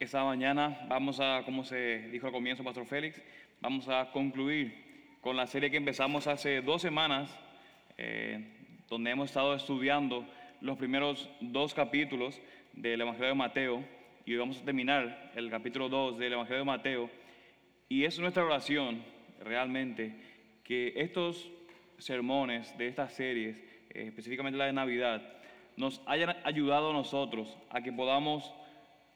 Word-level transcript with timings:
Esta 0.00 0.24
mañana 0.24 0.86
vamos 0.88 1.20
a, 1.20 1.42
como 1.44 1.62
se 1.62 2.08
dijo 2.08 2.26
al 2.26 2.32
comienzo, 2.32 2.64
Pastor 2.64 2.86
Félix, 2.86 3.20
vamos 3.60 3.86
a 3.86 4.10
concluir 4.10 4.72
con 5.20 5.36
la 5.36 5.46
serie 5.46 5.70
que 5.70 5.76
empezamos 5.76 6.26
hace 6.26 6.62
dos 6.62 6.80
semanas, 6.80 7.38
eh, 7.98 8.42
donde 8.88 9.10
hemos 9.10 9.28
estado 9.28 9.54
estudiando 9.54 10.26
los 10.62 10.78
primeros 10.78 11.28
dos 11.42 11.74
capítulos 11.74 12.40
del 12.72 13.02
Evangelio 13.02 13.28
de 13.28 13.34
Mateo 13.34 13.84
y 14.24 14.32
hoy 14.32 14.38
vamos 14.38 14.62
a 14.62 14.64
terminar 14.64 15.32
el 15.34 15.50
capítulo 15.50 15.90
2 15.90 16.16
del 16.16 16.32
Evangelio 16.32 16.60
de 16.60 16.64
Mateo. 16.64 17.10
Y 17.90 18.04
es 18.04 18.18
nuestra 18.18 18.42
oración 18.42 19.04
realmente 19.44 20.14
que 20.64 20.94
estos 20.96 21.52
sermones 21.98 22.74
de 22.78 22.88
estas 22.88 23.12
series, 23.12 23.58
eh, 23.90 24.06
específicamente 24.06 24.56
la 24.56 24.64
de 24.64 24.72
Navidad, 24.72 25.20
nos 25.76 26.00
hayan 26.06 26.38
ayudado 26.44 26.88
a 26.88 26.94
nosotros 26.94 27.54
a 27.68 27.82
que 27.82 27.92
podamos 27.92 28.50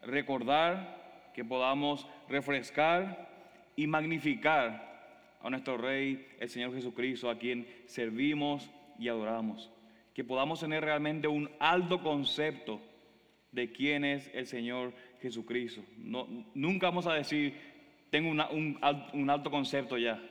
recordar, 0.07 1.31
que 1.35 1.45
podamos 1.45 2.07
refrescar 2.29 3.29
y 3.77 3.87
magnificar 3.87 4.95
a 5.43 5.51
nuestro 5.51 5.77
Rey, 5.77 6.27
el 6.41 6.49
Señor 6.49 6.75
Jesucristo, 6.75 7.29
a 7.29 7.39
quien 7.39 7.67
servimos 7.87 8.71
y 8.99 9.09
adoramos. 9.09 9.71
Que 10.15 10.25
podamos 10.25 10.61
tener 10.61 10.85
realmente 10.85 11.29
un 11.29 11.51
alto 11.59 12.03
concepto 12.03 12.81
de 13.53 13.71
quién 13.71 14.05
es 14.05 14.31
el 14.33 14.47
Señor 14.47 14.95
Jesucristo. 15.21 15.85
No, 15.99 16.27
nunca 16.55 16.87
vamos 16.87 17.07
a 17.07 17.15
decir, 17.15 17.55
tengo 18.11 18.31
un, 18.31 18.79
un 19.13 19.31
alto 19.31 19.51
concepto 19.51 19.99
ya. 19.99 20.23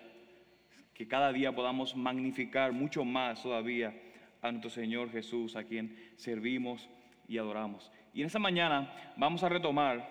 Que 0.94 1.08
cada 1.08 1.31
día 1.31 1.53
podamos 1.53 1.95
magnificar 1.95 2.72
mucho 2.72 3.03
más 3.03 3.44
todavía 3.44 3.94
a 4.42 4.52
nuestro 4.52 4.70
Señor 4.70 5.12
Jesús, 5.12 5.55
a 5.55 5.64
quien 5.64 5.95
servimos 6.16 6.90
y 7.28 7.38
adoramos. 7.38 7.92
Y 8.13 8.22
en 8.22 8.27
esta 8.27 8.38
mañana 8.38 8.94
vamos 9.17 9.44
a 9.44 9.49
retomar 9.49 10.08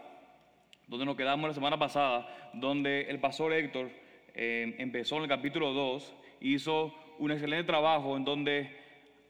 donde 0.88 1.06
nos 1.06 1.16
quedamos 1.16 1.46
la 1.46 1.54
semana 1.54 1.78
pasada, 1.78 2.50
donde 2.52 3.02
el 3.02 3.20
pastor 3.20 3.52
Héctor 3.52 3.90
eh, 4.34 4.74
empezó 4.78 5.18
en 5.18 5.22
el 5.22 5.28
capítulo 5.28 5.72
2, 5.72 6.12
hizo 6.40 6.92
un 7.20 7.30
excelente 7.30 7.64
trabajo 7.64 8.16
en 8.16 8.24
donde 8.24 8.76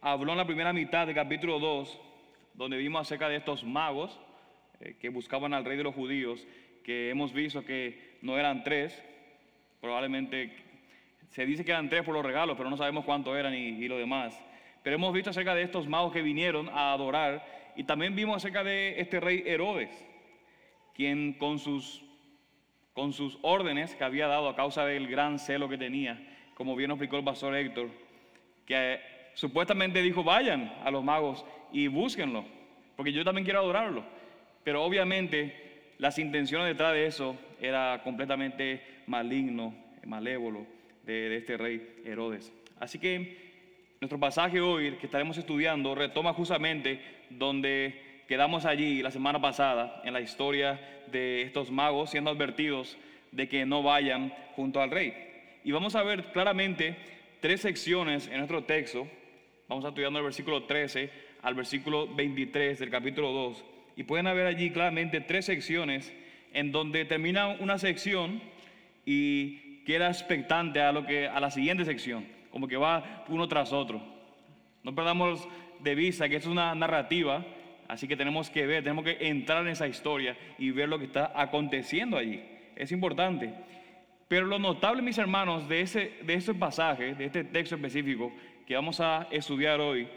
habló 0.01 0.33
en 0.33 0.39
la 0.39 0.47
primera 0.47 0.73
mitad 0.73 1.07
del 1.07 1.15
capítulo 1.15 1.59
2, 1.59 2.01
donde 2.55 2.79
vimos 2.79 3.03
acerca 3.03 3.29
de 3.29 3.37
estos 3.37 3.63
magos 3.63 4.19
eh, 4.81 4.97
que 4.99 5.11
buscaban 5.11 5.53
al 5.53 5.67
rey 5.67 5.77
de 5.77 5.85
los 5.85 5.95
judíos, 5.95 6.47
que 6.83 7.11
hemos 7.11 7.35
visto 7.35 7.67
que 7.67 8.17
no 8.23 8.39
eran 8.39 8.65
tres, 8.65 9.03
probablemente 9.83 10.51
se 11.29 11.45
dice 11.45 11.63
que 11.63 11.73
eran 11.73 11.91
tres 11.91 12.05
por 12.05 12.15
los 12.15 12.25
regalos, 12.25 12.57
pero 12.57 12.71
no 12.71 12.79
sabemos 12.79 13.05
cuántos 13.05 13.37
eran 13.37 13.53
y, 13.55 13.69
y 13.69 13.87
lo 13.87 13.99
demás. 13.99 14.43
Pero 14.83 14.97
hemos 14.97 15.13
visto 15.13 15.29
acerca 15.29 15.55
de 15.55 15.63
estos 15.63 15.87
magos 15.87 16.11
que 16.11 16.23
vinieron 16.23 16.71
a 16.71 16.93
adorar 16.93 17.62
y 17.77 17.85
también 17.85 18.15
vimos 18.15 18.37
acerca 18.37 18.65
de 18.65 19.01
este 19.01 19.21
rey 19.21 19.43
Herodes, 19.47 19.91
quien 20.95 21.33
con 21.35 21.59
sus, 21.59 22.03
con 22.93 23.13
sus 23.13 23.39
órdenes 23.43 23.95
que 23.95 24.05
había 24.05 24.27
dado 24.27 24.49
a 24.49 24.57
causa 24.57 24.85
del 24.85 25.09
gran 25.09 25.39
celo 25.39 25.69
que 25.69 25.79
tenía, 25.79 26.21
como 26.55 26.77
bien 26.77 26.91
explicó 26.91 27.17
el 27.17 27.25
pastor 27.25 27.55
Héctor, 27.57 27.89
que 28.67 29.01
supuestamente 29.35 30.03
dijo, 30.03 30.23
vayan 30.23 30.73
a 30.85 30.91
los 30.91 31.03
magos 31.03 31.45
y 31.73 31.87
búsquenlo, 31.87 32.45
porque 32.97 33.13
yo 33.13 33.25
también 33.25 33.45
quiero 33.45 33.61
adorarlo. 33.61 34.05
Pero 34.65 34.85
obviamente 34.85 35.95
las 35.99 36.19
intenciones 36.19 36.69
detrás 36.69 36.93
de 36.93 37.07
eso 37.07 37.37
era 37.61 38.01
completamente 38.05 38.83
maligno, 39.07 39.75
malévolo 40.05 40.67
de, 41.05 41.29
de 41.31 41.37
este 41.39 41.57
rey 41.57 42.03
Herodes. 42.05 42.53
Así 42.79 42.99
que 42.99 43.53
nuestro 44.01 44.19
pasaje 44.19 44.61
hoy 44.61 44.97
que 44.97 45.07
estaremos 45.07 45.39
estudiando 45.39 45.95
retoma 45.95 46.33
justamente 46.33 47.22
donde 47.39 48.25
quedamos 48.29 48.65
allí 48.65 49.03
la 49.03 49.11
semana 49.11 49.41
pasada 49.41 50.01
en 50.05 50.13
la 50.13 50.21
historia 50.21 50.81
de 51.11 51.43
estos 51.43 51.71
magos 51.71 52.11
siendo 52.11 52.31
advertidos 52.31 52.97
de 53.31 53.49
que 53.49 53.67
no 53.67 53.83
vayan 53.83 54.33
junto 54.57 54.81
al 54.81 54.91
rey. 54.91 55.15
Y 55.65 55.73
vamos 55.73 55.95
a 55.97 56.03
ver 56.03 56.33
claramente 56.33 56.97
tres 57.41 57.61
secciones 57.61 58.29
en 58.29 58.39
nuestro 58.39 58.65
texto. 58.65 59.07
Vamos 59.69 59.85
a 59.85 59.89
estudiando 59.89 60.19
el 60.19 60.25
versículo 60.25 60.65
13 60.65 61.11
al 61.43 61.55
versículo 61.55 62.07
23 62.15 62.79
del 62.79 62.91
capítulo 62.91 63.33
2. 63.33 63.65
Y 63.97 64.05
pueden 64.05 64.27
haber 64.27 64.47
allí 64.47 64.71
claramente 64.71 65.21
tres 65.21 65.47
secciones 65.47 66.13
en 66.53 66.73
donde 66.73 67.05
termina 67.05 67.49
una 67.49 67.79
sección 67.79 68.43
y 69.05 69.83
queda 69.85 70.09
expectante 70.09 70.81
a, 70.81 70.93
lo 70.93 71.07
que, 71.07 71.27
a 71.27 71.41
la 71.41 71.51
siguiente 71.51 71.85
sección 71.85 72.43
como 72.53 72.69
que 72.69 72.77
va 72.77 73.25
uno 73.29 73.49
tras 73.49 73.73
otro. 73.73 74.01
No 74.85 74.95
perdamos 74.95 75.49
de 75.83 75.95
vista 75.95 76.29
que 76.29 76.37
es 76.37 76.47
una 76.47 76.75
narrativa, 76.75 77.45
así 77.89 78.09
que 78.09 78.17
tenemos 78.17 78.51
que 78.51 78.67
ver, 78.67 78.83
tenemos 78.83 79.05
que 79.05 79.17
entrar 79.21 79.63
en 79.63 79.73
esa 79.73 79.89
historia 79.89 80.37
y 80.59 80.71
ver 80.71 80.89
lo 80.89 80.99
que 80.99 81.07
está 81.07 81.33
aconteciendo 81.35 82.17
allí. 82.17 82.43
Es 82.77 82.93
importante. 82.93 83.53
Pero 84.29 84.47
lo 84.47 84.59
notable, 84.59 85.03
mis 85.03 85.19
hermanos, 85.19 85.69
de 85.69 85.83
ese, 85.83 86.13
de 86.25 86.35
ese 86.35 86.55
pasaje, 86.55 87.15
de 87.15 87.27
este 87.27 87.45
texto 87.45 87.75
específico 87.75 88.33
que 88.67 88.75
vamos 88.75 89.01
a 89.01 89.29
estudiar 89.31 89.81
hoy, 89.81 90.09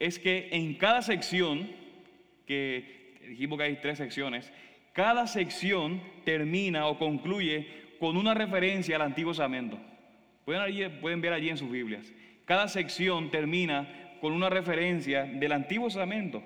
es 0.00 0.18
que 0.18 0.48
en 0.50 0.74
cada 0.74 1.00
sección, 1.00 1.70
que 2.46 3.20
dijimos 3.28 3.58
que 3.58 3.64
hay 3.64 3.76
tres 3.76 3.98
secciones, 3.98 4.52
cada 4.92 5.26
sección 5.26 6.02
termina 6.24 6.86
o 6.86 6.98
concluye 6.98 7.68
con 8.00 8.16
una 8.16 8.34
referencia 8.34 8.96
al 8.96 9.02
Antiguo 9.02 9.32
Testamento. 9.32 9.78
Pueden, 10.44 11.20
ver 11.20 11.32
allí 11.32 11.48
en 11.48 11.56
sus 11.56 11.70
Biblias. 11.70 12.12
Cada 12.44 12.66
sección 12.66 13.30
termina 13.30 14.01
con 14.22 14.32
una 14.32 14.48
referencia 14.48 15.24
del 15.24 15.50
Antiguo 15.50 15.88
Testamento. 15.88 16.44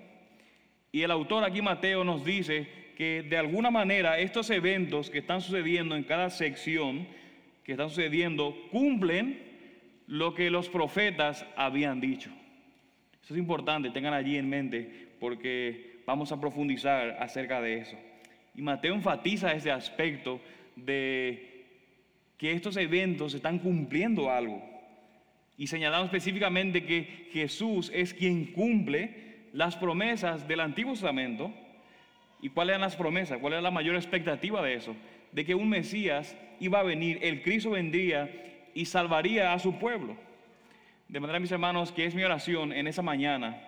Y 0.90 1.02
el 1.02 1.10
autor 1.10 1.44
aquí, 1.44 1.60
Mateo, 1.60 2.04
nos 2.04 2.24
dice 2.24 2.66
que 2.96 3.22
de 3.22 3.36
alguna 3.36 3.70
manera 3.70 4.18
estos 4.18 4.48
eventos 4.48 5.10
que 5.10 5.18
están 5.18 5.42
sucediendo 5.42 5.94
en 5.94 6.02
cada 6.04 6.30
sección, 6.30 7.06
que 7.64 7.72
están 7.72 7.90
sucediendo, 7.90 8.56
cumplen 8.70 9.42
lo 10.06 10.32
que 10.32 10.48
los 10.48 10.70
profetas 10.70 11.44
habían 11.54 12.00
dicho. 12.00 12.30
Eso 13.22 13.34
es 13.34 13.38
importante, 13.38 13.90
tengan 13.90 14.14
allí 14.14 14.38
en 14.38 14.48
mente, 14.48 15.08
porque 15.20 16.00
vamos 16.06 16.32
a 16.32 16.40
profundizar 16.40 17.18
acerca 17.20 17.60
de 17.60 17.80
eso. 17.80 17.98
Y 18.54 18.62
Mateo 18.62 18.94
enfatiza 18.94 19.52
ese 19.52 19.70
aspecto 19.70 20.40
de 20.76 21.66
que 22.38 22.52
estos 22.52 22.78
eventos 22.78 23.34
están 23.34 23.58
cumpliendo 23.58 24.30
algo. 24.30 24.75
Y 25.58 25.66
señalamos 25.68 26.06
específicamente 26.06 26.84
que 26.84 27.28
Jesús 27.32 27.90
es 27.94 28.12
quien 28.12 28.46
cumple 28.46 29.48
las 29.52 29.76
promesas 29.76 30.46
del 30.46 30.60
Antiguo 30.60 30.92
Testamento. 30.92 31.52
¿Y 32.42 32.50
cuáles 32.50 32.72
eran 32.72 32.82
las 32.82 32.96
promesas? 32.96 33.38
¿Cuál 33.38 33.54
era 33.54 33.62
la 33.62 33.70
mayor 33.70 33.96
expectativa 33.96 34.62
de 34.62 34.74
eso? 34.74 34.94
De 35.32 35.44
que 35.44 35.54
un 35.54 35.68
Mesías 35.68 36.36
iba 36.60 36.80
a 36.80 36.82
venir, 36.82 37.18
el 37.22 37.42
Cristo 37.42 37.70
vendría 37.70 38.30
y 38.74 38.84
salvaría 38.84 39.54
a 39.54 39.58
su 39.58 39.78
pueblo. 39.78 40.16
De 41.08 41.20
manera, 41.20 41.40
mis 41.40 41.52
hermanos, 41.52 41.92
que 41.92 42.04
es 42.04 42.14
mi 42.14 42.22
oración 42.22 42.72
en 42.72 42.86
esa 42.86 43.00
mañana, 43.00 43.58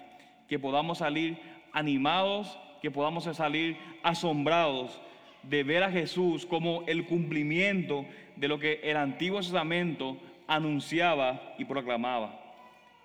que 0.49 0.59
podamos 0.59 0.99
salir 0.99 1.38
animados, 1.72 2.59
que 2.82 2.91
podamos 2.91 3.25
salir 3.25 3.76
asombrados 4.03 5.00
de 5.43 5.62
ver 5.62 5.84
a 5.84 5.91
Jesús 5.91 6.44
como 6.44 6.84
el 6.87 7.06
cumplimiento 7.06 8.05
de 8.37 8.49
lo 8.49 8.59
que 8.59 8.81
el 8.82 8.97
Antiguo 8.97 9.41
Testamento 9.41 10.19
anunciaba 10.48 11.54
y 11.59 11.64
proclamaba. 11.64 12.41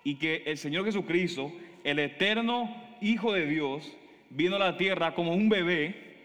Y 0.02 0.16
que 0.16 0.42
el 0.46 0.58
Señor 0.58 0.84
Jesucristo, 0.84 1.52
el 1.84 2.00
eterno 2.00 2.82
Hijo 3.00 3.32
de 3.32 3.46
Dios, 3.46 3.92
vino 4.30 4.56
a 4.56 4.58
la 4.58 4.76
tierra 4.76 5.14
como 5.14 5.32
un 5.32 5.48
bebé, 5.48 6.16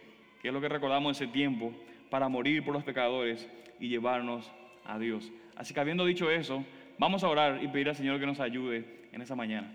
que 0.42 0.48
es 0.48 0.54
lo 0.54 0.62
que 0.62 0.70
recordamos 0.70 1.20
en 1.20 1.24
ese 1.26 1.34
tiempo, 1.34 1.74
para 2.10 2.30
morir 2.30 2.64
por 2.64 2.74
los 2.74 2.84
pecadores 2.84 3.48
y 3.80 3.90
llevarnos 3.90 4.50
a 4.86 4.98
Dios. 4.98 5.32
Así 5.56 5.74
que 5.74 5.80
habiendo 5.80 6.06
dicho 6.06 6.32
eso, 6.32 6.64
vamos 6.98 7.24
a 7.24 7.30
orar 7.30 7.62
y 7.62 7.68
pedir 7.68 7.90
al 7.90 7.96
Señor 7.96 8.20
que 8.20 8.26
nos 8.26 8.40
ayude 8.40 9.10
en 9.12 9.22
esa 9.22 9.36
mañana. 9.36 9.72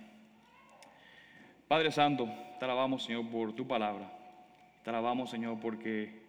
Padre 1.69 1.93
Santo, 1.93 2.28
te 2.59 2.65
alabamos 2.65 3.04
Señor 3.04 3.28
por 3.28 3.54
tu 3.54 3.66
palabra. 3.66 4.10
Te 4.83 4.91
alabamos 4.91 5.31
Señor 5.31 5.59
porque 5.60 6.22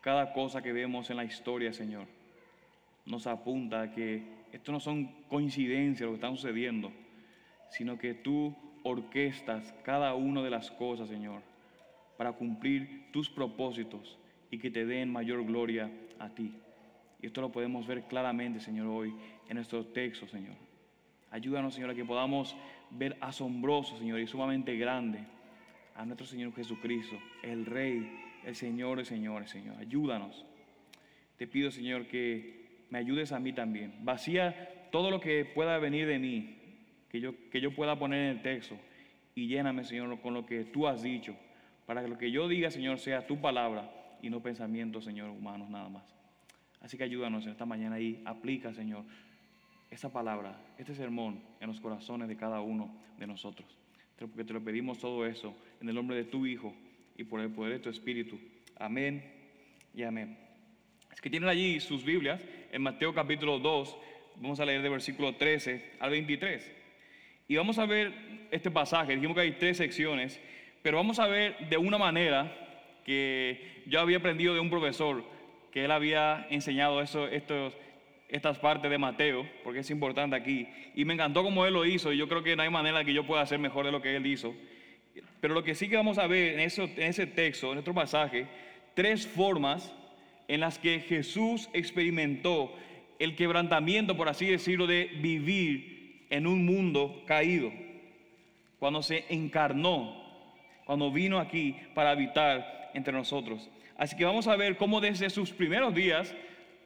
cada 0.00 0.32
cosa 0.32 0.62
que 0.62 0.72
vemos 0.72 1.10
en 1.10 1.16
la 1.16 1.24
historia, 1.24 1.72
Señor, 1.72 2.06
nos 3.06 3.26
apunta 3.26 3.82
a 3.82 3.90
que 3.92 4.22
esto 4.52 4.72
no 4.72 4.80
son 4.80 5.06
coincidencias 5.28 6.06
lo 6.06 6.12
que 6.12 6.16
está 6.16 6.30
sucediendo, 6.30 6.92
sino 7.70 7.98
que 7.98 8.14
tú 8.14 8.54
orquestas 8.82 9.74
cada 9.84 10.14
una 10.14 10.42
de 10.42 10.50
las 10.50 10.70
cosas, 10.70 11.08
Señor, 11.08 11.42
para 12.16 12.32
cumplir 12.32 13.10
tus 13.12 13.30
propósitos 13.30 14.18
y 14.50 14.58
que 14.58 14.70
te 14.70 14.84
den 14.84 15.12
mayor 15.12 15.44
gloria 15.44 15.90
a 16.18 16.28
ti. 16.30 16.54
Y 17.22 17.26
esto 17.26 17.40
lo 17.40 17.52
podemos 17.52 17.86
ver 17.86 18.04
claramente, 18.04 18.60
Señor, 18.60 18.86
hoy 18.86 19.14
en 19.48 19.54
nuestro 19.56 19.84
texto, 19.86 20.26
Señor. 20.26 20.56
Ayúdanos, 21.30 21.74
Señor, 21.74 21.90
a 21.90 21.94
que 21.94 22.04
podamos 22.04 22.56
ver 22.90 23.16
asombroso, 23.20 23.96
Señor, 23.98 24.20
y 24.20 24.26
sumamente 24.26 24.76
grande 24.76 25.20
a 25.94 26.04
nuestro 26.04 26.26
Señor 26.26 26.54
Jesucristo, 26.54 27.16
el 27.42 27.66
Rey 27.66 28.20
el 28.44 28.56
Señor 28.56 28.98
de 28.98 29.04
señores, 29.04 29.50
Señor. 29.50 29.76
Ayúdanos. 29.78 30.44
Te 31.36 31.46
pido, 31.46 31.70
Señor, 31.70 32.06
que 32.06 32.59
me 32.90 32.98
ayudes 32.98 33.32
a 33.32 33.40
mí 33.40 33.52
también. 33.52 33.94
Vacía 34.02 34.88
todo 34.90 35.10
lo 35.10 35.20
que 35.20 35.44
pueda 35.44 35.78
venir 35.78 36.06
de 36.06 36.18
mí, 36.18 36.56
que 37.08 37.20
yo, 37.20 37.32
que 37.50 37.60
yo 37.60 37.74
pueda 37.74 37.98
poner 37.98 38.20
en 38.24 38.36
el 38.36 38.42
texto, 38.42 38.76
y 39.34 39.46
lléname, 39.46 39.84
Señor, 39.84 40.20
con 40.20 40.34
lo 40.34 40.44
que 40.44 40.64
tú 40.64 40.86
has 40.86 41.02
dicho, 41.02 41.36
para 41.86 42.02
que 42.02 42.08
lo 42.08 42.18
que 42.18 42.30
yo 42.30 42.48
diga, 42.48 42.70
Señor, 42.70 42.98
sea 42.98 43.26
tu 43.26 43.40
palabra 43.40 43.90
y 44.22 44.30
no 44.30 44.42
pensamientos, 44.42 45.04
Señor, 45.04 45.30
humanos 45.30 45.70
nada 45.70 45.88
más. 45.88 46.04
Así 46.80 46.96
que 46.96 47.04
ayúdanos 47.04 47.44
en 47.46 47.52
esta 47.52 47.66
mañana 47.66 48.00
y 48.00 48.22
aplica, 48.24 48.72
Señor, 48.72 49.04
esta 49.90 50.08
palabra, 50.08 50.56
este 50.78 50.94
sermón 50.94 51.40
en 51.60 51.68
los 51.68 51.80
corazones 51.80 52.28
de 52.28 52.36
cada 52.36 52.60
uno 52.60 52.94
de 53.18 53.26
nosotros. 53.26 53.76
Porque 54.18 54.44
te 54.44 54.52
lo 54.52 54.62
pedimos 54.62 54.98
todo 54.98 55.26
eso 55.26 55.54
en 55.80 55.88
el 55.88 55.94
nombre 55.94 56.16
de 56.16 56.24
tu 56.24 56.46
Hijo 56.46 56.74
y 57.16 57.24
por 57.24 57.40
el 57.40 57.50
poder 57.50 57.72
de 57.74 57.78
tu 57.80 57.90
Espíritu. 57.90 58.38
Amén 58.76 59.24
y 59.94 60.02
amén. 60.02 60.49
Que 61.20 61.28
tienen 61.28 61.50
allí 61.50 61.80
sus 61.80 62.02
Biblias 62.02 62.40
en 62.72 62.80
Mateo 62.80 63.12
capítulo 63.12 63.58
2. 63.58 63.96
Vamos 64.36 64.58
a 64.58 64.64
leer 64.64 64.80
de 64.80 64.88
versículo 64.88 65.34
13 65.34 65.96
al 66.00 66.10
23. 66.10 66.72
Y 67.46 67.56
vamos 67.56 67.78
a 67.78 67.84
ver 67.84 68.12
este 68.50 68.70
pasaje. 68.70 69.14
Dijimos 69.14 69.34
que 69.34 69.42
hay 69.42 69.52
tres 69.52 69.76
secciones, 69.76 70.40
pero 70.82 70.96
vamos 70.96 71.18
a 71.18 71.26
ver 71.26 71.58
de 71.68 71.76
una 71.76 71.98
manera 71.98 72.56
que 73.04 73.82
yo 73.86 74.00
había 74.00 74.16
aprendido 74.16 74.54
de 74.54 74.60
un 74.60 74.70
profesor 74.70 75.22
que 75.70 75.84
él 75.84 75.90
había 75.90 76.46
enseñado 76.48 77.02
eso, 77.02 77.28
estos, 77.28 77.76
estas 78.28 78.58
partes 78.58 78.90
de 78.90 78.96
Mateo, 78.96 79.46
porque 79.62 79.80
es 79.80 79.90
importante 79.90 80.36
aquí. 80.36 80.68
Y 80.94 81.04
me 81.04 81.12
encantó 81.12 81.42
cómo 81.42 81.66
él 81.66 81.74
lo 81.74 81.84
hizo, 81.84 82.14
y 82.14 82.16
yo 82.16 82.28
creo 82.28 82.42
que 82.42 82.56
no 82.56 82.62
hay 82.62 82.70
manera 82.70 83.04
que 83.04 83.12
yo 83.12 83.26
pueda 83.26 83.42
hacer 83.42 83.58
mejor 83.58 83.84
de 83.84 83.92
lo 83.92 84.00
que 84.00 84.16
él 84.16 84.26
hizo. 84.26 84.54
Pero 85.40 85.52
lo 85.52 85.62
que 85.62 85.74
sí 85.74 85.88
que 85.88 85.96
vamos 85.96 86.16
a 86.16 86.26
ver 86.26 86.58
en, 86.58 86.60
en 86.60 87.02
ese 87.02 87.26
texto, 87.26 87.68
en 87.68 87.74
nuestro 87.74 87.92
pasaje, 87.92 88.46
tres 88.94 89.26
formas 89.26 89.92
en 90.50 90.58
las 90.58 90.80
que 90.80 90.98
Jesús 90.98 91.70
experimentó 91.72 92.74
el 93.20 93.36
quebrantamiento, 93.36 94.16
por 94.16 94.28
así 94.28 94.46
decirlo, 94.46 94.88
de 94.88 95.04
vivir 95.22 96.26
en 96.28 96.48
un 96.48 96.64
mundo 96.64 97.22
caído. 97.24 97.72
Cuando 98.80 99.00
se 99.00 99.26
encarnó, 99.28 100.20
cuando 100.86 101.12
vino 101.12 101.38
aquí 101.38 101.76
para 101.94 102.10
habitar 102.10 102.90
entre 102.94 103.12
nosotros. 103.12 103.70
Así 103.96 104.16
que 104.16 104.24
vamos 104.24 104.48
a 104.48 104.56
ver 104.56 104.76
cómo 104.76 105.00
desde 105.00 105.30
sus 105.30 105.52
primeros 105.52 105.94
días, 105.94 106.34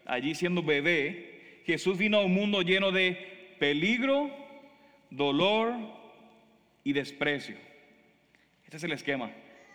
allí 0.05 0.34
siendo 0.34 0.62
bebé, 0.62 1.62
Jesús 1.64 1.96
vino 1.96 2.19
a 2.19 2.25
un 2.26 2.34
mundo 2.34 2.61
lleno 2.61 2.93
de 2.93 3.56
peligro, 3.58 4.31
dolor 5.08 5.72
y 6.84 6.93
desprecio. 6.93 7.56
Este 8.66 8.76
es 8.76 8.84
el 8.84 8.93
esquema 8.93 9.31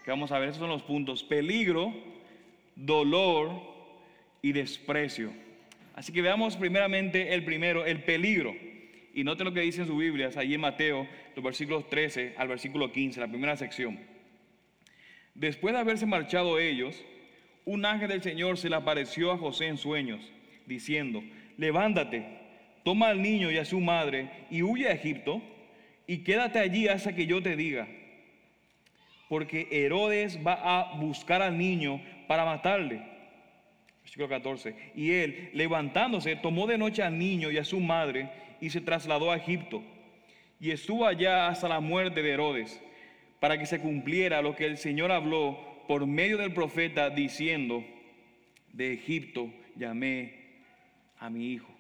que 0.06 0.12
vamos 0.12 0.32
a 0.32 0.38
ver. 0.38 0.50
Estos 0.50 0.60
son 0.60 0.70
los 0.70 0.84
puntos. 0.84 1.24
Peligro, 1.24 1.92
dolor 2.76 3.69
y 4.42 4.52
desprecio. 4.52 5.32
Así 5.96 6.14
que 6.14 6.22
veamos 6.22 6.56
primeramente 6.56 7.34
el 7.34 7.44
primero, 7.44 7.86
el 7.86 8.04
peligro. 8.04 8.56
Y 9.14 9.24
note 9.24 9.44
lo 9.44 9.54
que 9.54 9.62
dice 9.62 9.82
en 9.82 9.88
su 9.88 9.98
Biblia, 9.98 10.30
allí 10.36 10.54
en 10.54 10.62
Mateo, 10.62 11.08
los 11.36 11.44
versículos 11.44 11.90
13 11.90 12.36
al 12.38 12.48
versículo 12.48 12.92
15, 12.92 13.20
la 13.20 13.28
primera 13.28 13.58
sección. 13.58 14.00
Después 15.34 15.74
de 15.74 15.80
haberse 15.80 16.06
marchado 16.06 16.60
ellos, 16.60 17.04
un 17.66 17.86
ángel 17.86 18.10
del 18.10 18.24
Señor 18.24 18.58
se 18.58 18.70
le 18.70 18.76
apareció 18.76 19.32
a 19.32 19.38
José 19.38 19.68
en 19.68 19.78
sueños, 19.78 20.22
diciendo, 20.66 21.24
levántate, 21.58 22.26
toma 22.84 23.10
al 23.10 23.22
niño 23.22 23.52
y 23.52 23.58
a 23.58 23.66
su 23.66 23.80
madre 23.80 24.30
y 24.50 24.64
huye 24.64 24.88
a 24.88 24.94
Egipto 24.94 25.42
y 26.08 26.20
quédate 26.20 26.60
allí 26.60 26.88
hasta 26.88 27.14
que 27.14 27.26
yo 27.26 27.44
te 27.44 27.56
diga. 27.56 27.88
Porque 29.28 29.68
Herodes 29.72 30.40
va 30.46 30.54
a 30.54 30.96
buscar 30.98 31.42
al 31.42 31.58
niño 31.58 32.02
para 32.28 32.46
matarle. 32.46 33.19
Versículo 34.10 34.28
14. 34.28 34.76
Y 34.96 35.12
él, 35.12 35.52
levantándose, 35.54 36.36
tomó 36.36 36.66
de 36.66 36.80
noche 36.80 37.04
al 37.04 37.20
niño 37.20 37.52
y 37.52 37.60
a 37.60 37.64
su 37.64 37.80
madre 37.80 38.32
y 38.60 38.72
se 38.72 38.82
trasladó 38.82 39.32
a 39.32 39.38
Egipto. 39.38 39.84
Y 40.60 40.72
estuvo 40.72 41.06
allá 41.06 41.48
hasta 41.48 41.70
la 41.70 41.80
muerte 41.80 42.24
de 42.24 42.32
Herodes, 42.32 42.82
para 43.40 43.60
que 43.60 43.68
se 43.68 43.80
cumpliera 43.80 44.42
lo 44.42 44.56
que 44.56 44.66
el 44.66 44.78
Señor 44.78 45.12
habló 45.12 45.60
por 45.88 46.08
medio 46.08 46.38
del 46.38 46.54
profeta 46.54 47.12
diciendo, 47.12 47.86
de 48.74 48.94
Egipto 48.94 49.54
llamé 49.76 50.34
a 51.20 51.30
mi 51.30 51.52
hijo. 51.52 51.72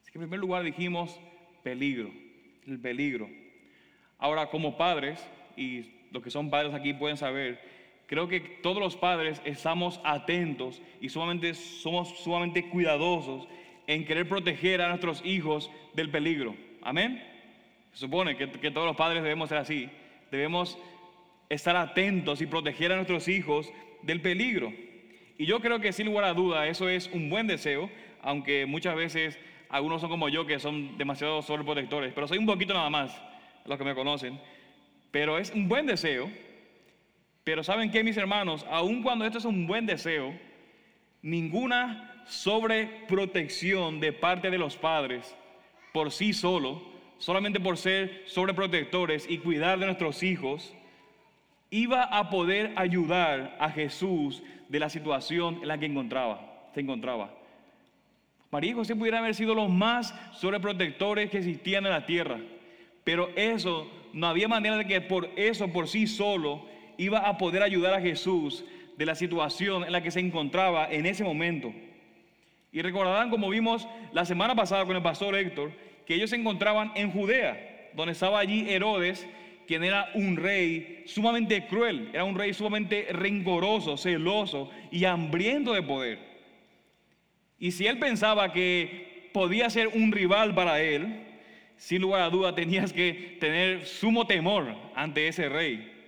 Así 0.00 0.12
que 0.12 0.18
en 0.18 0.22
primer 0.22 0.40
lugar 0.40 0.62
dijimos 0.62 1.20
peligro, 1.62 2.10
el 2.66 2.80
peligro. 2.80 3.28
Ahora 4.16 4.46
como 4.46 4.78
padres, 4.78 5.22
y 5.54 5.84
los 6.12 6.22
que 6.22 6.30
son 6.30 6.48
padres 6.48 6.72
aquí 6.72 6.94
pueden 6.94 7.18
saber, 7.18 7.60
creo 8.10 8.26
que 8.26 8.40
todos 8.40 8.80
los 8.80 8.96
padres 8.96 9.40
estamos 9.44 10.00
atentos 10.02 10.82
y 11.00 11.08
sumamente, 11.10 11.54
somos 11.54 12.08
sumamente 12.18 12.68
cuidadosos 12.68 13.46
en 13.86 14.04
querer 14.04 14.28
proteger 14.28 14.82
a 14.82 14.88
nuestros 14.88 15.24
hijos 15.24 15.70
del 15.94 16.10
peligro. 16.10 16.56
Amén. 16.82 17.22
Se 17.92 18.00
supone 18.00 18.36
que, 18.36 18.50
que 18.50 18.72
todos 18.72 18.88
los 18.88 18.96
padres 18.96 19.22
debemos 19.22 19.48
ser 19.48 19.58
así. 19.58 19.88
Debemos 20.32 20.76
estar 21.48 21.76
atentos 21.76 22.40
y 22.40 22.46
proteger 22.46 22.90
a 22.90 22.96
nuestros 22.96 23.28
hijos 23.28 23.72
del 24.02 24.20
peligro. 24.20 24.72
Y 25.38 25.46
yo 25.46 25.60
creo 25.60 25.78
que 25.78 25.92
sin 25.92 26.06
lugar 26.06 26.24
a 26.24 26.34
duda 26.34 26.66
eso 26.66 26.88
es 26.88 27.08
un 27.12 27.30
buen 27.30 27.46
deseo, 27.46 27.88
aunque 28.22 28.66
muchas 28.66 28.96
veces 28.96 29.38
algunos 29.68 30.00
son 30.00 30.10
como 30.10 30.28
yo 30.28 30.46
que 30.46 30.58
son 30.58 30.98
demasiado 30.98 31.42
sobreprotectores, 31.42 32.12
pero 32.12 32.26
soy 32.26 32.38
un 32.38 32.46
poquito 32.46 32.74
nada 32.74 32.90
más, 32.90 33.16
los 33.66 33.78
que 33.78 33.84
me 33.84 33.94
conocen. 33.94 34.40
Pero 35.12 35.38
es 35.38 35.52
un 35.52 35.68
buen 35.68 35.86
deseo 35.86 36.28
pero 37.44 37.64
¿saben 37.64 37.90
qué, 37.90 38.04
mis 38.04 38.16
hermanos? 38.16 38.66
Aun 38.70 39.02
cuando 39.02 39.24
esto 39.24 39.38
es 39.38 39.44
un 39.44 39.66
buen 39.66 39.86
deseo, 39.86 40.34
ninguna 41.22 42.24
sobreprotección 42.26 44.00
de 44.00 44.12
parte 44.12 44.50
de 44.50 44.58
los 44.58 44.76
padres 44.76 45.34
por 45.92 46.12
sí 46.12 46.32
solo, 46.32 46.82
solamente 47.18 47.60
por 47.60 47.76
ser 47.76 48.22
sobreprotectores 48.26 49.28
y 49.28 49.38
cuidar 49.38 49.78
de 49.78 49.86
nuestros 49.86 50.22
hijos, 50.22 50.74
iba 51.70 52.04
a 52.04 52.30
poder 52.30 52.72
ayudar 52.76 53.56
a 53.60 53.70
Jesús 53.70 54.42
de 54.68 54.78
la 54.78 54.88
situación 54.88 55.58
en 55.62 55.68
la 55.68 55.78
que 55.78 55.86
encontraba, 55.86 56.68
se 56.74 56.80
encontraba. 56.80 57.34
María 58.50 58.72
y 58.72 58.74
José 58.74 58.96
pudieran 58.96 59.22
haber 59.22 59.34
sido 59.34 59.54
los 59.54 59.70
más 59.70 60.14
sobreprotectores 60.32 61.30
que 61.30 61.38
existían 61.38 61.86
en 61.86 61.92
la 61.92 62.06
tierra, 62.06 62.38
pero 63.04 63.30
eso 63.36 63.88
no 64.12 64.26
había 64.26 64.48
manera 64.48 64.76
de 64.76 64.86
que 64.86 65.00
por 65.00 65.30
eso 65.36 65.68
por 65.68 65.86
sí 65.86 66.06
solo 66.06 66.64
iba 67.00 67.20
a 67.20 67.38
poder 67.38 67.62
ayudar 67.62 67.94
a 67.94 68.00
Jesús 68.00 68.62
de 68.98 69.06
la 69.06 69.14
situación 69.14 69.84
en 69.84 69.92
la 69.92 70.02
que 70.02 70.10
se 70.10 70.20
encontraba 70.20 70.86
en 70.90 71.06
ese 71.06 71.24
momento. 71.24 71.72
Y 72.72 72.82
recordarán, 72.82 73.30
como 73.30 73.48
vimos 73.48 73.88
la 74.12 74.26
semana 74.26 74.54
pasada 74.54 74.84
con 74.84 74.94
el 74.94 75.02
pastor 75.02 75.34
Héctor, 75.34 75.72
que 76.04 76.14
ellos 76.14 76.28
se 76.28 76.36
encontraban 76.36 76.92
en 76.94 77.10
Judea, 77.10 77.88
donde 77.94 78.12
estaba 78.12 78.38
allí 78.38 78.68
Herodes, 78.68 79.26
quien 79.66 79.82
era 79.82 80.10
un 80.14 80.36
rey 80.36 81.02
sumamente 81.06 81.66
cruel, 81.66 82.10
era 82.12 82.24
un 82.24 82.36
rey 82.36 82.52
sumamente 82.52 83.06
rencoroso, 83.10 83.96
celoso 83.96 84.70
y 84.90 85.06
hambriento 85.06 85.72
de 85.72 85.82
poder. 85.82 86.18
Y 87.58 87.72
si 87.72 87.86
él 87.86 87.98
pensaba 87.98 88.52
que 88.52 89.30
podía 89.32 89.70
ser 89.70 89.88
un 89.88 90.12
rival 90.12 90.54
para 90.54 90.82
él, 90.82 91.26
sin 91.78 92.02
lugar 92.02 92.20
a 92.20 92.30
duda 92.30 92.54
tenías 92.54 92.92
que 92.92 93.38
tener 93.40 93.86
sumo 93.86 94.26
temor 94.26 94.74
ante 94.94 95.28
ese 95.28 95.48
rey. 95.48 95.99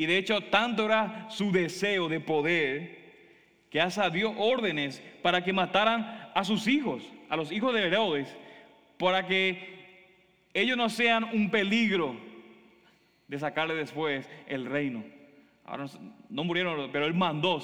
Y 0.00 0.06
de 0.06 0.16
hecho, 0.16 0.40
tanto 0.40 0.86
era 0.86 1.26
su 1.28 1.52
deseo 1.52 2.08
de 2.08 2.20
poder 2.20 2.96
que 3.68 3.82
hasta 3.82 4.08
dio 4.08 4.30
órdenes 4.30 5.02
para 5.20 5.44
que 5.44 5.52
mataran 5.52 6.30
a 6.34 6.42
sus 6.42 6.66
hijos, 6.68 7.02
a 7.28 7.36
los 7.36 7.52
hijos 7.52 7.74
de 7.74 7.86
Herodes, 7.86 8.34
para 8.96 9.26
que 9.26 9.58
ellos 10.54 10.78
no 10.78 10.88
sean 10.88 11.24
un 11.34 11.50
peligro 11.50 12.16
de 13.28 13.38
sacarle 13.38 13.74
después 13.74 14.26
el 14.46 14.64
reino. 14.64 15.04
Ahora 15.66 15.84
no 16.30 16.44
murieron, 16.44 16.90
pero 16.90 17.04
él 17.04 17.12
mandó, 17.12 17.60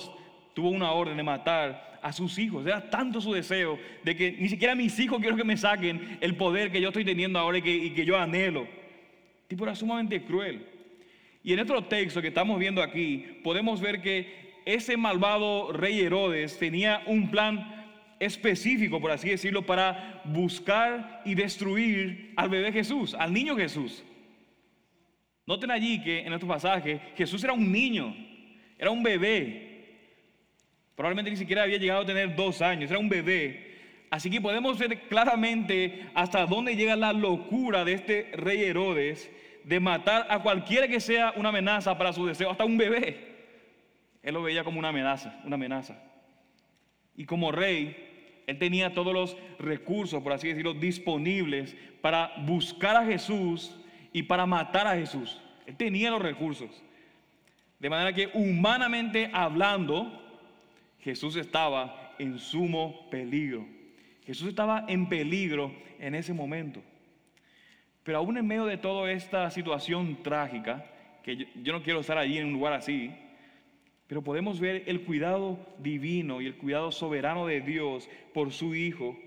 tuvo 0.52 0.68
una 0.68 0.92
orden 0.92 1.16
de 1.16 1.22
matar 1.22 1.98
a 2.02 2.12
sus 2.12 2.38
hijos. 2.38 2.66
Era 2.66 2.90
tanto 2.90 3.22
su 3.22 3.32
deseo 3.32 3.78
de 4.04 4.14
que 4.14 4.32
ni 4.32 4.50
siquiera 4.50 4.74
mis 4.74 4.98
hijos 4.98 5.20
quiero 5.20 5.36
que 5.36 5.44
me 5.44 5.56
saquen 5.56 6.18
el 6.20 6.36
poder 6.36 6.70
que 6.70 6.82
yo 6.82 6.88
estoy 6.88 7.06
teniendo 7.06 7.38
ahora 7.38 7.56
y 7.56 7.62
que, 7.62 7.74
y 7.74 7.94
que 7.94 8.04
yo 8.04 8.18
anhelo. 8.18 8.64
El 8.64 9.48
tipo 9.48 9.64
era 9.64 9.74
sumamente 9.74 10.22
cruel. 10.22 10.75
Y 11.46 11.52
en 11.52 11.60
otro 11.60 11.84
texto 11.84 12.20
que 12.20 12.26
estamos 12.26 12.58
viendo 12.58 12.82
aquí, 12.82 13.24
podemos 13.44 13.80
ver 13.80 14.02
que 14.02 14.60
ese 14.64 14.96
malvado 14.96 15.70
rey 15.70 16.00
Herodes 16.00 16.58
tenía 16.58 17.04
un 17.06 17.30
plan 17.30 17.86
específico, 18.18 19.00
por 19.00 19.12
así 19.12 19.28
decirlo, 19.28 19.64
para 19.64 20.22
buscar 20.24 21.22
y 21.24 21.36
destruir 21.36 22.32
al 22.34 22.48
bebé 22.48 22.72
Jesús, 22.72 23.14
al 23.14 23.32
niño 23.32 23.54
Jesús. 23.54 24.02
Noten 25.46 25.70
allí 25.70 26.02
que 26.02 26.22
en 26.22 26.30
nuestro 26.30 26.48
pasaje 26.48 27.00
Jesús 27.16 27.44
era 27.44 27.52
un 27.52 27.70
niño, 27.70 28.12
era 28.76 28.90
un 28.90 29.04
bebé. 29.04 29.84
Probablemente 30.96 31.30
ni 31.30 31.36
siquiera 31.36 31.62
había 31.62 31.78
llegado 31.78 32.02
a 32.02 32.06
tener 32.06 32.34
dos 32.34 32.60
años, 32.60 32.90
era 32.90 32.98
un 32.98 33.08
bebé. 33.08 33.76
Así 34.10 34.30
que 34.30 34.40
podemos 34.40 34.76
ver 34.80 35.02
claramente 35.02 36.06
hasta 36.12 36.44
dónde 36.44 36.74
llega 36.74 36.96
la 36.96 37.12
locura 37.12 37.84
de 37.84 37.92
este 37.92 38.32
rey 38.32 38.64
Herodes 38.64 39.30
de 39.66 39.80
matar 39.80 40.28
a 40.30 40.38
cualquiera 40.38 40.86
que 40.86 41.00
sea 41.00 41.34
una 41.36 41.48
amenaza 41.48 41.98
para 41.98 42.12
su 42.12 42.24
deseo, 42.24 42.52
hasta 42.52 42.64
un 42.64 42.78
bebé. 42.78 43.34
Él 44.22 44.34
lo 44.34 44.42
veía 44.42 44.62
como 44.62 44.78
una 44.78 44.90
amenaza, 44.90 45.40
una 45.44 45.56
amenaza. 45.56 46.00
Y 47.16 47.24
como 47.24 47.50
rey, 47.50 48.44
él 48.46 48.58
tenía 48.58 48.94
todos 48.94 49.12
los 49.12 49.36
recursos, 49.58 50.22
por 50.22 50.32
así 50.32 50.46
decirlo, 50.46 50.72
disponibles 50.72 51.76
para 52.00 52.32
buscar 52.46 52.94
a 52.94 53.04
Jesús 53.04 53.76
y 54.12 54.22
para 54.22 54.46
matar 54.46 54.86
a 54.86 54.94
Jesús. 54.94 55.42
Él 55.66 55.76
tenía 55.76 56.12
los 56.12 56.22
recursos. 56.22 56.70
De 57.80 57.90
manera 57.90 58.12
que 58.12 58.30
humanamente 58.34 59.30
hablando, 59.32 60.12
Jesús 61.00 61.34
estaba 61.34 62.14
en 62.20 62.38
sumo 62.38 63.10
peligro. 63.10 63.66
Jesús 64.24 64.46
estaba 64.46 64.84
en 64.86 65.08
peligro 65.08 65.74
en 65.98 66.14
ese 66.14 66.32
momento. 66.32 66.84
Pero 68.06 68.18
aún 68.18 68.38
en 68.38 68.46
medio 68.46 68.66
de 68.66 68.78
toda 68.78 69.10
esta 69.10 69.50
situación 69.50 70.22
trágica, 70.22 70.86
que 71.24 71.48
yo, 71.60 71.72
no 71.72 71.82
quiero 71.82 71.98
estar 71.98 72.16
allí 72.16 72.38
en 72.38 72.46
un 72.46 72.52
lugar 72.52 72.72
así, 72.72 73.10
pero 74.06 74.22
podemos 74.22 74.60
ver 74.60 74.84
el 74.86 75.00
cuidado 75.00 75.58
divino 75.78 76.40
y 76.40 76.46
el 76.46 76.56
cuidado 76.56 76.92
soberano 76.92 77.46
de 77.46 77.60
Dios 77.60 78.08
por 78.32 78.52
su 78.52 78.76
Hijo, 78.76 79.18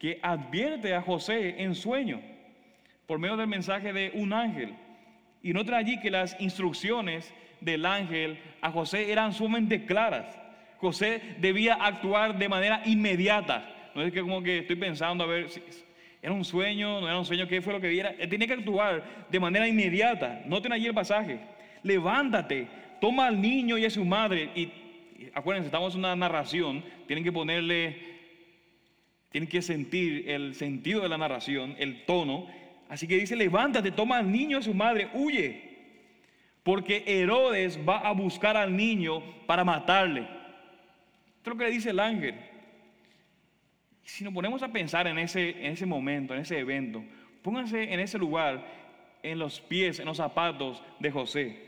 que 0.00 0.18
advierte 0.20 0.94
a 0.94 1.00
José 1.00 1.62
en 1.62 1.76
sueño, 1.76 2.20
por 3.06 3.20
medio 3.20 3.36
del 3.36 3.46
mensaje 3.46 3.92
de 3.92 4.10
un 4.14 4.32
ángel. 4.32 4.74
Y 5.40 5.52
nota 5.52 5.76
allí 5.76 6.00
que 6.00 6.10
las 6.10 6.34
instrucciones 6.40 7.32
del 7.60 7.86
ángel 7.86 8.40
a 8.60 8.72
José 8.72 9.12
eran 9.12 9.32
sumamente 9.32 9.86
claras. 9.86 10.36
José 10.78 11.36
debía 11.38 11.74
actuar 11.74 12.36
de 12.36 12.48
manera 12.48 12.82
inmediata. 12.84 13.92
No 13.94 14.02
es 14.02 14.12
que 14.12 14.22
como 14.22 14.42
que 14.42 14.58
estoy 14.58 14.74
pensando 14.74 15.22
a 15.22 15.28
ver 15.28 15.50
si 15.50 15.60
era 16.24 16.32
un 16.32 16.42
sueño, 16.42 17.02
no 17.02 17.06
era 17.06 17.18
un 17.18 17.26
sueño, 17.26 17.46
qué 17.46 17.60
fue 17.60 17.74
lo 17.74 17.82
que 17.82 17.88
viera. 17.88 18.14
Él 18.18 18.30
tenía 18.30 18.46
que 18.46 18.54
actuar 18.54 19.26
de 19.30 19.38
manera 19.38 19.68
inmediata. 19.68 20.40
Noten 20.46 20.72
allí 20.72 20.86
el 20.86 20.94
pasaje. 20.94 21.38
Levántate, 21.82 22.66
toma 22.98 23.26
al 23.26 23.38
niño 23.38 23.76
y 23.76 23.84
a 23.84 23.90
su 23.90 24.02
madre. 24.06 24.48
Y, 24.54 24.72
acuérdense, 25.34 25.66
estamos 25.66 25.92
en 25.92 25.98
una 25.98 26.16
narración, 26.16 26.82
tienen 27.06 27.24
que 27.24 27.30
ponerle, 27.30 27.98
tienen 29.32 29.50
que 29.50 29.60
sentir 29.60 30.30
el 30.30 30.54
sentido 30.54 31.02
de 31.02 31.10
la 31.10 31.18
narración, 31.18 31.76
el 31.78 32.06
tono. 32.06 32.46
Así 32.88 33.06
que 33.06 33.18
dice, 33.18 33.36
levántate, 33.36 33.90
toma 33.90 34.16
al 34.16 34.32
niño 34.32 34.56
y 34.56 34.60
a 34.60 34.62
su 34.62 34.72
madre, 34.72 35.10
huye. 35.12 35.74
Porque 36.62 37.04
Herodes 37.06 37.78
va 37.86 37.98
a 37.98 38.12
buscar 38.12 38.56
al 38.56 38.74
niño 38.74 39.22
para 39.44 39.62
matarle. 39.62 40.20
Esto 40.22 41.50
es 41.50 41.54
lo 41.54 41.56
que 41.58 41.64
le 41.64 41.70
dice 41.70 41.90
el 41.90 42.00
ángel. 42.00 42.34
Si 44.04 44.22
nos 44.22 44.34
ponemos 44.34 44.62
a 44.62 44.68
pensar 44.68 45.06
en 45.06 45.18
ese, 45.18 45.50
en 45.50 45.72
ese 45.72 45.86
momento, 45.86 46.34
en 46.34 46.40
ese 46.40 46.58
evento, 46.58 47.02
pónganse 47.42 47.92
en 47.92 48.00
ese 48.00 48.18
lugar, 48.18 48.64
en 49.22 49.38
los 49.38 49.60
pies, 49.60 49.98
en 49.98 50.06
los 50.06 50.18
zapatos 50.18 50.82
de 51.00 51.10
José. 51.10 51.58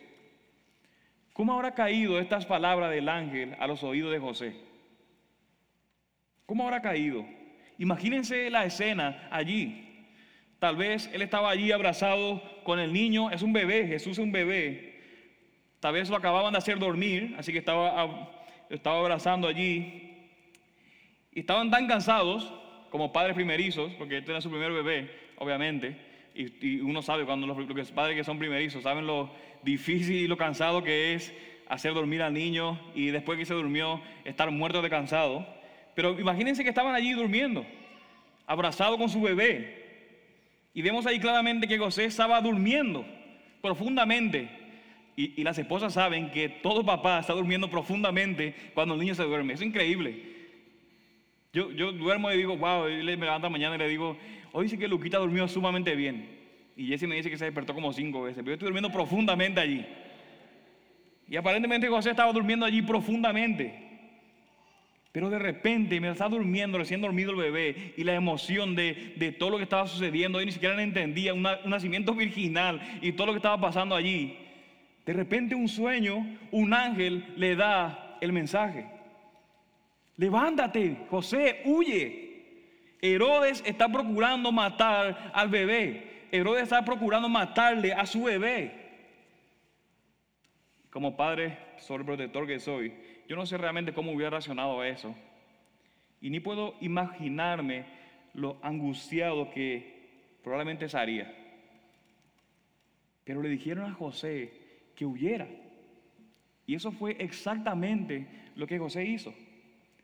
¿Cómo 1.33 1.55
habrá 1.55 1.75
caído 1.75 2.19
estas 2.19 2.47
palabras 2.47 2.91
del 2.91 3.09
ángel 3.09 3.57
a 3.59 3.67
los 3.67 3.83
oídos 3.83 4.13
de 4.13 4.19
José? 4.19 4.55
¿Cómo 6.45 6.65
habrá 6.65 6.83
caído? 6.83 7.27
Imagínense 7.79 8.51
la 8.51 8.65
escena 8.65 9.29
allí. 9.31 9.83
Tal 10.59 10.77
vez 10.77 11.11
él 11.13 11.23
estaba 11.23 11.51
allí 11.51 11.73
abrazado 11.73 12.43
con 12.65 12.79
el 12.79 12.93
niño, 12.93 13.31
es 13.31 13.43
un 13.43 13.53
bebé, 13.53 13.87
Jesús 13.87 14.13
es 14.13 14.19
un 14.19 14.33
bebé. 14.33 15.01
Tal 15.81 15.95
vez 15.95 16.09
lo 16.09 16.17
acababan 16.17 16.53
de 16.53 16.59
hacer 16.59 16.79
dormir, 16.79 17.35
así 17.39 17.53
que 17.53 17.59
estaba, 17.59 18.31
estaba 18.71 18.99
abrazando 18.99 19.49
allí 19.49 20.06
y 21.37 21.41
estaban 21.41 21.71
tan 21.71 21.87
cansados 21.87 22.51
como 22.89 23.13
padres 23.13 23.35
primerizos, 23.35 23.93
porque 23.99 24.17
este 24.17 24.31
era 24.31 24.41
su 24.41 24.49
primer 24.49 24.73
bebé, 24.73 25.11
obviamente, 25.37 25.95
y, 26.35 26.81
uno 26.81 27.03
sabe 27.03 27.27
cuando 27.27 27.47
los, 27.47 27.91
padres 27.91 28.17
que 28.17 28.25
son 28.25 28.39
primerizos 28.39 28.83
saben 28.83 29.07
lo 29.07 29.31
difícil 29.63 30.17
y 30.17 30.29
lo 30.29 30.39
cansado 30.39 30.83
que 30.83 31.13
es 31.13 31.35
hacer 31.69 31.93
dormir 31.93 32.23
al 32.23 32.33
niño 32.33 32.81
y 32.95 33.09
después 33.09 33.39
que 33.39 33.45
se 33.45 33.53
durmió 33.53 34.01
estar 34.25 34.51
muerto 34.51 34.81
de 34.81 34.89
cansado. 34.89 35.47
Pero 35.95 36.19
imagínense 36.19 36.63
que 36.63 36.71
estaban 36.71 36.95
allí 36.95 37.13
durmiendo, 37.13 37.67
abrazados 38.47 38.97
con 38.97 39.11
su 39.11 39.21
bebé. 39.21 39.85
Y 40.73 40.81
vemos 40.81 41.05
ahí 41.05 41.21
claramente 41.21 41.69
que 41.69 41.77
José 41.77 42.07
estaba 42.07 42.41
durmiendo 42.41 43.05
profundamente. 43.61 44.49
Y 45.17 45.43
las 45.45 45.59
esposas 45.59 45.93
saben 45.93 46.31
que 46.31 46.49
todo 46.49 46.85
papá 46.85 47.19
está 47.19 47.35
durmiendo 47.35 47.69
profundamente 47.69 48.55
cuando 48.73 48.95
el 48.95 49.01
niño 49.01 49.15
se 49.15 49.25
duerme. 49.25 49.53
Es 49.53 49.61
increíble. 49.61 50.36
Yo, 51.57 51.73
yo 51.73 51.91
duermo 51.91 52.31
y 52.31 52.37
digo, 52.37 52.55
wow, 52.55 52.87
y 52.87 53.03
me 53.03 53.17
levanto 53.17 53.49
mañana 53.49 53.77
y 53.77 53.79
le 53.79 53.89
digo, 53.89 54.15
hoy 54.53 54.69
sí 54.69 54.77
que 54.77 54.87
Luquita 54.87 55.17
durmió 55.17 55.49
sumamente 55.49 55.97
bien. 55.97 56.29
Y 56.77 56.87
Jesse 56.89 57.09
me 57.09 57.17
dice 57.17 57.31
que 57.31 57.39
se 57.39 57.47
despertó 57.47 57.73
como 57.73 57.95
cinco 57.95 58.25
veces, 58.25 58.43
pero 58.43 58.49
yo 58.49 58.53
estoy 58.57 58.67
durmiendo 58.67 58.93
profundamente 58.93 59.59
allí. 59.59 59.87
Y 61.27 61.35
aparentemente 61.35 61.89
José 61.89 62.11
estaba 62.11 62.31
durmiendo 62.31 62.67
allí 62.67 62.83
profundamente. 62.83 63.73
Pero 65.13 65.31
de 65.31 65.39
repente, 65.39 65.93
mientras 65.93 66.17
estaba 66.17 66.37
durmiendo, 66.37 66.77
recién 66.77 67.01
dormido 67.01 67.31
el 67.31 67.39
bebé, 67.39 67.95
y 67.97 68.05
la 68.05 68.13
emoción 68.13 68.75
de, 68.75 69.15
de 69.17 69.33
todo 69.33 69.49
lo 69.49 69.57
que 69.57 69.63
estaba 69.63 69.87
sucediendo, 69.87 70.43
y 70.43 70.45
ni 70.45 70.53
siquiera 70.53 70.83
entendía, 70.83 71.33
un 71.33 71.41
nacimiento 71.65 72.13
virginal 72.13 72.83
y 73.01 73.13
todo 73.13 73.29
lo 73.29 73.33
que 73.33 73.39
estaba 73.39 73.59
pasando 73.59 73.95
allí, 73.95 74.37
de 75.07 75.13
repente 75.15 75.55
un 75.55 75.69
sueño, 75.69 76.19
un 76.51 76.75
ángel 76.75 77.25
le 77.39 77.57
da 77.57 78.19
el 78.21 78.35
mensaje. 78.35 78.96
Levántate, 80.17 81.07
José, 81.11 81.63
huye. 81.65 82.25
Herodes 83.01 83.63
está 83.67 83.89
procurando 83.89 84.51
matar 84.51 85.31
al 85.35 85.49
bebé. 85.49 86.27
Herodes 86.33 86.65
está 86.65 86.85
procurando 86.85 87.29
matarle 87.29 87.93
a 87.93 88.07
su 88.07 88.25
bebé. 88.25 88.73
Como 90.91 91.17
padre 91.17 91.59
sobreprotector 91.79 92.47
que 92.47 92.59
soy, 92.59 92.95
yo 93.29 93.37
no 93.37 93.45
sé 93.45 93.59
realmente 93.59 93.93
cómo 93.93 94.13
hubiera 94.13 94.31
reaccionado 94.31 94.81
a 94.81 94.89
eso. 94.89 95.15
Y 96.23 96.31
ni 96.31 96.41
puedo 96.41 96.75
imaginarme 96.81 97.85
lo 98.33 98.59
angustiado 98.63 99.51
que 99.51 100.39
probablemente 100.43 100.89
se. 100.89 101.31
Pero 103.25 103.43
le 103.43 103.51
dijeron 103.51 103.85
a 103.85 103.93
José 103.93 104.53
que 104.95 105.05
huyera. 105.05 105.47
Y 106.67 106.75
eso 106.75 106.91
fue 106.91 107.17
exactamente 107.19 108.27
lo 108.55 108.67
que 108.67 108.79
José 108.79 109.05
hizo 109.05 109.35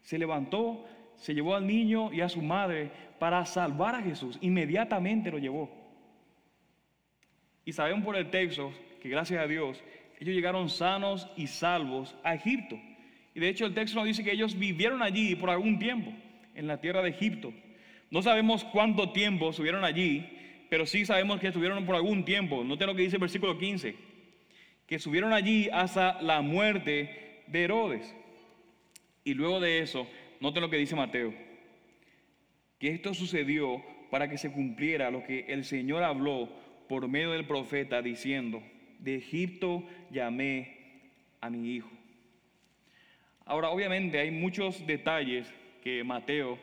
se 0.02 0.18
levantó, 0.18 0.84
se 1.16 1.34
llevó 1.34 1.54
al 1.54 1.66
niño 1.66 2.12
y 2.12 2.20
a 2.20 2.28
su 2.28 2.42
madre 2.42 2.90
para 3.18 3.44
salvar 3.46 3.94
a 3.94 4.02
Jesús. 4.02 4.38
Inmediatamente 4.40 5.30
lo 5.30 5.38
llevó. 5.38 5.70
Y 7.64 7.72
sabemos 7.72 8.04
por 8.04 8.16
el 8.16 8.30
texto 8.30 8.72
que 9.00 9.08
gracias 9.08 9.42
a 9.42 9.46
Dios 9.46 9.82
ellos 10.22 10.34
llegaron 10.36 10.68
sanos 10.68 11.28
y 11.36 11.48
salvos 11.48 12.14
a 12.22 12.34
Egipto. 12.34 12.78
Y 13.34 13.40
de 13.40 13.48
hecho 13.48 13.66
el 13.66 13.74
texto 13.74 13.98
nos 13.98 14.06
dice 14.06 14.22
que 14.22 14.32
ellos 14.32 14.56
vivieron 14.56 15.02
allí 15.02 15.34
por 15.34 15.50
algún 15.50 15.78
tiempo, 15.78 16.12
en 16.54 16.66
la 16.66 16.80
tierra 16.80 17.02
de 17.02 17.10
Egipto. 17.10 17.52
No 18.10 18.22
sabemos 18.22 18.62
cuánto 18.64 19.10
tiempo 19.10 19.50
estuvieron 19.50 19.84
allí, 19.84 20.28
pero 20.68 20.86
sí 20.86 21.04
sabemos 21.04 21.40
que 21.40 21.48
estuvieron 21.48 21.84
por 21.84 21.96
algún 21.96 22.24
tiempo. 22.24 22.62
Noten 22.62 22.86
lo 22.86 22.94
que 22.94 23.02
dice 23.02 23.16
el 23.16 23.20
versículo 23.20 23.58
15, 23.58 23.96
que 24.86 24.94
estuvieron 24.94 25.32
allí 25.32 25.68
hasta 25.72 26.22
la 26.22 26.40
muerte 26.40 27.42
de 27.46 27.64
Herodes. 27.64 28.14
Y 29.24 29.34
luego 29.34 29.60
de 29.60 29.80
eso, 29.80 30.06
noten 30.40 30.62
lo 30.62 30.70
que 30.70 30.76
dice 30.76 30.96
Mateo, 30.96 31.32
que 32.78 32.88
esto 32.88 33.14
sucedió 33.14 33.82
para 34.10 34.28
que 34.28 34.38
se 34.38 34.52
cumpliera 34.52 35.10
lo 35.10 35.24
que 35.24 35.46
el 35.48 35.64
Señor 35.64 36.02
habló 36.02 36.48
por 36.88 37.08
medio 37.08 37.30
del 37.30 37.46
profeta 37.46 38.02
diciendo, 38.02 38.62
de 38.98 39.16
Egipto 39.16 39.84
llamé 40.10 40.76
a 41.40 41.48
mi 41.48 41.74
hijo. 41.74 41.90
Ahora, 43.44 43.70
obviamente 43.70 44.18
hay 44.18 44.30
muchos 44.30 44.86
detalles 44.86 45.52
que 45.82 46.04
Mateo 46.04 46.58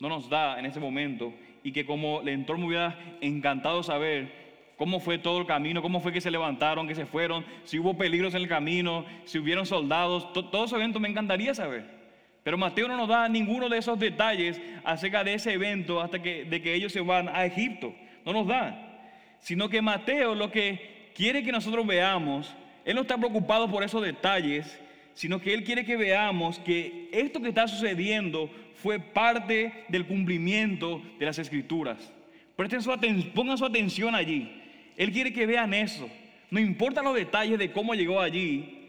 no 0.00 0.08
nos 0.08 0.28
da 0.28 0.58
en 0.58 0.66
ese 0.66 0.80
momento 0.80 1.32
y 1.62 1.72
que 1.72 1.86
como 1.86 2.22
le 2.22 2.32
entró 2.32 2.58
me 2.58 2.66
hubiera 2.66 2.98
encantado 3.20 3.82
saber 3.82 4.32
cómo 4.76 5.00
fue 5.00 5.18
todo 5.18 5.38
el 5.38 5.46
camino, 5.46 5.82
cómo 5.82 6.00
fue 6.00 6.12
que 6.12 6.20
se 6.20 6.30
levantaron, 6.30 6.88
que 6.88 6.94
se 6.94 7.06
fueron, 7.06 7.44
si 7.64 7.78
hubo 7.78 7.96
peligros 7.96 8.34
en 8.34 8.42
el 8.42 8.48
camino, 8.48 9.04
si 9.24 9.38
hubieron 9.38 9.66
soldados, 9.66 10.32
todo 10.32 10.64
ese 10.64 10.76
evento 10.76 11.00
me 11.00 11.08
encantaría 11.08 11.54
saber. 11.54 12.03
Pero 12.44 12.58
Mateo 12.58 12.86
no 12.86 12.96
nos 12.96 13.08
da 13.08 13.26
ninguno 13.26 13.70
de 13.70 13.78
esos 13.78 13.98
detalles 13.98 14.60
acerca 14.84 15.24
de 15.24 15.34
ese 15.34 15.54
evento 15.54 16.00
hasta 16.00 16.20
que, 16.22 16.44
de 16.44 16.60
que 16.60 16.74
ellos 16.74 16.92
se 16.92 17.00
van 17.00 17.28
a 17.28 17.46
Egipto. 17.46 17.94
No 18.24 18.34
nos 18.34 18.46
da. 18.46 19.00
Sino 19.40 19.68
que 19.70 19.80
Mateo 19.80 20.34
lo 20.34 20.50
que 20.50 21.10
quiere 21.14 21.42
que 21.42 21.50
nosotros 21.50 21.86
veamos, 21.86 22.54
él 22.84 22.96
no 22.96 23.02
está 23.02 23.16
preocupado 23.16 23.70
por 23.70 23.82
esos 23.82 24.02
detalles, 24.02 24.78
sino 25.14 25.40
que 25.40 25.54
él 25.54 25.64
quiere 25.64 25.86
que 25.86 25.96
veamos 25.96 26.58
que 26.58 27.08
esto 27.12 27.40
que 27.40 27.48
está 27.48 27.66
sucediendo 27.66 28.50
fue 28.74 28.98
parte 28.98 29.84
del 29.88 30.06
cumplimiento 30.06 31.00
de 31.18 31.24
las 31.24 31.38
escrituras. 31.38 32.12
Presten 32.56 32.82
su 32.82 32.90
pongan 33.34 33.56
su 33.56 33.64
atención 33.64 34.14
allí. 34.14 34.62
Él 34.98 35.12
quiere 35.12 35.32
que 35.32 35.46
vean 35.46 35.72
eso. 35.72 36.08
No 36.50 36.60
importa 36.60 37.02
los 37.02 37.14
detalles 37.14 37.58
de 37.58 37.72
cómo 37.72 37.94
llegó 37.94 38.20
allí, 38.20 38.83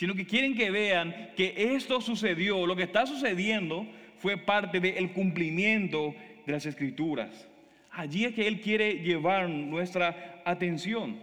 sino 0.00 0.14
que 0.14 0.24
quieren 0.24 0.54
que 0.54 0.70
vean 0.70 1.32
que 1.36 1.52
esto 1.74 2.00
sucedió, 2.00 2.66
lo 2.66 2.74
que 2.74 2.84
está 2.84 3.04
sucediendo 3.04 3.86
fue 4.16 4.38
parte 4.38 4.80
del 4.80 5.12
cumplimiento 5.12 6.14
de 6.46 6.52
las 6.54 6.64
escrituras. 6.64 7.46
Allí 7.90 8.24
es 8.24 8.32
que 8.32 8.48
Él 8.48 8.62
quiere 8.62 9.00
llevar 9.00 9.50
nuestra 9.50 10.40
atención. 10.46 11.18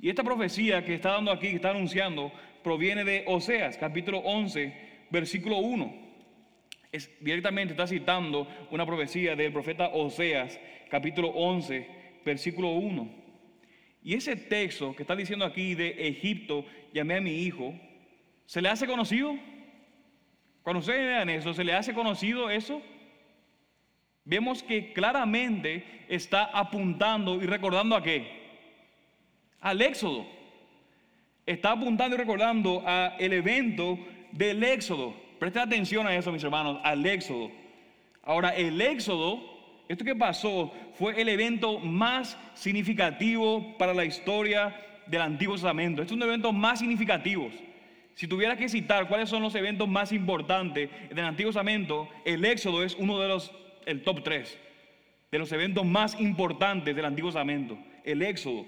Y 0.00 0.08
esta 0.08 0.24
profecía 0.24 0.84
que 0.84 0.94
está 0.94 1.12
dando 1.12 1.30
aquí, 1.30 1.50
que 1.50 1.54
está 1.54 1.70
anunciando, 1.70 2.32
proviene 2.64 3.04
de 3.04 3.22
Oseas, 3.28 3.78
capítulo 3.78 4.18
11, 4.18 4.74
versículo 5.10 5.58
1. 5.58 5.94
Es, 6.90 7.08
directamente 7.20 7.74
está 7.74 7.86
citando 7.86 8.48
una 8.72 8.84
profecía 8.84 9.36
del 9.36 9.52
profeta 9.52 9.90
Oseas, 9.90 10.58
capítulo 10.90 11.28
11, 11.28 11.86
versículo 12.24 12.70
1. 12.70 13.25
Y 14.06 14.14
ese 14.14 14.36
texto 14.36 14.94
que 14.94 15.02
está 15.02 15.16
diciendo 15.16 15.44
aquí 15.44 15.74
de 15.74 16.06
Egipto, 16.06 16.64
llamé 16.94 17.16
a 17.16 17.20
mi 17.20 17.42
hijo, 17.42 17.74
¿se 18.44 18.62
le 18.62 18.68
hace 18.68 18.86
conocido? 18.86 19.36
Cuando 20.62 20.78
ustedes 20.78 21.00
vean 21.00 21.28
eso, 21.28 21.52
¿se 21.52 21.64
le 21.64 21.72
hace 21.72 21.92
conocido 21.92 22.48
eso? 22.48 22.80
Vemos 24.24 24.62
que 24.62 24.92
claramente 24.92 26.04
está 26.08 26.44
apuntando 26.44 27.42
y 27.42 27.46
recordando 27.46 27.96
a 27.96 28.02
qué? 28.04 28.28
Al 29.60 29.82
Éxodo. 29.82 30.24
Está 31.44 31.72
apuntando 31.72 32.14
y 32.14 32.18
recordando 32.18 32.84
al 32.86 33.32
evento 33.32 33.98
del 34.30 34.62
Éxodo. 34.62 35.16
Presten 35.40 35.62
atención 35.62 36.06
a 36.06 36.14
eso, 36.14 36.30
mis 36.30 36.44
hermanos, 36.44 36.78
al 36.84 37.04
Éxodo. 37.04 37.50
Ahora, 38.22 38.50
el 38.50 38.80
Éxodo 38.80 39.55
esto 39.88 40.04
que 40.04 40.16
pasó 40.16 40.72
fue 40.94 41.20
el 41.20 41.28
evento 41.28 41.78
más 41.78 42.36
significativo 42.54 43.76
para 43.78 43.94
la 43.94 44.04
historia 44.04 44.74
del 45.06 45.22
Antiguo 45.22 45.54
Testamento. 45.54 46.02
Este 46.02 46.14
es 46.14 46.18
los 46.18 46.28
eventos 46.28 46.52
más 46.52 46.80
significativos. 46.80 47.52
Si 48.14 48.26
tuviera 48.26 48.56
que 48.56 48.68
citar 48.68 49.08
cuáles 49.08 49.28
son 49.28 49.42
los 49.42 49.54
eventos 49.54 49.86
más 49.88 50.10
importantes 50.10 50.90
del 51.10 51.24
Antiguo 51.24 51.52
Testamento, 51.52 52.08
el 52.24 52.44
Éxodo 52.44 52.82
es 52.82 52.94
uno 52.94 53.20
de 53.20 53.28
los, 53.28 53.52
el 53.84 54.02
top 54.02 54.24
3, 54.24 54.58
de 55.30 55.38
los 55.38 55.52
eventos 55.52 55.84
más 55.84 56.18
importantes 56.18 56.96
del 56.96 57.04
Antiguo 57.04 57.30
Testamento. 57.30 57.78
El 58.04 58.22
Éxodo. 58.22 58.64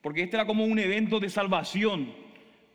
Porque 0.00 0.22
este 0.22 0.36
era 0.36 0.46
como 0.46 0.64
un 0.64 0.78
evento 0.78 1.20
de 1.20 1.28
salvación 1.28 2.14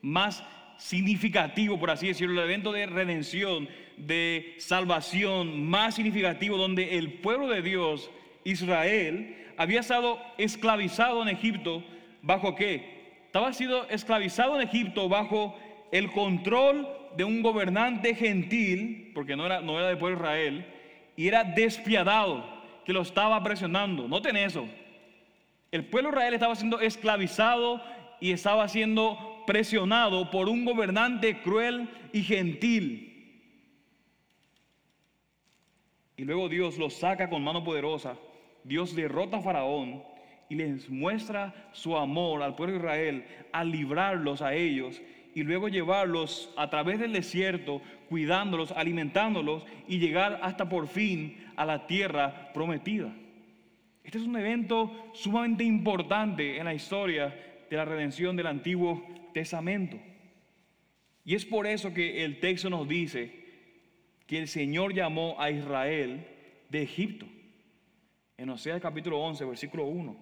más 0.01 0.43
significativo, 0.77 1.79
por 1.79 1.89
así 1.89 2.07
decirlo, 2.07 2.41
el 2.41 2.50
evento 2.50 2.71
de 2.71 2.86
redención, 2.86 3.67
de 3.98 4.56
salvación 4.60 5.68
más 5.68 5.96
significativo, 5.96 6.58
donde 6.58 6.98
el 6.98 7.13
pueblo 7.13 7.48
de 7.48 7.62
Dios, 7.62 8.10
Israel, 8.44 9.36
había 9.58 9.80
estado 9.80 10.22
esclavizado 10.38 11.22
en 11.22 11.30
Egipto, 11.30 11.84
¿bajo 12.22 12.56
qué? 12.56 12.98
Estaba 13.25 13.54
sido 13.54 13.88
esclavizado 13.89 14.60
en 14.60 14.68
Egipto 14.68 15.10
bajo 15.10 15.58
el 15.92 16.12
control 16.12 16.88
de 17.18 17.24
un 17.24 17.42
gobernante 17.42 18.13
gentil, 18.13 19.12
porque 19.13 19.36
no 19.36 19.46
era, 19.46 19.62
no 19.62 19.77
era 19.80 19.88
del 19.89 19.98
pueblo 19.98 20.18
de 20.18 20.24
Israel, 20.24 20.66
y 21.16 21.27
era 21.27 21.44
despiadado, 21.44 22.46
que 22.86 22.94
lo 22.94 23.01
estaba 23.01 23.44
presionando. 23.44 24.08
Noten 24.08 24.38
eso. 24.38 24.68
El 25.72 25.86
pueblo 25.86 26.12
de 26.12 26.16
Israel 26.16 26.34
estaba 26.36 26.56
siendo 26.56 26.80
esclavizado 26.80 27.84
y 28.22 28.32
estaba 28.32 28.68
siendo 28.68 29.44
presionado 29.46 30.32
por 30.32 30.48
un 30.48 30.63
gobernante 30.63 31.42
cruel 31.42 31.89
y 32.13 32.24
gentil. 32.24 33.16
Y 36.17 36.25
luego 36.25 36.50
Dios 36.50 36.77
los 36.79 36.95
saca 36.95 37.29
con 37.29 37.43
mano 37.43 37.63
poderosa. 37.63 38.17
Dios 38.63 38.95
derrota 38.95 39.38
a 39.38 39.41
Faraón 39.41 40.03
y 40.50 40.55
les 40.55 40.89
muestra 40.89 41.69
su 41.74 41.95
amor 41.95 42.41
al 42.41 42.55
pueblo 42.55 42.74
de 42.74 42.79
Israel 42.79 43.25
al 43.51 43.71
librarlos 43.71 44.41
a 44.41 44.55
ellos 44.55 45.01
y 45.36 45.43
luego 45.43 45.69
llevarlos 45.69 46.51
a 46.57 46.69
través 46.69 47.00
del 47.00 47.13
desierto, 47.13 47.81
cuidándolos, 48.09 48.71
alimentándolos 48.71 49.63
y 49.88 50.00
llegar 50.00 50.39
hasta 50.41 50.67
por 50.67 50.88
fin 50.88 51.38
a 51.55 51.65
la 51.65 51.86
tierra 51.86 52.51
prometida. 52.53 53.13
Este 54.03 54.17
es 54.17 54.24
un 54.24 54.38
evento 54.38 55.12
sumamente 55.13 55.63
importante 55.63 56.57
en 56.57 56.65
la 56.65 56.74
historia 56.74 57.36
de 57.69 57.77
la 57.77 57.86
redención 57.86 58.36
del 58.36 58.47
Antiguo 58.47 59.05
Testamento. 59.33 59.97
Y 61.24 61.36
es 61.36 61.45
por 61.45 61.67
eso 61.67 61.93
que 61.93 62.24
el 62.24 62.39
texto 62.39 62.69
nos 62.69 62.88
dice 62.88 63.47
que 64.27 64.38
el 64.38 64.48
Señor 64.50 64.93
llamó 64.93 65.36
a 65.39 65.50
Israel 65.50 66.27
de 66.69 66.84
Egipto. 66.84 67.25
En 68.38 68.50
Oseas 68.50 68.81
capítulo 68.81 69.19
11, 69.19 69.46
versículo 69.46 69.86
1. 69.86 70.15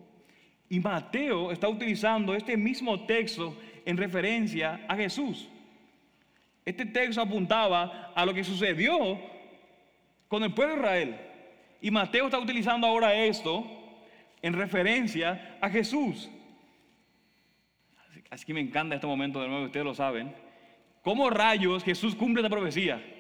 Y 0.70 0.80
Mateo 0.80 1.52
está 1.52 1.68
utilizando 1.68 2.36
este 2.36 2.56
mismo 2.56 3.06
texto 3.06 3.58
en 3.84 3.98
referencia 3.98 4.86
a 4.88 4.96
Jesús. 4.96 5.50
Este 6.64 6.86
texto 6.86 7.22
apuntaba 7.22 8.14
a 8.16 8.26
lo 8.26 8.34
que 8.34 8.44
sucedió 8.44 9.20
con 10.28 10.44
el 10.44 10.54
pueblo 10.54 10.76
de 10.76 10.80
Israel. 10.80 11.16
Y 11.82 11.92
Mateo 11.92 12.26
está 12.26 12.40
utilizando 12.40 12.88
ahora 12.88 13.14
esto 13.14 13.66
en 14.42 14.54
referencia 14.54 15.58
a 15.62 15.70
Jesús. 15.70 16.30
Así 18.30 18.46
que 18.46 18.54
me 18.54 18.62
encanta 18.62 18.96
este 18.96 19.08
momento 19.08 19.42
de 19.42 19.48
nuevo, 19.48 19.66
ustedes 19.66 19.86
lo 19.86 19.94
saben. 19.94 20.34
¿Cómo 21.04 21.30
rayos 21.30 21.84
Jesús 21.84 22.16
cumple 22.16 22.42
esta 22.42 22.50
profecía? 22.50 23.15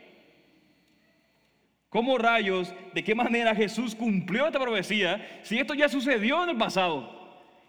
¿Cómo 1.95 2.17
rayos, 2.17 2.75
de 2.93 3.05
qué 3.05 3.15
manera 3.15 3.55
Jesús 3.55 3.95
cumplió 3.95 4.47
esta 4.47 4.60
profecía 4.60 5.39
si 5.43 5.58
esto 5.58 5.73
ya 5.73 5.88
sucedió 5.88 6.43
en 6.43 6.49
el 6.49 6.58
pasado? 6.58 7.10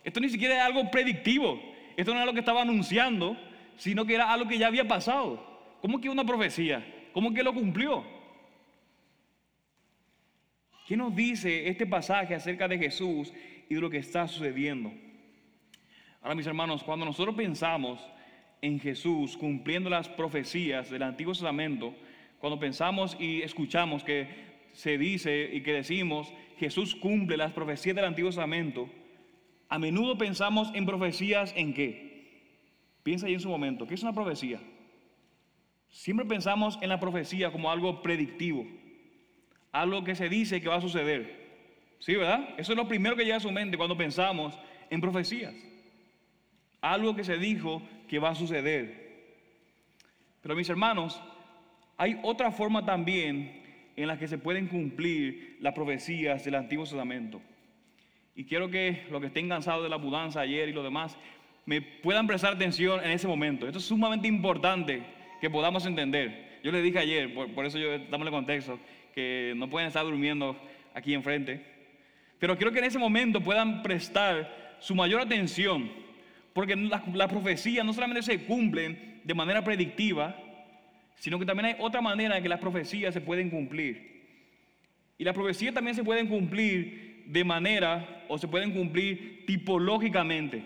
Esto 0.02 0.18
ni 0.18 0.28
siquiera 0.28 0.56
es 0.56 0.62
algo 0.62 0.90
predictivo. 0.90 1.62
Esto 1.96 2.10
no 2.10 2.16
era 2.16 2.26
lo 2.26 2.32
que 2.32 2.40
estaba 2.40 2.62
anunciando, 2.62 3.36
sino 3.76 4.04
que 4.04 4.16
era 4.16 4.32
algo 4.32 4.48
que 4.48 4.58
ya 4.58 4.66
había 4.66 4.88
pasado. 4.88 5.78
¿Cómo 5.80 6.00
que 6.00 6.10
una 6.10 6.24
profecía? 6.24 6.84
¿Cómo 7.12 7.32
que 7.32 7.44
lo 7.44 7.54
cumplió? 7.54 8.04
¿Qué 10.88 10.96
nos 10.96 11.14
dice 11.14 11.68
este 11.68 11.86
pasaje 11.86 12.34
acerca 12.34 12.66
de 12.66 12.78
Jesús 12.78 13.32
y 13.68 13.76
de 13.76 13.80
lo 13.80 13.88
que 13.88 13.98
está 13.98 14.26
sucediendo? 14.26 14.92
Ahora, 16.20 16.34
mis 16.34 16.48
hermanos, 16.48 16.82
cuando 16.82 17.06
nosotros 17.06 17.36
pensamos 17.36 18.04
en 18.60 18.80
Jesús 18.80 19.36
cumpliendo 19.36 19.88
las 19.88 20.08
profecías 20.08 20.90
del 20.90 21.04
Antiguo 21.04 21.32
Testamento, 21.32 21.94
cuando 22.46 22.60
pensamos 22.60 23.16
y 23.18 23.42
escuchamos 23.42 24.04
que 24.04 24.28
se 24.72 24.98
dice 24.98 25.50
y 25.52 25.62
que 25.62 25.72
decimos 25.72 26.32
Jesús 26.58 26.94
cumple 26.94 27.36
las 27.36 27.52
profecías 27.52 27.96
del 27.96 28.04
Antiguo 28.04 28.30
Testamento, 28.30 28.88
a 29.68 29.80
menudo 29.80 30.16
pensamos 30.16 30.70
en 30.72 30.86
profecías 30.86 31.52
en 31.56 31.74
qué. 31.74 32.44
Piensa 33.02 33.26
ahí 33.26 33.34
en 33.34 33.40
su 33.40 33.48
momento, 33.48 33.84
¿qué 33.84 33.94
es 33.94 34.02
una 34.04 34.12
profecía? 34.12 34.60
Siempre 35.88 36.24
pensamos 36.24 36.78
en 36.82 36.88
la 36.88 37.00
profecía 37.00 37.50
como 37.50 37.68
algo 37.68 38.00
predictivo, 38.00 38.64
algo 39.72 40.04
que 40.04 40.14
se 40.14 40.28
dice 40.28 40.60
que 40.60 40.68
va 40.68 40.76
a 40.76 40.80
suceder. 40.80 41.48
¿Sí, 41.98 42.14
verdad? 42.14 42.50
Eso 42.58 42.74
es 42.74 42.78
lo 42.78 42.86
primero 42.86 43.16
que 43.16 43.24
llega 43.24 43.38
a 43.38 43.40
su 43.40 43.50
mente 43.50 43.76
cuando 43.76 43.96
pensamos 43.96 44.56
en 44.88 45.00
profecías 45.00 45.52
algo 46.80 47.16
que 47.16 47.24
se 47.24 47.38
dijo 47.38 47.82
que 48.08 48.20
va 48.20 48.30
a 48.30 48.34
suceder. 48.36 49.04
Pero 50.42 50.54
mis 50.54 50.68
hermanos, 50.68 51.20
hay 51.96 52.18
otra 52.22 52.50
forma 52.50 52.84
también 52.84 53.62
en 53.96 54.08
la 54.08 54.18
que 54.18 54.28
se 54.28 54.38
pueden 54.38 54.66
cumplir 54.66 55.56
las 55.60 55.72
profecías 55.72 56.44
del 56.44 56.56
Antiguo 56.56 56.84
Testamento. 56.84 57.40
Y 58.34 58.44
quiero 58.44 58.70
que 58.70 59.04
los 59.10 59.20
que 59.20 59.28
estén 59.28 59.48
cansados 59.48 59.82
de 59.82 59.88
la 59.88 59.96
mudanza 59.96 60.40
ayer 60.40 60.68
y 60.68 60.72
lo 60.72 60.82
demás, 60.82 61.16
me 61.64 61.80
puedan 61.80 62.26
prestar 62.26 62.52
atención 62.52 63.02
en 63.02 63.10
ese 63.10 63.26
momento. 63.26 63.66
Esto 63.66 63.78
es 63.78 63.84
sumamente 63.86 64.28
importante 64.28 65.02
que 65.40 65.48
podamos 65.48 65.86
entender. 65.86 66.60
Yo 66.62 66.70
les 66.70 66.82
dije 66.82 66.98
ayer, 66.98 67.32
por, 67.32 67.64
eso 67.64 67.78
yo 67.78 67.94
el 67.94 68.30
contexto, 68.30 68.78
que 69.14 69.54
no 69.56 69.70
pueden 69.70 69.88
estar 69.88 70.04
durmiendo 70.04 70.56
aquí 70.94 71.14
enfrente. 71.14 71.64
Pero 72.38 72.56
quiero 72.56 72.72
que 72.72 72.80
en 72.80 72.84
ese 72.84 72.98
momento 72.98 73.40
puedan 73.40 73.82
prestar 73.82 74.76
su 74.80 74.94
mayor 74.94 75.22
atención 75.22 75.90
porque 76.52 76.76
las 76.76 77.28
profecías 77.28 77.84
no 77.84 77.92
solamente 77.92 78.22
se 78.22 78.44
cumplen 78.44 79.20
de 79.24 79.34
manera 79.34 79.62
predictiva, 79.62 80.36
sino 81.18 81.38
que 81.38 81.46
también 81.46 81.66
hay 81.66 81.76
otra 81.78 82.00
manera 82.00 82.36
en 82.36 82.42
que 82.42 82.48
las 82.48 82.60
profecías 82.60 83.12
se 83.14 83.20
pueden 83.20 83.50
cumplir. 83.50 84.16
Y 85.18 85.24
las 85.24 85.34
profecías 85.34 85.74
también 85.74 85.96
se 85.96 86.04
pueden 86.04 86.28
cumplir 86.28 87.24
de 87.26 87.44
manera, 87.44 88.24
o 88.28 88.38
se 88.38 88.46
pueden 88.46 88.72
cumplir 88.72 89.44
tipológicamente. 89.46 90.62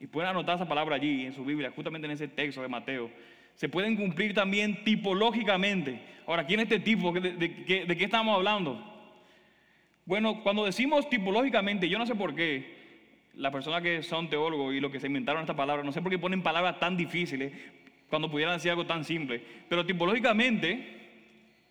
Y 0.00 0.06
pueden 0.06 0.30
anotar 0.30 0.56
esa 0.56 0.68
palabra 0.68 0.96
allí 0.96 1.24
en 1.24 1.32
su 1.32 1.44
Biblia, 1.44 1.72
justamente 1.74 2.06
en 2.06 2.12
ese 2.12 2.28
texto 2.28 2.60
de 2.60 2.68
Mateo. 2.68 3.10
Se 3.54 3.68
pueden 3.68 3.96
cumplir 3.96 4.34
también 4.34 4.84
tipológicamente. 4.84 6.00
Ahora, 6.26 6.44
¿quién 6.44 6.60
es 6.60 6.64
este 6.64 6.80
tipo? 6.80 7.12
¿De, 7.12 7.32
de 7.32 7.96
qué 7.96 8.04
estamos 8.04 8.36
hablando? 8.36 8.92
Bueno, 10.04 10.42
cuando 10.42 10.64
decimos 10.64 11.08
tipológicamente, 11.08 11.88
yo 11.88 11.98
no 11.98 12.06
sé 12.06 12.14
por 12.14 12.34
qué, 12.34 12.76
las 13.34 13.52
personas 13.52 13.82
que 13.82 14.02
son 14.02 14.28
teólogos 14.28 14.74
y 14.74 14.80
los 14.80 14.90
que 14.90 15.00
se 15.00 15.06
inventaron 15.06 15.42
esta 15.42 15.56
palabra, 15.56 15.82
no 15.82 15.92
sé 15.92 16.02
por 16.02 16.10
qué 16.10 16.18
ponen 16.18 16.42
palabras 16.42 16.78
tan 16.78 16.96
difíciles 16.96 17.52
cuando 18.08 18.30
pudieran 18.30 18.56
decir 18.56 18.70
algo 18.70 18.86
tan 18.86 19.04
simple, 19.04 19.42
pero 19.68 19.84
tipológicamente, 19.84 20.96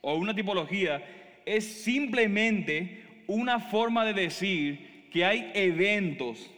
o 0.01 0.15
una 0.15 0.35
tipología, 0.35 1.03
es 1.45 1.83
simplemente 1.83 3.03
una 3.27 3.59
forma 3.59 4.05
de 4.05 4.13
decir 4.13 5.07
que 5.11 5.25
hay 5.25 5.51
eventos, 5.53 6.51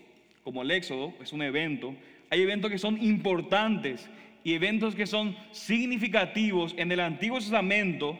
como 0.44 0.62
el 0.62 0.72
Éxodo 0.72 1.13
es 1.22 1.32
un 1.34 1.42
evento, 1.42 1.96
hay 2.30 2.42
eventos 2.42 2.72
que 2.72 2.78
son 2.78 3.02
importantes 3.02 4.10
y 4.44 4.54
eventos 4.54 4.96
que 4.96 5.06
son 5.06 5.36
significativos 5.52 6.74
en 6.78 6.92
el 6.92 7.00
Antiguo 7.00 7.40
Testamento, 7.40 8.18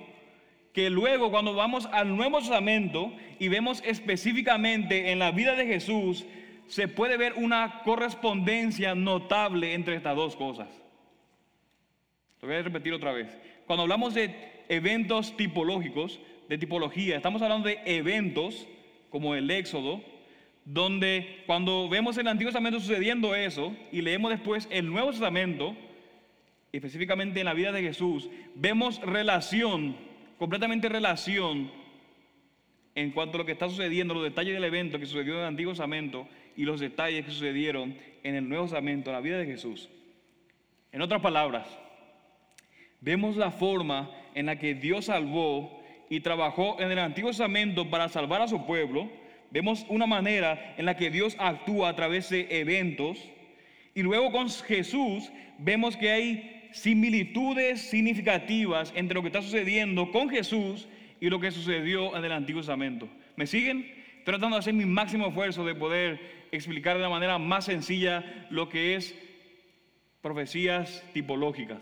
que 0.74 0.90
luego 0.90 1.32
cuando 1.32 1.56
vamos 1.56 1.88
al 1.92 2.16
Nuevo 2.16 2.40
Testamento 2.40 3.12
y 3.40 3.48
vemos 3.48 3.82
específicamente 3.86 5.12
en 5.12 5.20
la 5.20 5.32
vida 5.32 5.56
de 5.56 5.66
Jesús, 5.66 6.26
se 6.68 6.88
puede 6.88 7.18
ver 7.18 7.34
una 7.34 7.82
correspondencia 7.84 8.94
notable 8.94 9.74
entre 9.74 9.96
estas 9.96 10.16
dos 10.16 10.36
cosas. 10.36 10.68
Lo 12.42 12.48
voy 12.48 12.58
a 12.58 12.62
repetir 12.62 12.94
otra 12.94 13.12
vez. 13.12 13.28
Cuando 13.66 13.84
hablamos 13.84 14.14
de 14.14 14.34
eventos 14.70 15.36
tipológicos, 15.36 16.20
de 16.48 16.58
tipología, 16.58 17.18
estamos 17.18 17.42
hablando 17.42 17.68
de 17.68 17.80
eventos 17.86 18.68
como 19.10 19.36
el 19.36 19.50
Éxodo, 19.50 20.02
donde 20.66 21.44
cuando 21.46 21.90
vemos 21.90 22.18
el 22.18 22.28
Antiguo 22.28 22.50
Testamento 22.50 22.80
sucediendo 22.80 23.36
eso 23.36 23.76
y 23.92 24.02
leemos 24.02 24.32
después 24.32 24.68
el 24.70 24.92
Nuevo 24.92 25.12
Testamento, 25.12 25.76
específicamente 26.72 27.40
en 27.40 27.46
la 27.46 27.54
vida 27.54 27.72
de 27.72 27.82
Jesús, 27.82 28.30
vemos 28.56 29.02
relación, 29.02 29.96
completamente 30.38 30.90
relación 30.90 31.72
en 32.96 33.12
cuanto 33.12 33.38
a 33.38 33.40
lo 33.40 33.46
que 33.46 33.52
está 33.52 33.70
sucediendo, 33.70 34.14
los 34.14 34.24
detalles 34.24 34.54
del 34.54 34.64
evento 34.64 35.00
que 35.00 35.06
sucedió 35.06 35.36
en 35.36 35.40
el 35.42 35.46
Antiguo 35.46 35.72
Testamento 35.72 36.28
y 36.56 36.64
los 36.64 36.80
detalles 36.80 37.26
que 37.26 37.32
sucedieron 37.32 37.96
en 38.24 38.36
el 38.36 38.50
Nuevo 38.50 38.66
Testamento, 38.66 39.10
en 39.10 39.16
la 39.16 39.22
vida 39.22 39.38
de 39.38 39.46
Jesús. 39.46 39.90
En 40.92 41.02
otras 41.02 41.22
palabras, 41.22 41.68
vemos 43.02 43.36
la 43.38 43.52
forma 43.52 44.12
en 44.36 44.48
la 44.48 44.58
que 44.60 44.76
Dios 44.76 45.06
salvó 45.06 45.82
y 46.10 46.20
trabajó 46.22 46.80
en 46.80 46.92
el 46.92 47.00
Antiguo 47.00 47.32
Testamento 47.32 47.90
para 47.90 48.10
salvar 48.10 48.42
a 48.42 48.48
su 48.48 48.66
pueblo, 48.66 49.10
Vemos 49.50 49.86
una 49.88 50.06
manera 50.06 50.76
en 50.78 50.86
la 50.86 50.98
que 50.98 51.10
Dios 51.10 51.36
actúa 51.40 51.90
a 51.90 51.96
través 51.96 52.30
de 52.30 52.48
eventos. 52.50 53.18
Y 53.96 54.04
luego 54.04 54.32
con 54.32 54.50
Jesús 54.50 55.32
vemos 55.58 55.96
que 55.96 56.12
hay 56.12 56.70
similitudes 56.74 57.82
significativas 57.82 58.92
entre 58.96 59.16
lo 59.16 59.22
que 59.22 59.28
está 59.28 59.42
sucediendo 59.42 60.12
con 60.12 60.30
Jesús 60.30 60.88
y 61.20 61.30
lo 61.30 61.40
que 61.40 61.52
sucedió 61.52 62.16
en 62.16 62.26
el 62.26 62.32
Antiguo 62.32 62.62
Testamento. 62.62 63.08
¿Me 63.36 63.48
siguen? 63.48 63.92
Tratando 64.26 64.58
de 64.58 64.60
hacer 64.60 64.74
mi 64.74 64.86
máximo 64.86 65.28
esfuerzo 65.28 65.66
de 65.66 65.74
poder 65.74 66.48
explicar 66.52 66.98
de 66.98 67.04
la 67.04 67.10
manera 67.10 67.38
más 67.38 67.66
sencilla 67.66 68.48
lo 68.50 68.68
que 68.68 68.96
es 68.96 69.16
profecías 70.22 71.04
tipológicas. 71.14 71.80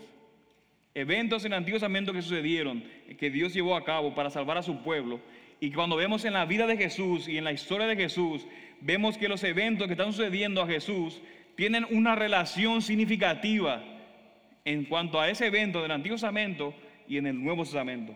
Eventos 0.96 1.44
en 1.44 1.52
el 1.52 1.58
Antiguo 1.58 1.76
Testamento 1.76 2.14
que 2.14 2.22
sucedieron, 2.22 2.82
que 3.18 3.28
Dios 3.28 3.52
llevó 3.52 3.76
a 3.76 3.84
cabo 3.84 4.14
para 4.14 4.30
salvar 4.30 4.56
a 4.56 4.62
su 4.62 4.82
pueblo 4.82 5.20
y 5.60 5.70
cuando 5.70 5.94
vemos 5.96 6.24
en 6.24 6.32
la 6.32 6.46
vida 6.46 6.66
de 6.66 6.78
Jesús 6.78 7.28
y 7.28 7.36
en 7.36 7.44
la 7.44 7.52
historia 7.52 7.86
de 7.86 7.96
Jesús, 7.96 8.46
vemos 8.80 9.18
que 9.18 9.28
los 9.28 9.44
eventos 9.44 9.88
que 9.88 9.92
están 9.92 10.14
sucediendo 10.14 10.62
a 10.62 10.66
Jesús 10.66 11.20
tienen 11.54 11.86
una 11.90 12.14
relación 12.14 12.80
significativa 12.80 13.84
en 14.64 14.86
cuanto 14.86 15.20
a 15.20 15.28
ese 15.28 15.48
evento 15.48 15.82
del 15.82 15.90
Antiguo 15.90 16.16
Testamento 16.16 16.72
y 17.06 17.18
en 17.18 17.26
el 17.26 17.44
Nuevo 17.44 17.64
Testamento. 17.64 18.14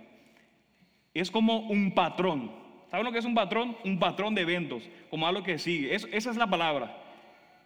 Es 1.12 1.31
como 1.31 1.59
un 1.61 1.93
patrón. 1.93 2.51
¿Saben 2.90 3.05
lo 3.05 3.12
que 3.12 3.19
es 3.19 3.27
un 3.27 3.35
patrón? 3.35 3.77
Un 3.85 3.99
patrón 3.99 4.35
de 4.35 4.40
eventos, 4.40 4.88
como 5.11 5.27
algo 5.27 5.43
que 5.43 5.59
sigue. 5.59 5.95
esa 5.95 6.09
es 6.31 6.37
la 6.37 6.49
palabra. 6.49 6.97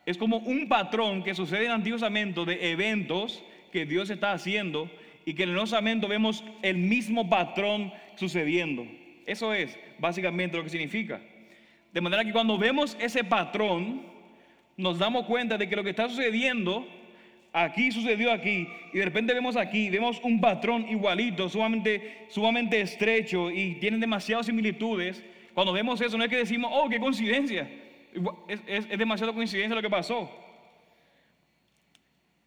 Es 0.07 0.19
como 0.19 0.39
un 0.39 0.69
patrón 0.69 1.23
que 1.23 1.37
sucede 1.37 1.67
en 1.67 1.67
el 1.67 1.77
Antiguo 1.77 1.99
Testamento 1.99 2.45
de 2.45 2.73
eventos 2.73 3.45
que 3.73 3.87
Dios 3.87 4.11
está 4.11 4.33
haciendo 4.33 4.89
y 5.25 5.35
que 5.35 5.45
en 5.45 5.51
el 5.51 5.55
Nuevo 5.55 6.09
vemos 6.09 6.45
el 6.63 6.77
mismo 6.77 7.29
patrón 7.29 7.93
sucediendo. 8.17 8.87
Eso 9.27 9.55
es 9.55 9.79
básicamente 9.99 10.57
lo 10.57 10.65
que 10.65 10.71
significa. 10.71 11.21
De 11.93 12.01
manera 12.01 12.25
que 12.25 12.33
cuando 12.33 12.59
vemos 12.59 12.97
ese 13.01 13.25
patrón, 13.25 14.03
nos 14.77 14.99
damos 14.99 15.27
cuenta 15.27 15.57
de 15.57 15.69
que 15.69 15.77
lo 15.77 15.85
que 15.85 15.91
está 15.91 16.09
sucediendo 16.09 16.87
aquí 17.53 17.93
sucedió 17.93 18.33
aquí 18.33 18.67
y 18.93 18.99
de 18.99 19.05
repente 19.05 19.33
vemos 19.33 19.57
aquí, 19.57 19.89
vemos 19.89 20.21
un 20.25 20.41
patrón 20.41 20.87
igualito, 20.89 21.49
sumamente, 21.49 22.27
sumamente 22.29 22.81
estrecho 22.81 23.51
y 23.51 23.77
tienen 23.77 24.01
demasiadas 24.01 24.47
similitudes. 24.47 25.23
Cuando 25.55 25.73
vemos 25.73 26.01
eso 26.01 26.19
no 26.19 26.25
es 26.25 26.31
que 26.31 26.39
decimos, 26.39 26.71
oh, 26.75 26.89
qué 26.89 26.99
coincidencia, 26.99 27.71
es, 28.49 28.61
es, 28.67 28.87
es 28.91 28.99
demasiada 28.99 29.33
coincidencia 29.33 29.75
lo 29.75 29.83
que 29.83 29.91
pasó, 29.91 30.29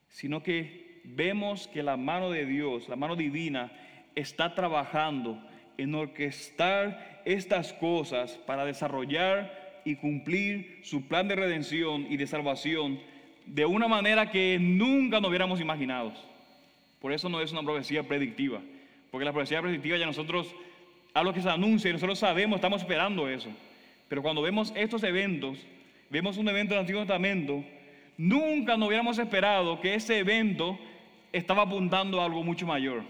sino 0.09 0.43
que 0.43 0.86
vemos 1.15 1.67
que 1.67 1.83
la 1.83 1.97
mano 1.97 2.29
de 2.29 2.45
Dios, 2.45 2.89
la 2.89 2.95
mano 2.95 3.15
divina, 3.15 3.71
está 4.15 4.53
trabajando 4.55 5.41
en 5.77 5.95
orquestar 5.95 7.21
estas 7.25 7.73
cosas 7.73 8.31
para 8.45 8.65
desarrollar 8.65 9.81
y 9.85 9.95
cumplir 9.95 10.79
su 10.83 11.07
plan 11.07 11.27
de 11.27 11.35
redención 11.35 12.07
y 12.09 12.17
de 12.17 12.27
salvación 12.27 12.99
de 13.45 13.65
una 13.65 13.87
manera 13.87 14.29
que 14.29 14.57
nunca 14.59 15.19
nos 15.19 15.29
hubiéramos 15.29 15.61
imaginado. 15.61 16.13
Por 16.99 17.13
eso 17.13 17.29
no 17.29 17.39
es 17.39 17.51
una 17.51 17.63
profecía 17.63 18.03
predictiva, 18.03 18.59
porque 19.11 19.23
la 19.23 19.31
profecía 19.31 19.61
predictiva 19.61 19.97
ya 19.97 20.05
nosotros, 20.05 20.53
a 21.13 21.23
lo 21.23 21.33
que 21.33 21.41
se 21.41 21.49
anuncia, 21.49 21.93
nosotros 21.93 22.19
sabemos, 22.19 22.57
estamos 22.57 22.81
esperando 22.81 23.29
eso. 23.29 23.49
Pero 24.09 24.21
cuando 24.21 24.41
vemos 24.41 24.73
estos 24.75 25.03
eventos, 25.03 25.59
vemos 26.09 26.37
un 26.37 26.49
evento 26.49 26.73
del 26.73 26.81
Antiguo 26.81 27.01
Testamento, 27.01 27.63
nunca 28.17 28.75
nos 28.75 28.87
hubiéramos 28.87 29.19
esperado 29.19 29.79
que 29.79 29.93
ese 29.93 30.17
evento 30.17 30.77
estaba 31.31 31.63
apuntando 31.63 32.21
a 32.21 32.25
algo 32.25 32.43
mucho 32.43 32.65
mayor. 32.65 33.03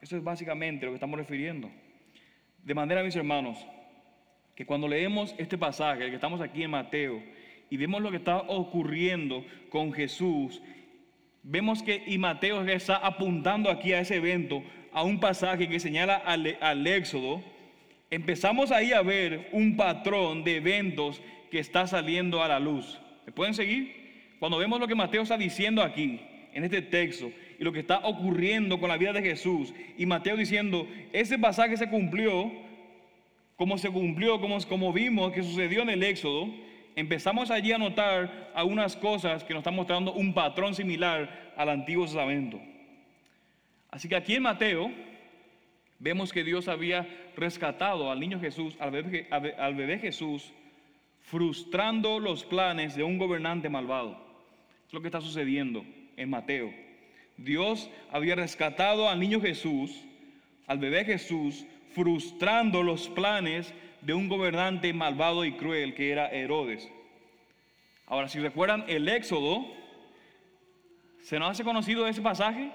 Eso 0.00 0.16
es 0.16 0.22
básicamente 0.22 0.86
lo 0.86 0.92
que 0.92 0.96
estamos 0.96 1.18
refiriendo. 1.18 1.70
De 2.62 2.74
manera, 2.74 3.02
mis 3.02 3.16
hermanos, 3.16 3.58
que 4.54 4.66
cuando 4.66 4.88
leemos 4.88 5.34
este 5.38 5.58
pasaje, 5.58 6.04
el 6.04 6.10
que 6.10 6.16
estamos 6.16 6.40
aquí 6.40 6.62
en 6.62 6.70
Mateo, 6.70 7.22
y 7.70 7.76
vemos 7.76 8.02
lo 8.02 8.10
que 8.10 8.16
está 8.16 8.38
ocurriendo 8.38 9.44
con 9.70 9.92
Jesús, 9.92 10.62
vemos 11.42 11.82
que 11.82 12.02
y 12.06 12.18
Mateo 12.18 12.64
está 12.64 12.96
apuntando 12.96 13.70
aquí 13.70 13.92
a 13.92 14.00
ese 14.00 14.16
evento, 14.16 14.62
a 14.92 15.02
un 15.02 15.20
pasaje 15.20 15.68
que 15.68 15.80
señala 15.80 16.16
al, 16.16 16.56
al 16.60 16.86
Éxodo, 16.86 17.42
empezamos 18.10 18.70
ahí 18.70 18.92
a 18.92 19.02
ver 19.02 19.48
un 19.52 19.76
patrón 19.76 20.44
de 20.44 20.56
eventos 20.56 21.20
que 21.50 21.58
está 21.58 21.86
saliendo 21.86 22.42
a 22.42 22.48
la 22.48 22.58
luz. 22.58 23.00
¿Me 23.26 23.32
pueden 23.32 23.54
seguir? 23.54 23.97
Cuando 24.38 24.58
vemos 24.58 24.78
lo 24.78 24.88
que 24.88 24.94
Mateo 24.94 25.22
está 25.22 25.36
diciendo 25.36 25.82
aquí, 25.82 26.20
en 26.52 26.64
este 26.64 26.82
texto, 26.82 27.30
y 27.58 27.64
lo 27.64 27.72
que 27.72 27.80
está 27.80 27.98
ocurriendo 27.98 28.78
con 28.80 28.88
la 28.88 28.96
vida 28.96 29.12
de 29.12 29.22
Jesús. 29.22 29.74
Y 29.96 30.06
Mateo 30.06 30.36
diciendo, 30.36 30.88
ese 31.12 31.38
pasaje 31.38 31.76
se 31.76 31.88
cumplió 31.88 32.50
como 33.58 33.76
se 33.76 33.90
cumplió, 33.90 34.40
como, 34.40 34.56
como 34.68 34.92
vimos 34.92 35.32
que 35.32 35.42
sucedió 35.42 35.82
en 35.82 35.90
el 35.90 36.04
Éxodo. 36.04 36.48
Empezamos 36.94 37.50
allí 37.50 37.72
a 37.72 37.78
notar 37.78 38.52
algunas 38.54 38.96
cosas 38.96 39.42
que 39.42 39.52
nos 39.52 39.62
están 39.62 39.74
mostrando 39.74 40.12
un 40.12 40.32
patrón 40.32 40.76
similar 40.76 41.52
al 41.56 41.68
Antiguo 41.68 42.04
Testamento. 42.04 42.60
Así 43.90 44.08
que 44.08 44.14
aquí 44.14 44.36
en 44.36 44.44
Mateo 44.44 44.92
vemos 45.98 46.32
que 46.32 46.44
Dios 46.44 46.68
había 46.68 47.04
rescatado 47.36 48.12
al 48.12 48.20
niño 48.20 48.38
Jesús, 48.38 48.76
al 48.78 48.92
bebé, 48.92 49.26
al 49.30 49.74
bebé 49.74 49.98
Jesús, 49.98 50.52
frustrando 51.22 52.20
los 52.20 52.44
planes 52.44 52.94
de 52.94 53.02
un 53.02 53.18
gobernante 53.18 53.68
malvado. 53.68 54.27
Es 54.88 54.94
lo 54.94 55.02
que 55.02 55.08
está 55.08 55.20
sucediendo 55.20 55.84
en 56.16 56.30
Mateo. 56.30 56.72
Dios 57.36 57.90
había 58.10 58.34
rescatado 58.34 59.10
al 59.10 59.20
niño 59.20 59.38
Jesús, 59.38 60.02
al 60.66 60.78
bebé 60.78 61.04
Jesús, 61.04 61.66
frustrando 61.94 62.82
los 62.82 63.08
planes 63.10 63.74
de 64.00 64.14
un 64.14 64.28
gobernante 64.28 64.94
malvado 64.94 65.44
y 65.44 65.52
cruel 65.52 65.94
que 65.94 66.10
era 66.10 66.28
Herodes. 66.30 66.90
Ahora, 68.06 68.28
si 68.28 68.38
recuerdan 68.38 68.86
el 68.88 69.06
Éxodo, 69.10 69.66
¿se 71.20 71.38
nos 71.38 71.50
hace 71.50 71.64
conocido 71.64 72.06
ese 72.06 72.22
pasaje? 72.22 72.70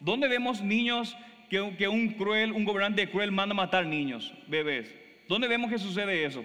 ¿Dónde 0.00 0.28
vemos 0.28 0.62
niños 0.62 1.14
que, 1.50 1.60
un 1.60 2.08
cruel, 2.14 2.52
un 2.52 2.64
gobernante 2.64 3.10
cruel 3.10 3.30
manda 3.30 3.54
matar 3.54 3.84
niños, 3.84 4.32
bebés? 4.46 4.94
¿Dónde 5.28 5.48
vemos 5.48 5.70
que 5.70 5.78
sucede 5.78 6.24
eso? 6.24 6.42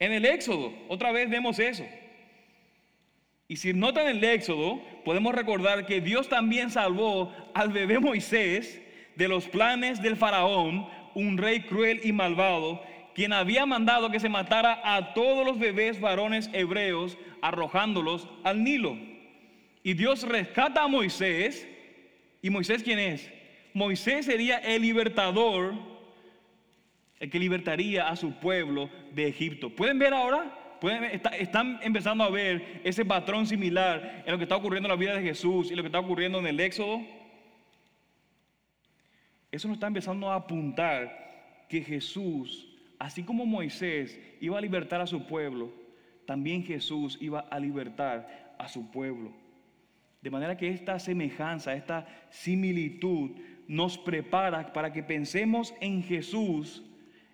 En 0.00 0.12
el 0.12 0.24
Éxodo, 0.24 0.74
otra 0.88 1.12
vez 1.12 1.30
vemos 1.30 1.60
eso. 1.60 1.86
Y 3.50 3.56
si 3.56 3.72
notan 3.72 4.06
el 4.06 4.22
Éxodo, 4.22 4.80
podemos 5.04 5.34
recordar 5.34 5.84
que 5.84 6.00
Dios 6.00 6.28
también 6.28 6.70
salvó 6.70 7.34
al 7.52 7.70
bebé 7.70 7.98
Moisés 7.98 8.80
de 9.16 9.26
los 9.26 9.48
planes 9.48 10.00
del 10.00 10.16
faraón, 10.16 10.86
un 11.16 11.36
rey 11.36 11.62
cruel 11.62 12.00
y 12.04 12.12
malvado, 12.12 12.80
quien 13.12 13.32
había 13.32 13.66
mandado 13.66 14.12
que 14.12 14.20
se 14.20 14.28
matara 14.28 14.80
a 14.94 15.14
todos 15.14 15.44
los 15.44 15.58
bebés 15.58 16.00
varones 16.00 16.48
hebreos, 16.52 17.18
arrojándolos 17.42 18.28
al 18.44 18.62
Nilo. 18.62 18.96
Y 19.82 19.94
Dios 19.94 20.22
rescata 20.22 20.84
a 20.84 20.86
Moisés. 20.86 21.66
¿Y 22.42 22.50
Moisés 22.50 22.84
quién 22.84 23.00
es? 23.00 23.32
Moisés 23.74 24.26
sería 24.26 24.58
el 24.58 24.82
libertador, 24.82 25.74
el 27.18 27.28
que 27.28 27.40
libertaría 27.40 28.10
a 28.10 28.14
su 28.14 28.30
pueblo 28.34 28.88
de 29.12 29.26
Egipto. 29.26 29.70
¿Pueden 29.70 29.98
ver 29.98 30.14
ahora? 30.14 30.59
Están 31.38 31.78
empezando 31.82 32.24
a 32.24 32.30
ver 32.30 32.80
ese 32.84 33.04
patrón 33.04 33.46
similar 33.46 34.22
en 34.24 34.32
lo 34.32 34.38
que 34.38 34.44
está 34.44 34.56
ocurriendo 34.56 34.88
en 34.88 34.90
la 34.90 35.00
vida 35.00 35.14
de 35.14 35.22
Jesús 35.22 35.70
y 35.70 35.74
lo 35.74 35.82
que 35.82 35.88
está 35.88 35.98
ocurriendo 35.98 36.38
en 36.38 36.46
el 36.46 36.60
Éxodo. 36.60 37.00
Eso 39.50 39.68
nos 39.68 39.76
está 39.76 39.88
empezando 39.88 40.30
a 40.30 40.36
apuntar 40.36 41.66
que 41.68 41.82
Jesús, 41.82 42.68
así 42.98 43.22
como 43.22 43.44
Moisés 43.46 44.18
iba 44.40 44.58
a 44.58 44.60
libertar 44.60 45.00
a 45.00 45.06
su 45.06 45.26
pueblo, 45.26 45.72
también 46.26 46.64
Jesús 46.64 47.18
iba 47.20 47.40
a 47.40 47.58
libertar 47.58 48.54
a 48.58 48.68
su 48.68 48.90
pueblo. 48.90 49.32
De 50.22 50.30
manera 50.30 50.56
que 50.56 50.68
esta 50.68 50.98
semejanza, 50.98 51.74
esta 51.74 52.06
similitud 52.30 53.30
nos 53.66 53.96
prepara 53.96 54.72
para 54.72 54.92
que 54.92 55.02
pensemos 55.02 55.74
en 55.80 56.02
Jesús 56.02 56.84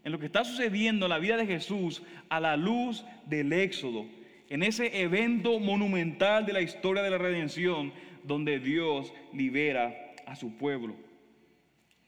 en 0.07 0.12
lo 0.12 0.21
que 0.21 0.27
está 0.27 0.45
sucediendo 0.45 1.07
en 1.07 1.11
la 1.11 1.19
vida 1.19 1.37
de 1.37 1.49
Jesús 1.49 2.01
a 2.29 2.38
la 2.38 2.57
luz 2.57 3.05
del 3.27 3.53
Éxodo, 3.53 4.07
en 4.49 4.62
ese 4.62 5.03
evento 5.03 5.59
monumental 5.59 6.47
de 6.47 6.53
la 6.53 6.62
historia 6.62 7.03
de 7.03 7.11
la 7.11 7.19
redención 7.19 7.92
donde 8.23 8.61
Dios 8.61 9.12
libera 9.33 10.14
a 10.25 10.37
su 10.37 10.57
pueblo. 10.57 10.95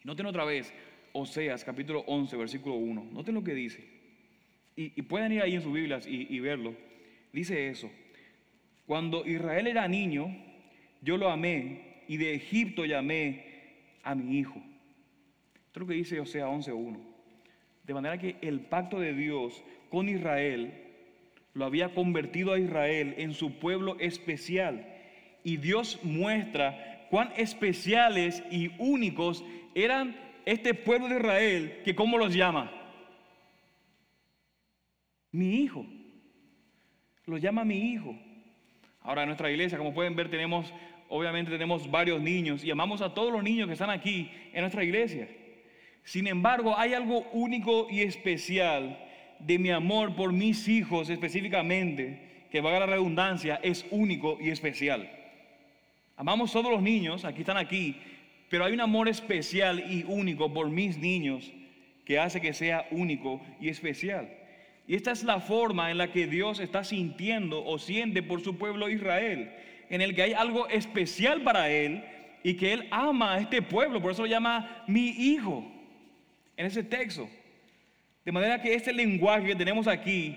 Noten 0.04 0.26
otra 0.26 0.44
vez 0.44 0.72
Oseas 1.12 1.64
capítulo 1.64 2.04
11 2.06 2.36
versículo 2.36 2.76
1. 2.76 3.08
Noten 3.10 3.34
lo 3.34 3.42
que 3.42 3.54
dice. 3.54 3.84
Y, 4.76 5.02
pueden 5.02 5.32
ir 5.32 5.42
ahí 5.42 5.56
en 5.56 5.62
sus 5.62 5.72
Biblias 5.72 6.06
y, 6.06 6.38
verlo. 6.38 6.76
Dice 7.32 7.66
eso. 7.66 7.90
Cuando 8.86 9.26
Israel 9.26 9.66
era 9.66 9.88
niño, 9.88 10.32
yo 11.02 11.16
lo 11.16 11.28
amé 11.32 12.04
y 12.06 12.16
de 12.16 12.34
Egipto 12.34 12.84
llamé 12.84 13.44
a 14.04 14.14
mi 14.14 14.38
hijo. 14.38 14.62
Esto 15.66 15.72
es 15.72 15.80
lo 15.80 15.86
que 15.88 15.94
dice 15.94 16.20
Osea 16.20 16.46
11.1. 16.46 17.07
De 17.88 17.94
manera 17.94 18.18
que 18.18 18.36
el 18.42 18.60
pacto 18.60 19.00
de 19.00 19.14
Dios 19.14 19.64
con 19.88 20.10
Israel 20.10 20.74
lo 21.54 21.64
había 21.64 21.94
convertido 21.94 22.52
a 22.52 22.58
Israel 22.58 23.14
en 23.16 23.32
su 23.32 23.58
pueblo 23.58 23.96
especial. 23.98 24.86
Y 25.42 25.56
Dios 25.56 25.98
muestra 26.02 27.06
cuán 27.08 27.32
especiales 27.38 28.42
y 28.50 28.72
únicos 28.78 29.42
eran 29.74 30.14
este 30.44 30.74
pueblo 30.74 31.08
de 31.08 31.16
Israel, 31.16 31.80
que 31.82 31.94
¿cómo 31.94 32.18
los 32.18 32.34
llama? 32.34 32.70
Mi 35.32 35.62
hijo. 35.62 35.86
Lo 37.24 37.38
llama 37.38 37.64
mi 37.64 37.92
hijo. 37.92 38.14
Ahora 39.00 39.22
en 39.22 39.28
nuestra 39.28 39.50
iglesia, 39.50 39.78
como 39.78 39.94
pueden 39.94 40.14
ver, 40.14 40.28
tenemos, 40.28 40.74
obviamente 41.08 41.50
tenemos 41.50 41.90
varios 41.90 42.20
niños 42.20 42.62
y 42.64 42.70
amamos 42.70 43.00
a 43.00 43.14
todos 43.14 43.32
los 43.32 43.42
niños 43.42 43.66
que 43.66 43.72
están 43.72 43.88
aquí 43.88 44.30
en 44.52 44.60
nuestra 44.60 44.84
iglesia. 44.84 45.26
Sin 46.08 46.26
embargo, 46.26 46.74
hay 46.78 46.94
algo 46.94 47.28
único 47.34 47.86
y 47.90 48.00
especial 48.00 48.98
de 49.40 49.58
mi 49.58 49.68
amor 49.68 50.16
por 50.16 50.32
mis 50.32 50.66
hijos 50.66 51.10
específicamente, 51.10 52.46
que 52.50 52.62
valga 52.62 52.80
la 52.80 52.86
redundancia, 52.86 53.60
es 53.62 53.84
único 53.90 54.38
y 54.40 54.48
especial. 54.48 55.06
Amamos 56.16 56.50
todos 56.50 56.72
los 56.72 56.80
niños, 56.80 57.26
aquí 57.26 57.40
están 57.40 57.58
aquí, 57.58 57.94
pero 58.48 58.64
hay 58.64 58.72
un 58.72 58.80
amor 58.80 59.06
especial 59.06 59.84
y 59.92 60.02
único 60.08 60.50
por 60.50 60.70
mis 60.70 60.96
niños 60.96 61.52
que 62.06 62.18
hace 62.18 62.40
que 62.40 62.54
sea 62.54 62.86
único 62.90 63.42
y 63.60 63.68
especial. 63.68 64.30
Y 64.86 64.94
esta 64.94 65.12
es 65.12 65.24
la 65.24 65.40
forma 65.40 65.90
en 65.90 65.98
la 65.98 66.10
que 66.10 66.26
Dios 66.26 66.58
está 66.58 66.84
sintiendo 66.84 67.62
o 67.62 67.78
siente 67.78 68.22
por 68.22 68.40
su 68.40 68.56
pueblo 68.56 68.88
Israel, 68.88 69.52
en 69.90 70.00
el 70.00 70.14
que 70.14 70.22
hay 70.22 70.32
algo 70.32 70.68
especial 70.68 71.42
para 71.42 71.68
Él 71.68 72.02
y 72.42 72.54
que 72.54 72.72
Él 72.72 72.88
ama 72.90 73.34
a 73.34 73.40
este 73.40 73.60
pueblo, 73.60 74.00
por 74.00 74.12
eso 74.12 74.22
lo 74.22 74.28
llama 74.28 74.84
mi 74.86 75.08
hijo 75.10 75.74
en 76.58 76.66
ese 76.66 76.82
texto. 76.82 77.30
De 78.24 78.32
manera 78.32 78.60
que 78.60 78.74
este 78.74 78.92
lenguaje 78.92 79.46
que 79.46 79.56
tenemos 79.56 79.86
aquí 79.86 80.36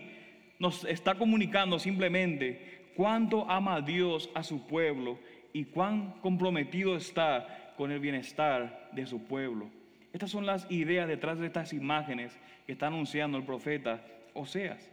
nos 0.59 0.85
está 0.85 1.15
comunicando 1.15 1.77
simplemente 1.79 2.91
cuánto 2.95 3.49
ama 3.49 3.81
Dios 3.81 4.29
a 4.33 4.43
su 4.43 4.65
pueblo 4.67 5.19
y 5.51 5.65
cuán 5.65 6.13
comprometido 6.21 6.95
está 6.95 7.73
con 7.75 7.91
el 7.91 7.99
bienestar 7.99 8.89
de 8.93 9.05
su 9.07 9.23
pueblo. 9.23 9.69
Estas 10.13 10.29
son 10.29 10.45
las 10.45 10.69
ideas 10.69 11.07
detrás 11.07 11.39
de 11.39 11.47
estas 11.47 11.73
imágenes 11.73 12.37
que 12.65 12.73
está 12.73 12.87
anunciando 12.87 13.37
el 13.37 13.43
profeta 13.43 14.05
Oseas. 14.33 14.89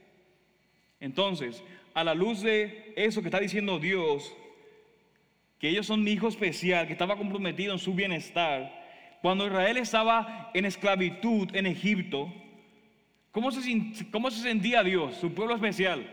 Entonces, 0.99 1.63
a 1.93 2.03
la 2.03 2.15
luz 2.15 2.41
de 2.41 2.95
eso 2.97 3.21
que 3.21 3.29
está 3.29 3.39
diciendo 3.39 3.79
Dios, 3.79 4.35
que 5.59 5.69
ellos 5.69 5.87
son 5.87 6.03
mi 6.03 6.13
hijo 6.13 6.29
especial, 6.29 6.87
que 6.87 6.95
estaba 6.95 7.17
comprometido 7.17 7.75
en 7.75 7.79
su 7.79 7.93
bienestar, 7.93 8.78
cuando 9.23 9.47
Israel 9.47 9.77
estaba 9.77 10.51
en 10.55 10.65
esclavitud 10.65 11.55
en 11.55 11.67
Egipto, 11.67 12.33
¿cómo 13.33 13.51
se, 13.51 14.43
sentía 14.43 14.83
Dios, 14.83 15.17
su 15.17 15.33
pueblo 15.33 15.55
especial? 15.55 16.07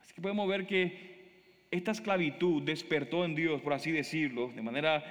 Así 0.00 0.14
que 0.14 0.20
podemos 0.20 0.48
ver 0.48 0.66
que 0.66 1.66
esta 1.70 1.92
esclavitud 1.92 2.62
despertó 2.62 3.24
en 3.24 3.34
Dios, 3.34 3.60
por 3.62 3.72
así 3.72 3.90
decirlo, 3.90 4.48
de 4.54 4.62
manera 4.62 5.02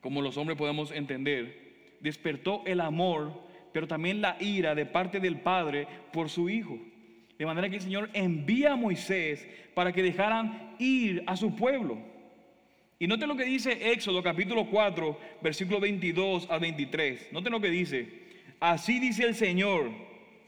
como 0.00 0.20
los 0.20 0.36
hombres 0.36 0.58
podemos 0.58 0.90
entender, 0.90 1.96
despertó 2.00 2.62
el 2.66 2.80
amor, 2.80 3.46
pero 3.72 3.86
también 3.86 4.20
la 4.20 4.36
ira 4.40 4.74
de 4.74 4.84
parte 4.84 5.20
del 5.20 5.40
Padre 5.40 5.86
por 6.12 6.28
su 6.28 6.50
Hijo. 6.50 6.78
De 7.38 7.46
manera 7.46 7.68
que 7.68 7.76
el 7.76 7.82
Señor 7.82 8.10
envía 8.12 8.72
a 8.72 8.76
Moisés 8.76 9.48
para 9.74 9.92
que 9.92 10.02
dejaran 10.02 10.74
ir 10.78 11.22
a 11.26 11.36
su 11.36 11.54
pueblo. 11.54 12.11
Y 13.02 13.08
noten 13.08 13.28
lo 13.28 13.36
que 13.36 13.44
dice 13.44 13.90
Éxodo 13.90 14.22
capítulo 14.22 14.66
4, 14.66 15.18
versículo 15.42 15.80
22 15.80 16.48
al 16.48 16.60
23. 16.60 17.32
Noten 17.32 17.50
lo 17.50 17.60
que 17.60 17.68
dice. 17.68 18.06
Así 18.60 19.00
dice 19.00 19.24
el 19.24 19.34
Señor. 19.34 19.90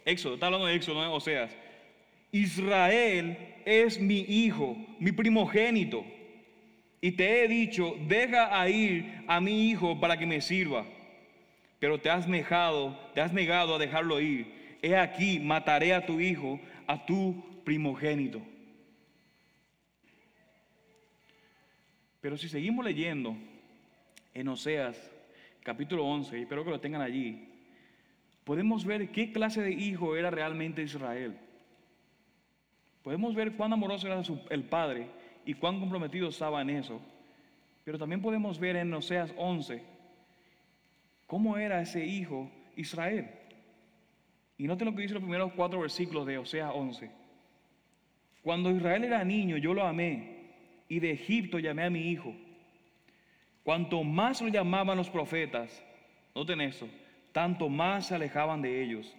Éxodo, 0.04 0.34
está 0.34 0.46
hablando 0.46 0.68
de 0.68 0.76
Éxodo, 0.76 0.94
no 0.94 1.02
de 1.02 1.08
Oseas. 1.08 1.50
Israel 2.30 3.36
es 3.64 3.98
mi 3.98 4.20
hijo, 4.20 4.76
mi 5.00 5.10
primogénito. 5.10 6.04
Y 7.00 7.10
te 7.10 7.42
he 7.42 7.48
dicho, 7.48 7.96
deja 8.06 8.60
a 8.60 8.68
ir 8.68 9.24
a 9.26 9.40
mi 9.40 9.68
hijo 9.68 9.98
para 9.98 10.16
que 10.16 10.24
me 10.24 10.40
sirva. 10.40 10.86
Pero 11.80 11.98
te 11.98 12.08
has 12.08 12.28
negado, 12.28 12.96
te 13.14 13.20
has 13.20 13.32
negado 13.32 13.74
a 13.74 13.78
dejarlo 13.80 14.20
ir. 14.20 14.46
He 14.80 14.96
aquí, 14.96 15.40
mataré 15.40 15.92
a 15.92 16.06
tu 16.06 16.20
hijo, 16.20 16.60
a 16.86 17.04
tu 17.04 17.34
primogénito. 17.64 18.40
Pero 22.24 22.38
si 22.38 22.48
seguimos 22.48 22.82
leyendo 22.82 23.36
en 24.32 24.48
Oseas 24.48 24.96
capítulo 25.62 26.06
11, 26.06 26.38
y 26.38 26.42
espero 26.44 26.64
que 26.64 26.70
lo 26.70 26.80
tengan 26.80 27.02
allí, 27.02 27.50
podemos 28.44 28.86
ver 28.86 29.10
qué 29.10 29.30
clase 29.30 29.60
de 29.60 29.72
hijo 29.72 30.16
era 30.16 30.30
realmente 30.30 30.82
Israel. 30.82 31.36
Podemos 33.02 33.34
ver 33.34 33.52
cuán 33.52 33.74
amoroso 33.74 34.06
era 34.06 34.22
el 34.48 34.62
padre 34.62 35.06
y 35.44 35.52
cuán 35.52 35.78
comprometido 35.78 36.30
estaba 36.30 36.62
en 36.62 36.70
eso. 36.70 36.98
Pero 37.84 37.98
también 37.98 38.22
podemos 38.22 38.58
ver 38.58 38.76
en 38.76 38.94
Oseas 38.94 39.30
11 39.36 39.82
cómo 41.26 41.58
era 41.58 41.82
ese 41.82 42.06
hijo 42.06 42.50
Israel. 42.74 43.28
Y 44.56 44.66
noten 44.66 44.86
lo 44.86 44.94
que 44.94 45.02
dice 45.02 45.12
los 45.12 45.22
primeros 45.22 45.52
cuatro 45.52 45.78
versículos 45.80 46.24
de 46.24 46.38
Oseas 46.38 46.72
11. 46.74 47.10
Cuando 48.42 48.70
Israel 48.70 49.04
era 49.04 49.22
niño, 49.24 49.58
yo 49.58 49.74
lo 49.74 49.86
amé 49.86 50.33
y 50.88 51.00
de 51.00 51.12
Egipto 51.12 51.58
llamé 51.58 51.84
a 51.84 51.90
mi 51.90 52.10
hijo. 52.10 52.34
Cuanto 53.62 54.02
más 54.04 54.42
lo 54.42 54.48
llamaban 54.48 54.96
los 54.96 55.08
profetas, 55.08 55.82
noten 56.34 56.60
eso, 56.60 56.88
tanto 57.32 57.68
más 57.68 58.08
se 58.08 58.14
alejaban 58.14 58.60
de 58.60 58.82
ellos. 58.82 59.14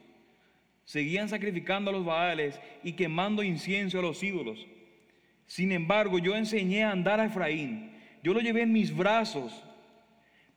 Seguían 0.84 1.30
sacrificando 1.30 1.90
a 1.90 1.94
los 1.94 2.06
baales 2.06 2.60
y 2.84 2.94
quemando 2.94 3.42
incienso 3.42 3.98
a 3.98 4.04
los 4.04 4.22
ídolos. 4.22 4.66
Sin 5.48 5.72
embargo, 5.72 6.20
yo 6.20 6.36
enseñé 6.36 6.84
a 6.84 6.92
andar 6.92 7.20
a 7.20 7.26
Efraín. 7.26 7.92
Yo 8.22 8.34
lo 8.34 8.40
llevé 8.40 8.62
en 8.62 8.72
mis 8.72 8.96
brazos, 8.96 9.64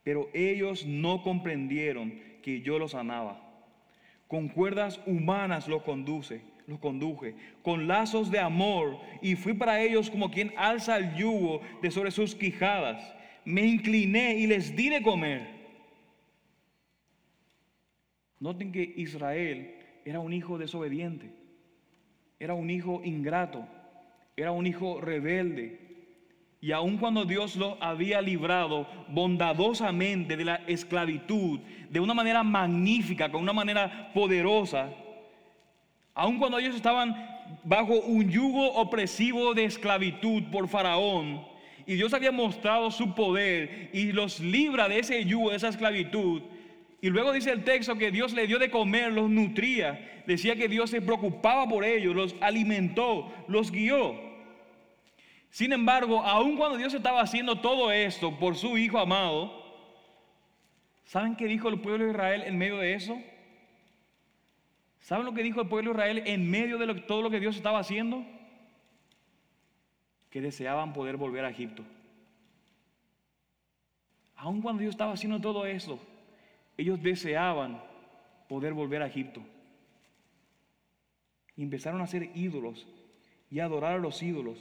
pero 0.02 0.28
ellos 0.34 0.86
no 0.86 1.22
comprendieron 1.22 2.20
que 2.42 2.60
yo 2.60 2.78
los 2.78 2.92
sanaba. 2.92 3.42
Con 4.26 4.48
cuerdas 4.48 5.00
humanas 5.06 5.68
los 5.68 5.82
conduce 5.82 6.42
los 6.68 6.78
conduje 6.78 7.34
con 7.62 7.88
lazos 7.88 8.30
de 8.30 8.38
amor 8.38 8.98
y 9.22 9.36
fui 9.36 9.54
para 9.54 9.80
ellos 9.80 10.10
como 10.10 10.30
quien 10.30 10.52
alza 10.56 10.98
el 10.98 11.14
yugo 11.14 11.62
de 11.80 11.90
sobre 11.90 12.10
sus 12.10 12.34
quijadas. 12.34 13.14
Me 13.46 13.62
incliné 13.62 14.36
y 14.36 14.46
les 14.46 14.76
di 14.76 14.90
de 14.90 15.00
comer. 15.00 15.48
Noten 18.38 18.70
que 18.70 18.82
Israel 18.96 19.74
era 20.04 20.20
un 20.20 20.32
hijo 20.34 20.58
desobediente, 20.58 21.32
era 22.38 22.52
un 22.52 22.68
hijo 22.68 23.00
ingrato, 23.02 23.66
era 24.36 24.52
un 24.52 24.66
hijo 24.66 25.00
rebelde. 25.00 25.80
Y 26.60 26.72
aun 26.72 26.98
cuando 26.98 27.24
Dios 27.24 27.56
lo 27.56 27.82
había 27.82 28.20
librado 28.20 28.86
bondadosamente 29.08 30.36
de 30.36 30.44
la 30.44 30.56
esclavitud, 30.66 31.60
de 31.88 32.00
una 32.00 32.12
manera 32.12 32.42
magnífica, 32.42 33.30
con 33.30 33.42
una 33.42 33.52
manera 33.54 34.10
poderosa, 34.12 34.90
Aun 36.18 36.40
cuando 36.40 36.58
ellos 36.58 36.74
estaban 36.74 37.14
bajo 37.62 37.94
un 37.94 38.28
yugo 38.28 38.72
opresivo 38.72 39.54
de 39.54 39.66
esclavitud 39.66 40.42
por 40.50 40.66
Faraón, 40.66 41.46
y 41.86 41.94
Dios 41.94 42.12
había 42.12 42.32
mostrado 42.32 42.90
su 42.90 43.14
poder 43.14 43.90
y 43.92 44.10
los 44.10 44.40
libra 44.40 44.88
de 44.88 44.98
ese 44.98 45.24
yugo, 45.24 45.50
de 45.50 45.56
esa 45.56 45.68
esclavitud, 45.68 46.42
y 47.00 47.08
luego 47.08 47.32
dice 47.32 47.52
el 47.52 47.62
texto 47.62 47.96
que 47.96 48.10
Dios 48.10 48.32
le 48.32 48.48
dio 48.48 48.58
de 48.58 48.68
comer, 48.68 49.12
los 49.12 49.30
nutría, 49.30 50.22
decía 50.26 50.56
que 50.56 50.66
Dios 50.66 50.90
se 50.90 51.00
preocupaba 51.00 51.68
por 51.68 51.84
ellos, 51.84 52.16
los 52.16 52.34
alimentó, 52.40 53.32
los 53.46 53.70
guió. 53.70 54.16
Sin 55.50 55.72
embargo, 55.72 56.20
aun 56.24 56.56
cuando 56.56 56.78
Dios 56.78 56.94
estaba 56.94 57.20
haciendo 57.20 57.60
todo 57.60 57.92
esto 57.92 58.36
por 58.40 58.56
su 58.56 58.76
Hijo 58.76 58.98
amado, 58.98 59.52
¿saben 61.04 61.36
qué 61.36 61.44
dijo 61.44 61.68
el 61.68 61.78
pueblo 61.78 62.06
de 62.06 62.10
Israel 62.10 62.42
en 62.44 62.58
medio 62.58 62.78
de 62.78 62.94
eso? 62.94 63.16
¿Saben 65.08 65.24
lo 65.24 65.32
que 65.32 65.42
dijo 65.42 65.62
el 65.62 65.68
pueblo 65.68 65.94
de 65.94 65.96
Israel 65.96 66.22
en 66.26 66.50
medio 66.50 66.76
de 66.76 66.94
todo 67.00 67.22
lo 67.22 67.30
que 67.30 67.40
Dios 67.40 67.56
estaba 67.56 67.78
haciendo? 67.78 68.26
Que 70.28 70.42
deseaban 70.42 70.92
poder 70.92 71.16
volver 71.16 71.46
a 71.46 71.48
Egipto. 71.48 71.82
Aun 74.36 74.60
cuando 74.60 74.82
Dios 74.82 74.90
estaba 74.90 75.14
haciendo 75.14 75.40
todo 75.40 75.64
eso, 75.64 75.98
ellos 76.76 77.02
deseaban 77.02 77.82
poder 78.50 78.74
volver 78.74 79.00
a 79.00 79.06
Egipto. 79.06 79.40
Empezaron 81.56 82.02
a 82.02 82.04
hacer 82.04 82.30
ídolos 82.36 82.86
y 83.50 83.60
a 83.60 83.64
adorar 83.64 83.94
a 83.94 83.98
los 83.98 84.22
ídolos, 84.22 84.58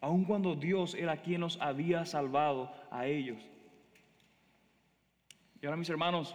aun 0.00 0.24
cuando 0.24 0.54
Dios 0.54 0.94
era 0.94 1.18
quien 1.18 1.42
los 1.42 1.60
había 1.60 2.06
salvado 2.06 2.72
a 2.90 3.06
ellos. 3.08 3.42
Y 5.60 5.66
ahora 5.66 5.76
mis 5.76 5.90
hermanos, 5.90 6.34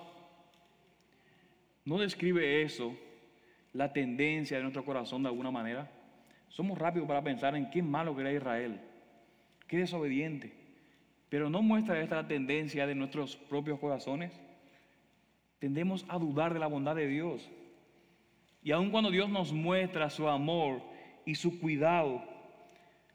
¿No 1.89 1.97
describe 1.97 2.61
eso 2.61 2.95
la 3.73 3.91
tendencia 3.91 4.57
de 4.57 4.61
nuestro 4.61 4.85
corazón 4.85 5.23
de 5.23 5.29
alguna 5.29 5.49
manera? 5.49 5.89
Somos 6.47 6.77
rápidos 6.77 7.07
para 7.07 7.23
pensar 7.23 7.55
en 7.55 7.71
qué 7.71 7.81
malo 7.81 8.13
que 8.13 8.21
era 8.21 8.31
Israel, 8.31 8.79
qué 9.65 9.79
desobediente. 9.79 10.53
Pero 11.29 11.49
¿no 11.49 11.63
muestra 11.63 11.99
esta 11.99 12.27
tendencia 12.27 12.85
de 12.85 12.93
nuestros 12.93 13.37
propios 13.37 13.79
corazones? 13.79 14.39
Tendemos 15.57 16.05
a 16.09 16.19
dudar 16.19 16.53
de 16.53 16.59
la 16.59 16.67
bondad 16.67 16.95
de 16.95 17.07
Dios. 17.07 17.49
Y 18.61 18.69
aun 18.69 18.91
cuando 18.91 19.09
Dios 19.09 19.27
nos 19.27 19.51
muestra 19.51 20.11
su 20.11 20.27
amor 20.27 20.83
y 21.25 21.33
su 21.33 21.59
cuidado, 21.59 22.23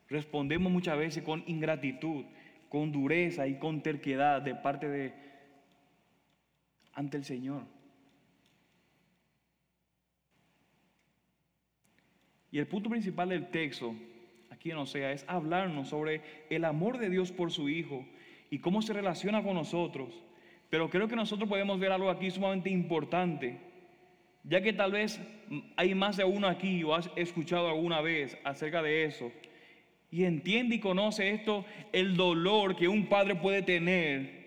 respondemos 0.08 0.72
muchas 0.72 0.98
veces 0.98 1.22
con 1.22 1.44
ingratitud, 1.46 2.24
con 2.68 2.90
dureza 2.90 3.46
y 3.46 3.56
con 3.56 3.82
terquedad 3.82 4.42
de 4.42 4.56
parte 4.56 4.88
de 4.88 5.14
ante 6.92 7.16
el 7.16 7.24
Señor. 7.24 7.73
Y 12.54 12.60
el 12.60 12.68
punto 12.68 12.88
principal 12.88 13.30
del 13.30 13.48
texto, 13.48 13.96
aquí 14.48 14.70
en 14.70 14.76
Osea, 14.76 15.10
es 15.10 15.24
hablarnos 15.26 15.88
sobre 15.88 16.20
el 16.50 16.64
amor 16.64 16.98
de 16.98 17.10
Dios 17.10 17.32
por 17.32 17.50
su 17.50 17.68
Hijo 17.68 18.06
y 18.48 18.60
cómo 18.60 18.80
se 18.80 18.92
relaciona 18.92 19.42
con 19.42 19.54
nosotros. 19.54 20.22
Pero 20.70 20.88
creo 20.88 21.08
que 21.08 21.16
nosotros 21.16 21.48
podemos 21.48 21.80
ver 21.80 21.90
algo 21.90 22.08
aquí 22.10 22.30
sumamente 22.30 22.70
importante, 22.70 23.58
ya 24.44 24.60
que 24.60 24.72
tal 24.72 24.92
vez 24.92 25.20
hay 25.74 25.96
más 25.96 26.16
de 26.16 26.22
uno 26.22 26.46
aquí 26.46 26.84
o 26.84 26.94
has 26.94 27.10
escuchado 27.16 27.68
alguna 27.68 28.00
vez 28.00 28.38
acerca 28.44 28.82
de 28.82 29.02
eso. 29.02 29.32
Y 30.12 30.22
entiende 30.22 30.76
y 30.76 30.78
conoce 30.78 31.30
esto, 31.30 31.64
el 31.92 32.16
dolor 32.16 32.76
que 32.76 32.86
un 32.86 33.08
padre 33.08 33.34
puede 33.34 33.62
tener 33.62 34.44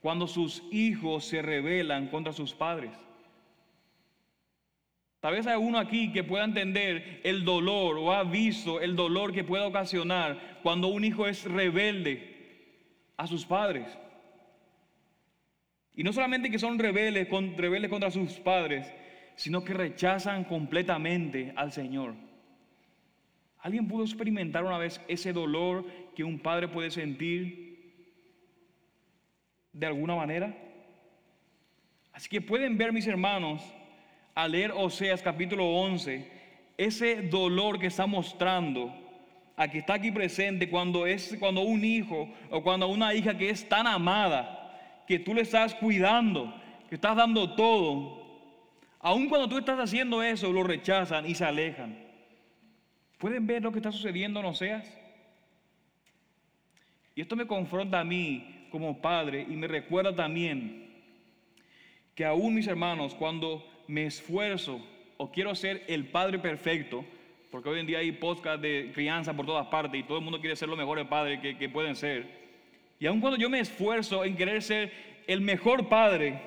cuando 0.00 0.26
sus 0.26 0.64
hijos 0.72 1.26
se 1.26 1.42
rebelan 1.42 2.08
contra 2.08 2.32
sus 2.32 2.54
padres. 2.54 2.90
Tal 5.20 5.34
vez 5.34 5.46
hay 5.46 5.56
uno 5.56 5.78
aquí 5.78 6.12
que 6.12 6.24
pueda 6.24 6.44
entender 6.44 7.20
el 7.24 7.44
dolor 7.44 7.98
o 7.98 8.12
ha 8.12 8.24
visto 8.24 8.80
el 8.80 8.96
dolor 8.96 9.32
que 9.32 9.44
puede 9.44 9.64
ocasionar 9.64 10.60
cuando 10.62 10.88
un 10.88 11.04
hijo 11.04 11.26
es 11.26 11.44
rebelde 11.44 13.10
a 13.18 13.26
sus 13.26 13.44
padres. 13.44 13.86
Y 15.94 16.02
no 16.02 16.12
solamente 16.14 16.50
que 16.50 16.58
son 16.58 16.78
rebeldes, 16.78 17.28
rebeldes 17.56 17.90
contra 17.90 18.10
sus 18.10 18.38
padres, 18.38 18.90
sino 19.36 19.62
que 19.62 19.74
rechazan 19.74 20.44
completamente 20.44 21.52
al 21.54 21.70
Señor. 21.70 22.14
¿Alguien 23.58 23.88
pudo 23.88 24.04
experimentar 24.04 24.64
una 24.64 24.78
vez 24.78 25.02
ese 25.06 25.34
dolor 25.34 25.84
que 26.14 26.24
un 26.24 26.38
padre 26.38 26.68
puede 26.68 26.90
sentir 26.90 27.92
de 29.74 29.86
alguna 29.86 30.16
manera? 30.16 30.56
Así 32.12 32.30
que 32.30 32.40
pueden 32.40 32.78
ver, 32.78 32.90
mis 32.90 33.06
hermanos, 33.06 33.62
al 34.42 34.52
leer 34.52 34.72
Oseas 34.72 35.22
capítulo 35.22 35.66
11, 35.66 36.26
ese 36.78 37.22
dolor 37.22 37.78
que 37.78 37.88
está 37.88 38.06
mostrando, 38.06 38.94
a 39.56 39.68
que 39.68 39.78
está 39.78 39.94
aquí 39.94 40.10
presente 40.10 40.70
cuando 40.70 41.06
es 41.06 41.36
cuando 41.38 41.60
un 41.60 41.84
hijo 41.84 42.26
o 42.50 42.62
cuando 42.62 42.88
una 42.88 43.12
hija 43.12 43.36
que 43.36 43.50
es 43.50 43.68
tan 43.68 43.86
amada, 43.86 45.04
que 45.06 45.18
tú 45.18 45.34
le 45.34 45.42
estás 45.42 45.74
cuidando, 45.74 46.54
que 46.88 46.94
estás 46.94 47.16
dando 47.16 47.54
todo, 47.54 48.24
aun 49.00 49.28
cuando 49.28 49.48
tú 49.48 49.58
estás 49.58 49.78
haciendo 49.78 50.22
eso, 50.22 50.50
lo 50.50 50.62
rechazan 50.62 51.28
y 51.28 51.34
se 51.34 51.44
alejan. 51.44 51.98
¿Pueden 53.18 53.46
ver 53.46 53.62
lo 53.62 53.72
que 53.72 53.78
está 53.78 53.92
sucediendo 53.92 54.40
en 54.40 54.46
Oseas? 54.46 54.98
Y 57.14 57.20
esto 57.20 57.36
me 57.36 57.46
confronta 57.46 58.00
a 58.00 58.04
mí 58.04 58.66
como 58.70 59.02
padre 59.02 59.44
y 59.46 59.56
me 59.56 59.68
recuerda 59.68 60.16
también 60.16 60.88
que 62.14 62.24
aún 62.24 62.54
mis 62.54 62.66
hermanos, 62.66 63.14
cuando 63.14 63.69
me 63.90 64.06
esfuerzo 64.06 64.80
o 65.16 65.32
quiero 65.32 65.54
ser 65.54 65.82
el 65.88 66.06
padre 66.06 66.38
perfecto, 66.38 67.04
porque 67.50 67.68
hoy 67.68 67.80
en 67.80 67.86
día 67.86 67.98
hay 67.98 68.12
podcast 68.12 68.62
de 68.62 68.92
crianza 68.94 69.34
por 69.34 69.44
todas 69.44 69.66
partes 69.66 70.00
y 70.00 70.04
todo 70.04 70.18
el 70.18 70.24
mundo 70.24 70.40
quiere 70.40 70.54
ser 70.54 70.68
los 70.68 70.78
mejores 70.78 71.06
padres 71.08 71.40
que, 71.40 71.58
que 71.58 71.68
pueden 71.68 71.96
ser. 71.96 72.24
Y 73.00 73.06
aun 73.06 73.20
cuando 73.20 73.36
yo 73.36 73.50
me 73.50 73.58
esfuerzo 73.58 74.24
en 74.24 74.36
querer 74.36 74.62
ser 74.62 74.92
el 75.26 75.40
mejor 75.40 75.88
padre, 75.88 76.40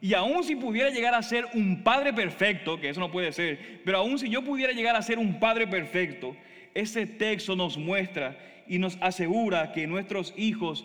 y 0.00 0.14
aun 0.14 0.42
si 0.42 0.56
pudiera 0.56 0.90
llegar 0.90 1.14
a 1.14 1.22
ser 1.22 1.46
un 1.54 1.84
padre 1.84 2.12
perfecto, 2.12 2.80
que 2.80 2.88
eso 2.88 2.98
no 2.98 3.12
puede 3.12 3.30
ser, 3.30 3.80
pero 3.84 3.98
aun 3.98 4.18
si 4.18 4.28
yo 4.28 4.42
pudiera 4.42 4.72
llegar 4.72 4.96
a 4.96 5.02
ser 5.02 5.20
un 5.20 5.38
padre 5.38 5.68
perfecto, 5.68 6.36
ese 6.74 7.06
texto 7.06 7.54
nos 7.54 7.78
muestra 7.78 8.36
y 8.66 8.78
nos 8.78 8.98
asegura 9.00 9.72
que 9.72 9.86
nuestros 9.86 10.34
hijos, 10.36 10.84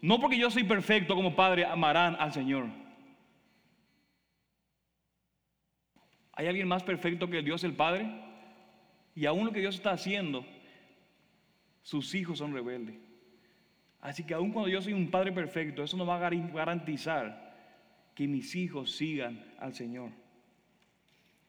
no 0.00 0.20
porque 0.20 0.38
yo 0.38 0.52
soy 0.52 0.62
perfecto 0.62 1.16
como 1.16 1.34
padre, 1.34 1.64
amarán 1.64 2.16
al 2.20 2.32
Señor. 2.32 2.81
¿Hay 6.32 6.46
alguien 6.46 6.68
más 6.68 6.82
perfecto 6.82 7.28
que 7.28 7.42
Dios 7.42 7.64
el 7.64 7.74
Padre? 7.74 8.06
Y 9.14 9.26
aún 9.26 9.46
lo 9.46 9.52
que 9.52 9.60
Dios 9.60 9.74
está 9.74 9.92
haciendo, 9.92 10.44
sus 11.82 12.14
hijos 12.14 12.38
son 12.38 12.54
rebeldes. 12.54 12.96
Así 14.00 14.24
que 14.24 14.34
aún 14.34 14.50
cuando 14.50 14.70
yo 14.70 14.80
soy 14.80 14.94
un 14.94 15.10
Padre 15.10 15.32
perfecto, 15.32 15.82
eso 15.82 15.96
no 15.96 16.06
va 16.06 16.16
a 16.16 16.30
garantizar 16.30 17.52
que 18.14 18.26
mis 18.26 18.54
hijos 18.56 18.96
sigan 18.96 19.44
al 19.58 19.74
Señor. 19.74 20.10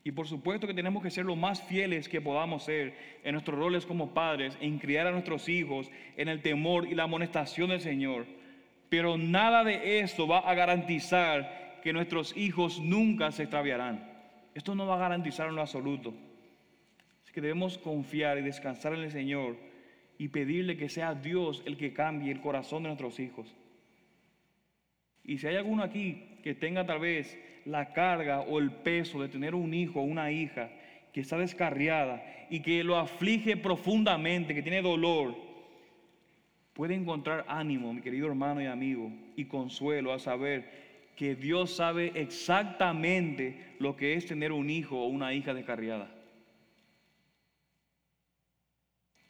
Y 0.03 0.11
por 0.11 0.27
supuesto 0.27 0.67
que 0.67 0.73
tenemos 0.73 1.01
que 1.01 1.09
ser 1.09 1.25
lo 1.25 1.35
más 1.35 1.63
fieles 1.63 2.09
que 2.09 2.19
podamos 2.19 2.63
ser 2.63 2.93
en 3.23 3.33
nuestros 3.33 3.57
roles 3.57 3.85
como 3.85 4.13
padres, 4.13 4.57
en 4.59 4.77
criar 4.77 5.07
a 5.07 5.11
nuestros 5.11 5.47
hijos 5.47 5.89
en 6.17 6.27
el 6.27 6.41
temor 6.41 6.87
y 6.87 6.95
la 6.95 7.03
amonestación 7.03 7.69
del 7.69 7.79
Señor. 7.79 8.25
Pero 8.89 9.17
nada 9.17 9.63
de 9.63 10.01
esto 10.01 10.27
va 10.27 10.39
a 10.39 10.53
garantizar 10.55 11.79
que 11.81 11.93
nuestros 11.93 12.35
hijos 12.35 12.81
nunca 12.81 13.31
se 13.31 13.43
extraviarán. 13.43 14.12
Esto 14.53 14.75
no 14.75 14.85
va 14.85 14.95
a 14.95 14.99
garantizar 14.99 15.49
en 15.49 15.55
lo 15.55 15.61
absoluto. 15.61 16.13
Así 17.23 17.33
que 17.33 17.41
debemos 17.41 17.77
confiar 17.77 18.37
y 18.37 18.41
descansar 18.41 18.93
en 18.93 19.01
el 19.01 19.11
Señor 19.11 19.55
y 20.17 20.27
pedirle 20.27 20.77
que 20.77 20.89
sea 20.89 21.15
Dios 21.15 21.63
el 21.65 21.77
que 21.77 21.93
cambie 21.93 22.31
el 22.31 22.41
corazón 22.41 22.83
de 22.83 22.89
nuestros 22.89 23.19
hijos. 23.19 23.53
Y 25.23 25.37
si 25.37 25.47
hay 25.47 25.55
alguno 25.55 25.83
aquí 25.83 26.37
que 26.43 26.53
tenga 26.53 26.85
tal 26.85 26.99
vez 26.99 27.37
la 27.65 27.93
carga 27.93 28.41
o 28.41 28.59
el 28.59 28.71
peso 28.71 29.21
de 29.21 29.29
tener 29.29 29.55
un 29.55 29.73
hijo 29.73 30.01
o 30.01 30.03
una 30.03 30.31
hija 30.31 30.69
que 31.13 31.21
está 31.21 31.37
descarriada 31.37 32.23
y 32.49 32.59
que 32.59 32.83
lo 32.83 32.97
aflige 32.97 33.55
profundamente, 33.55 34.53
que 34.53 34.61
tiene 34.61 34.81
dolor, 34.81 35.35
puede 36.73 36.95
encontrar 36.95 37.45
ánimo, 37.47 37.93
mi 37.93 38.01
querido 38.01 38.27
hermano 38.27 38.61
y 38.61 38.65
amigo, 38.65 39.11
y 39.35 39.45
consuelo 39.45 40.11
a 40.11 40.19
saber 40.19 40.82
que 41.15 41.35
Dios 41.35 41.75
sabe 41.75 42.11
exactamente 42.15 43.75
lo 43.79 43.95
que 43.95 44.15
es 44.15 44.25
tener 44.25 44.51
un 44.51 44.69
hijo 44.69 44.99
o 44.99 45.07
una 45.07 45.33
hija 45.33 45.53
descarriada. 45.53 46.09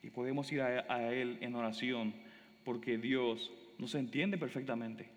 Y 0.01 0.09
podemos 0.09 0.51
ir 0.51 0.61
a, 0.61 1.13
Él 1.13 1.37
en 1.41 1.55
oración 1.55 2.13
porque 2.63 2.97
Dios 2.97 3.51
nos 3.77 3.95
entiende 3.95 4.37
perfectamente. 4.37 5.09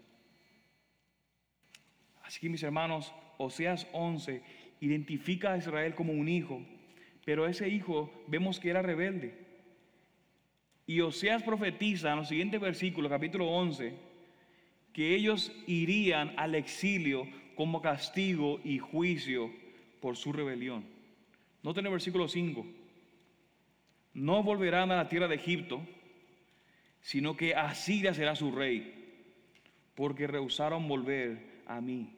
Así 2.22 2.40
que 2.40 2.48
mis 2.48 2.62
hermanos, 2.62 3.12
Oseas 3.38 3.86
11 3.92 4.42
identifica 4.80 5.52
a 5.52 5.58
Israel 5.58 5.94
como 5.94 6.12
un 6.12 6.28
hijo, 6.28 6.60
pero 7.24 7.46
ese 7.46 7.68
hijo 7.68 8.10
vemos 8.26 8.58
que 8.58 8.70
era 8.70 8.82
rebelde. 8.82 9.34
Y 10.86 11.00
Oseas 11.00 11.42
profetiza 11.42 12.12
en 12.12 12.18
los 12.18 12.28
siguientes 12.28 12.60
versículos, 12.60 13.10
capítulo 13.10 13.46
11, 13.48 13.92
que 14.96 15.14
ellos 15.14 15.52
irían 15.66 16.32
al 16.38 16.54
exilio 16.54 17.28
como 17.54 17.82
castigo 17.82 18.62
y 18.64 18.78
juicio 18.78 19.52
por 20.00 20.16
su 20.16 20.32
rebelión. 20.32 20.86
Noten 21.62 21.84
el 21.84 21.92
versículo 21.92 22.28
5. 22.28 22.66
No 24.14 24.42
volverán 24.42 24.90
a 24.90 24.96
la 24.96 25.06
tierra 25.10 25.28
de 25.28 25.34
Egipto, 25.34 25.82
sino 27.02 27.36
que 27.36 27.54
Asiria 27.54 28.14
será 28.14 28.34
su 28.34 28.50
rey, 28.50 29.20
porque 29.94 30.26
rehusaron 30.26 30.88
volver 30.88 31.62
a 31.66 31.78
mí. 31.82 32.14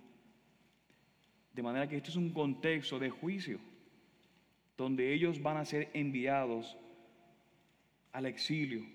De 1.55 1.65
manera 1.65 1.89
que 1.89 1.97
este 1.97 2.11
es 2.11 2.17
un 2.17 2.31
contexto 2.31 3.01
de 3.01 3.11
juicio, 3.11 3.59
donde 4.77 5.13
ellos 5.13 5.43
van 5.43 5.57
a 5.57 5.65
ser 5.65 5.91
enviados 5.95 6.77
al 8.13 8.27
exilio. 8.27 8.87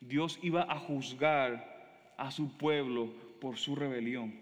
Dios 0.00 0.38
iba 0.44 0.62
a 0.62 0.78
juzgar 0.78 2.14
a 2.16 2.30
su 2.30 2.56
pueblo 2.56 3.21
por 3.42 3.58
su 3.58 3.74
rebelión. 3.74 4.32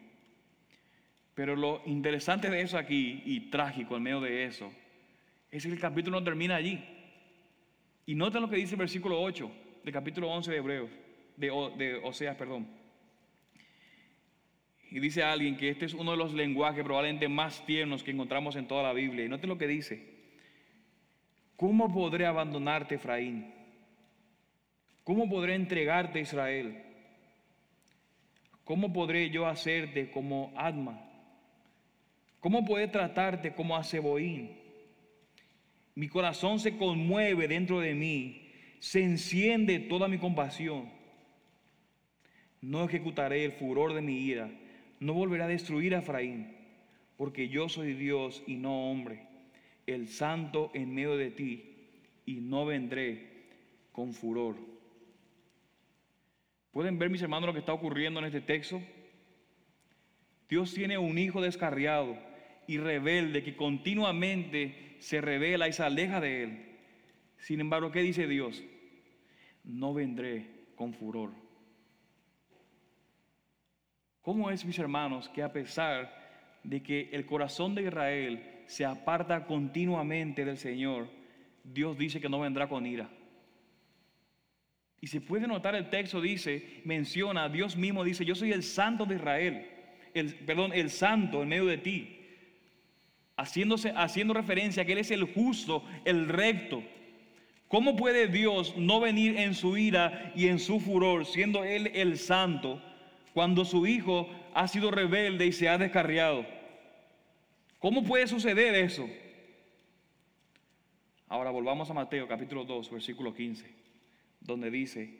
Pero 1.35 1.57
lo 1.57 1.81
interesante 1.87 2.51
de 2.51 2.61
eso 2.61 2.77
aquí 2.77 3.23
y 3.25 3.49
trágico 3.49 3.97
en 3.97 4.03
medio 4.03 4.21
de 4.21 4.45
eso 4.45 4.71
es 5.51 5.65
que 5.65 5.73
el 5.73 5.81
capítulo 5.81 6.21
no 6.21 6.25
termina 6.25 6.57
allí. 6.57 6.85
Y 8.05 8.15
noten 8.15 8.43
lo 8.43 8.51
que 8.51 8.57
dice 8.57 8.75
el 8.75 8.81
versículo 8.81 9.19
8 9.23 9.51
del 9.85 9.95
capítulo 9.95 10.29
11 10.29 10.51
de 10.51 10.57
Hebreos, 10.59 10.91
de, 11.39 11.99
Oseas, 12.05 12.37
perdón. 12.37 12.69
Y 14.91 15.01
dice 15.01 15.23
alguien 15.23 15.57
que 15.57 15.71
este 15.71 15.87
es 15.87 15.95
uno 15.95 16.11
de 16.11 16.19
los 16.19 16.35
lenguajes 16.35 16.85
probablemente 16.85 17.27
más 17.27 17.65
tiernos 17.65 18.03
que 18.03 18.11
encontramos 18.11 18.55
en 18.57 18.69
toda 18.69 18.83
la 18.83 18.93
Biblia. 18.93 19.25
Y 19.25 19.31
noten 19.31 19.49
lo 19.49 19.57
que 19.57 19.67
dice. 19.67 20.05
¿Cómo 21.57 21.91
podré 21.91 22.27
abandonarte, 22.27 22.97
Efraín? 22.97 23.51
¿Cómo 25.05 25.27
podré 25.27 25.55
entregarte, 25.55 26.21
Israel? 26.21 26.90
¿Cómo 28.71 28.93
podré 28.93 29.31
yo 29.31 29.49
hacerte 29.49 30.13
como 30.13 30.53
Adma? 30.55 31.05
¿Cómo 32.39 32.65
puede 32.65 32.87
tratarte 32.87 33.53
como 33.53 33.75
a 33.75 33.83
ceboín? 33.83 34.53
Mi 35.97 36.07
corazón 36.07 36.61
se 36.61 36.77
conmueve 36.77 37.49
dentro 37.49 37.81
de 37.81 37.95
mí, 37.95 38.47
se 38.79 39.03
enciende 39.03 39.81
toda 39.81 40.07
mi 40.07 40.19
compasión. 40.19 40.89
No 42.61 42.85
ejecutaré 42.85 43.45
el 43.45 43.51
furor 43.51 43.93
de 43.93 44.03
mi 44.03 44.19
ira, 44.19 44.49
no 45.01 45.15
volveré 45.15 45.43
a 45.43 45.49
destruir 45.49 45.97
a 45.97 45.99
Efraín, 45.99 46.55
porque 47.17 47.49
yo 47.49 47.69
soy 47.69 47.95
Dios 47.95 48.41
y 48.47 48.55
no 48.55 48.89
hombre, 48.89 49.27
el 49.89 50.07
santo 50.07 50.71
en 50.75 50.95
medio 50.95 51.17
de 51.17 51.33
ti, 51.33 51.89
y 52.25 52.35
no 52.35 52.67
vendré 52.67 53.49
con 53.91 54.13
furor. 54.13 54.70
¿Pueden 56.73 56.99
ver, 56.99 57.11
mis 57.11 57.23
hermanos, 57.23 57.49
lo 57.49 57.53
que 57.53 57.59
está 57.59 57.73
ocurriendo 57.73 58.21
en 58.21 58.27
este 58.27 58.41
texto? 58.41 58.81
Dios 60.49 60.73
tiene 60.73 60.99
un 60.99 61.19
hijo 61.19 61.41
descarriado 61.41 62.17
y 62.67 62.79
rebelde 62.79 63.43
que 63.43 63.57
continuamente 63.57 64.97
se 65.01 65.21
revela 65.21 65.69
y 65.69 65.73
se 65.73 65.83
aleja 65.83 66.21
de 66.21 66.43
él. 66.43 66.79
Sin 67.39 67.61
embargo, 67.61 67.91
¿qué 67.91 68.01
dice 68.01 68.27
Dios? 68.27 68.63
No 69.65 69.95
vendré 69.95 70.47
con 70.77 70.95
furor. 70.95 71.33
¿Cómo 74.23 74.51
es, 74.51 74.65
mis 74.65 74.79
hermanos, 74.79 75.29
que 75.31 75.43
a 75.43 75.53
pesar 75.53 76.15
de 76.63 76.83
que 76.83 77.09
el 77.13 77.27
corazón 77.27 77.75
de 77.75 77.85
Israel 77.85 78.63
se 78.67 78.85
aparta 78.85 79.47
continuamente 79.47 80.45
del 80.45 80.59
Señor, 80.59 81.09
Dios 81.65 81.97
dice 81.99 82.21
que 82.21 82.29
no 82.29 82.39
vendrá 82.41 82.69
con 82.69 82.87
ira? 82.87 83.11
Y 85.01 85.07
se 85.07 85.21
puede 85.21 85.47
notar 85.47 85.75
el 85.75 85.89
texto 85.89 86.21
dice, 86.21 86.83
menciona, 86.85 87.49
Dios 87.49 87.77
mismo 87.77 88.05
dice, 88.05 88.25
yo 88.25 88.35
soy 88.35 88.53
el 88.53 88.63
santo 88.63 89.07
de 89.07 89.15
Israel, 89.15 89.67
el, 90.13 90.35
perdón, 90.35 90.73
el 90.75 90.91
santo 90.91 91.43
en 91.43 91.49
medio 91.49 91.67
de 91.67 91.79
ti, 91.79 92.21
haciéndose, 93.37 93.93
haciendo 93.97 94.35
referencia 94.35 94.83
a 94.83 94.87
que 94.87 94.93
Él 94.93 94.99
es 94.99 95.11
el 95.11 95.25
justo, 95.25 95.85
el 96.05 96.29
recto. 96.29 96.83
¿Cómo 97.69 97.97
puede 97.97 98.27
Dios 98.27 98.77
no 98.77 99.01
venir 99.01 99.39
en 99.39 99.55
su 99.55 99.79
ira 99.79 100.33
y 100.35 100.49
en 100.49 100.59
su 100.59 100.81
furor, 100.81 101.25
siendo 101.25 101.65
Él 101.65 101.93
el 101.95 102.19
santo, 102.19 102.83
cuando 103.33 103.65
su 103.65 103.87
Hijo 103.87 104.29
ha 104.53 104.69
sido 104.69 104.91
rebelde 104.91 105.47
y 105.47 105.53
se 105.53 105.69
ha 105.69 105.79
descarriado? 105.79 106.45
¿Cómo 107.79 108.05
puede 108.05 108.27
suceder 108.27 108.75
eso? 108.75 109.09
Ahora 111.27 111.51
volvamos 111.51 111.89
a 111.89 111.95
Mateo 111.95 112.29
capítulo 112.29 112.65
2, 112.65 112.91
versículo 112.91 113.33
15 113.33 113.80
donde 114.41 114.71
dice, 114.71 115.19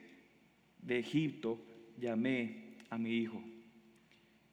de 0.79 0.99
Egipto 0.99 1.59
llamé 1.97 2.75
a 2.89 2.97
mi 2.97 3.11
hijo. 3.11 3.41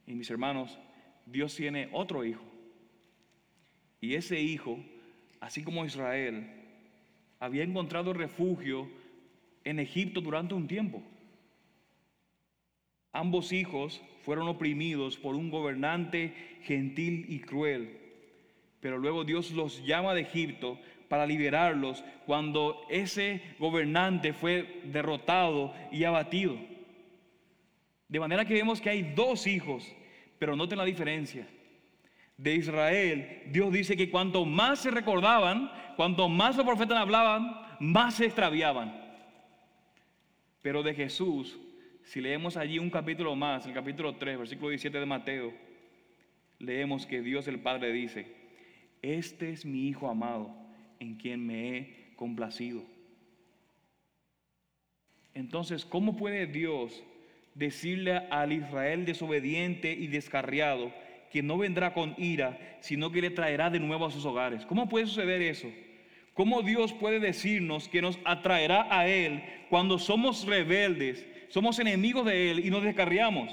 Y 0.07 0.15
mis 0.15 0.31
hermanos, 0.31 0.79
Dios 1.27 1.55
tiene 1.55 1.89
otro 1.93 2.25
hijo. 2.25 2.45
Y 4.01 4.15
ese 4.15 4.41
hijo, 4.41 4.79
así 5.41 5.63
como 5.63 5.85
Israel, 5.85 6.47
había 7.41 7.65
encontrado 7.65 8.13
refugio 8.13 8.89
en 9.65 9.81
Egipto 9.81 10.21
durante 10.21 10.55
un 10.55 10.69
tiempo. 10.69 11.03
Ambos 13.13 13.53
hijos 13.53 14.01
fueron 14.23 14.49
oprimidos 14.49 15.17
por 15.17 15.35
un 15.35 15.51
gobernante 15.51 16.35
gentil 16.63 17.27
y 17.29 17.41
cruel, 17.41 17.99
pero 18.81 18.99
luego 18.99 19.25
Dios 19.25 19.51
los 19.53 19.85
llama 19.85 20.15
de 20.15 20.21
Egipto 20.23 20.79
para 21.09 21.27
liberarlos 21.27 22.05
cuando 22.27 22.87
ese 22.89 23.43
gobernante 23.59 24.33
fue 24.33 24.83
derrotado 24.85 25.75
y 25.91 26.05
abatido. 26.05 26.57
De 28.09 28.21
manera 28.21 28.45
que 28.45 28.55
vemos 28.55 28.81
que 28.81 28.91
hay 28.91 29.03
dos 29.15 29.47
hijos, 29.47 29.91
pero 30.39 30.55
noten 30.55 30.79
la 30.79 30.85
diferencia. 30.85 31.47
De 32.37 32.55
Israel, 32.55 33.43
Dios 33.51 33.73
dice 33.73 33.97
que 33.97 34.11
cuanto 34.11 34.45
más 34.45 34.81
se 34.81 34.91
recordaban, 34.91 35.71
cuanto 35.97 36.29
más 36.29 36.57
los 36.57 36.65
profetas 36.65 36.99
hablaban, 36.99 37.51
más 37.81 38.15
se 38.15 38.27
extraviaban. 38.27 38.95
Pero 40.63 40.83
de 40.83 40.95
Jesús, 40.95 41.59
si 42.05 42.21
leemos 42.21 42.57
allí 42.57 42.79
un 42.79 42.91
capítulo 42.91 43.35
más, 43.35 43.67
el 43.67 43.73
capítulo 43.73 44.17
3, 44.17 44.39
versículo 44.39 44.71
17 44.71 45.01
de 45.01 45.07
Mateo, 45.07 45.53
leemos 46.59 47.07
que 47.07 47.23
Dios 47.23 47.49
el 47.49 47.61
Padre 47.61 47.93
dice, 47.93 48.33
este 49.03 49.51
es 49.51 49.65
mi 49.65 49.89
Hijo 49.89 50.09
amado 50.09 50.68
en 51.01 51.15
quien 51.17 51.47
me 51.47 51.77
he 51.77 52.15
complacido. 52.17 52.83
Entonces, 55.35 55.85
¿cómo 55.85 56.17
puede 56.17 56.47
Dios 56.47 57.03
decirle 57.55 58.17
al 58.31 58.53
Israel 58.53 59.05
desobediente 59.05 59.93
y 59.93 60.09
descarriado 60.09 60.93
que 61.31 61.43
no 61.43 61.59
vendrá 61.59 61.93
con 61.93 62.15
ira, 62.19 62.59
sino 62.81 63.13
que 63.13 63.21
le 63.21 63.31
traerá 63.31 63.71
de 63.71 63.81
nuevo 63.81 64.07
a 64.07 64.11
sus 64.11 64.25
hogares? 64.25 64.67
¿Cómo 64.67 64.89
puede 64.89 65.07
suceder 65.07 65.41
eso? 65.43 65.69
¿Cómo 66.35 66.63
Dios 66.63 66.93
puede 66.93 67.21
decirnos 67.21 67.89
que 67.89 68.03
nos 68.03 68.19
atraerá 68.25 68.87
a 68.91 69.09
Él 69.09 69.43
cuando 69.71 69.99
somos 69.99 70.47
rebeldes, 70.47 71.27
somos 71.49 71.79
enemigos 71.79 72.25
de 72.27 72.51
Él 72.51 72.67
y 72.67 72.71
nos 72.71 72.83
descarriamos? 72.83 73.53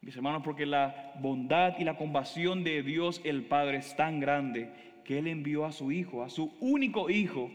Mis 0.00 0.14
hermanos, 0.14 0.42
porque 0.44 0.66
la 0.66 1.14
bondad 1.20 1.78
y 1.78 1.84
la 1.84 1.96
compasión 1.96 2.62
de 2.62 2.84
Dios 2.84 3.20
el 3.24 3.42
Padre 3.44 3.78
es 3.78 3.96
tan 3.96 4.20
grande 4.20 4.70
que 5.06 5.18
Él 5.18 5.28
envió 5.28 5.64
a 5.64 5.72
su 5.72 5.92
Hijo, 5.92 6.22
a 6.22 6.30
su 6.30 6.52
único 6.60 7.08
Hijo, 7.08 7.50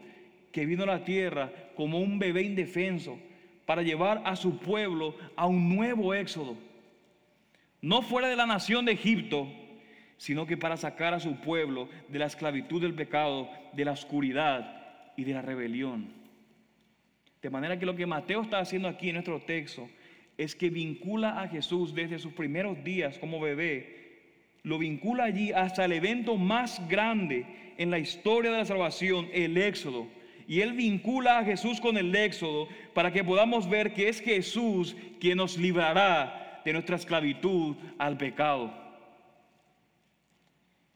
que 0.51 0.65
vino 0.65 0.83
a 0.83 0.87
la 0.87 1.03
tierra 1.03 1.51
como 1.75 1.99
un 1.99 2.17
bebé 2.17 2.43
indefenso, 2.43 3.19
para 3.65 3.83
llevar 3.83 4.21
a 4.25 4.35
su 4.35 4.57
pueblo 4.57 5.15
a 5.35 5.45
un 5.45 5.75
nuevo 5.75 6.13
éxodo. 6.13 6.57
No 7.81 8.01
fuera 8.01 8.27
de 8.27 8.35
la 8.35 8.45
nación 8.45 8.85
de 8.85 8.93
Egipto, 8.93 9.47
sino 10.17 10.45
que 10.45 10.57
para 10.57 10.77
sacar 10.77 11.13
a 11.13 11.19
su 11.19 11.35
pueblo 11.37 11.89
de 12.07 12.19
la 12.19 12.25
esclavitud 12.25 12.81
del 12.81 12.93
pecado, 12.93 13.49
de 13.73 13.85
la 13.85 13.91
oscuridad 13.91 15.11
y 15.15 15.23
de 15.23 15.33
la 15.33 15.41
rebelión. 15.41 16.09
De 17.41 17.49
manera 17.49 17.79
que 17.79 17.85
lo 17.85 17.95
que 17.95 18.05
Mateo 18.05 18.41
está 18.41 18.59
haciendo 18.59 18.87
aquí 18.87 19.09
en 19.09 19.15
nuestro 19.15 19.41
texto 19.41 19.89
es 20.37 20.55
que 20.55 20.69
vincula 20.69 21.41
a 21.41 21.47
Jesús 21.47 21.93
desde 21.93 22.19
sus 22.19 22.33
primeros 22.33 22.83
días 22.83 23.17
como 23.17 23.39
bebé 23.39 24.00
lo 24.63 24.77
vincula 24.77 25.25
allí 25.25 25.51
hasta 25.51 25.85
el 25.85 25.91
evento 25.93 26.37
más 26.37 26.87
grande 26.87 27.45
en 27.77 27.89
la 27.89 27.99
historia 27.99 28.51
de 28.51 28.59
la 28.59 28.65
salvación, 28.65 29.27
el 29.33 29.57
éxodo. 29.57 30.07
Y 30.47 30.61
él 30.61 30.73
vincula 30.73 31.39
a 31.39 31.45
Jesús 31.45 31.79
con 31.79 31.97
el 31.97 32.15
éxodo 32.15 32.67
para 32.93 33.11
que 33.11 33.23
podamos 33.23 33.69
ver 33.69 33.93
que 33.93 34.09
es 34.09 34.19
Jesús 34.19 34.95
quien 35.19 35.37
nos 35.37 35.57
librará 35.57 36.61
de 36.65 36.73
nuestra 36.73 36.95
esclavitud 36.95 37.75
al 37.97 38.17
pecado. 38.17 38.81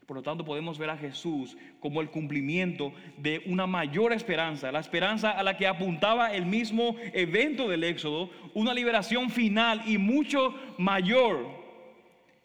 Por 0.06 0.18
lo 0.18 0.22
tanto, 0.22 0.44
podemos 0.44 0.78
ver 0.78 0.90
a 0.90 0.96
Jesús 0.96 1.56
como 1.80 2.00
el 2.00 2.10
cumplimiento 2.10 2.92
de 3.16 3.42
una 3.46 3.66
mayor 3.66 4.12
esperanza, 4.12 4.70
la 4.70 4.78
esperanza 4.78 5.32
a 5.32 5.42
la 5.42 5.56
que 5.56 5.66
apuntaba 5.66 6.32
el 6.32 6.46
mismo 6.46 6.94
evento 7.12 7.68
del 7.68 7.82
Éxodo, 7.82 8.30
una 8.54 8.72
liberación 8.72 9.30
final 9.30 9.82
y 9.84 9.98
mucho 9.98 10.54
mayor 10.78 11.55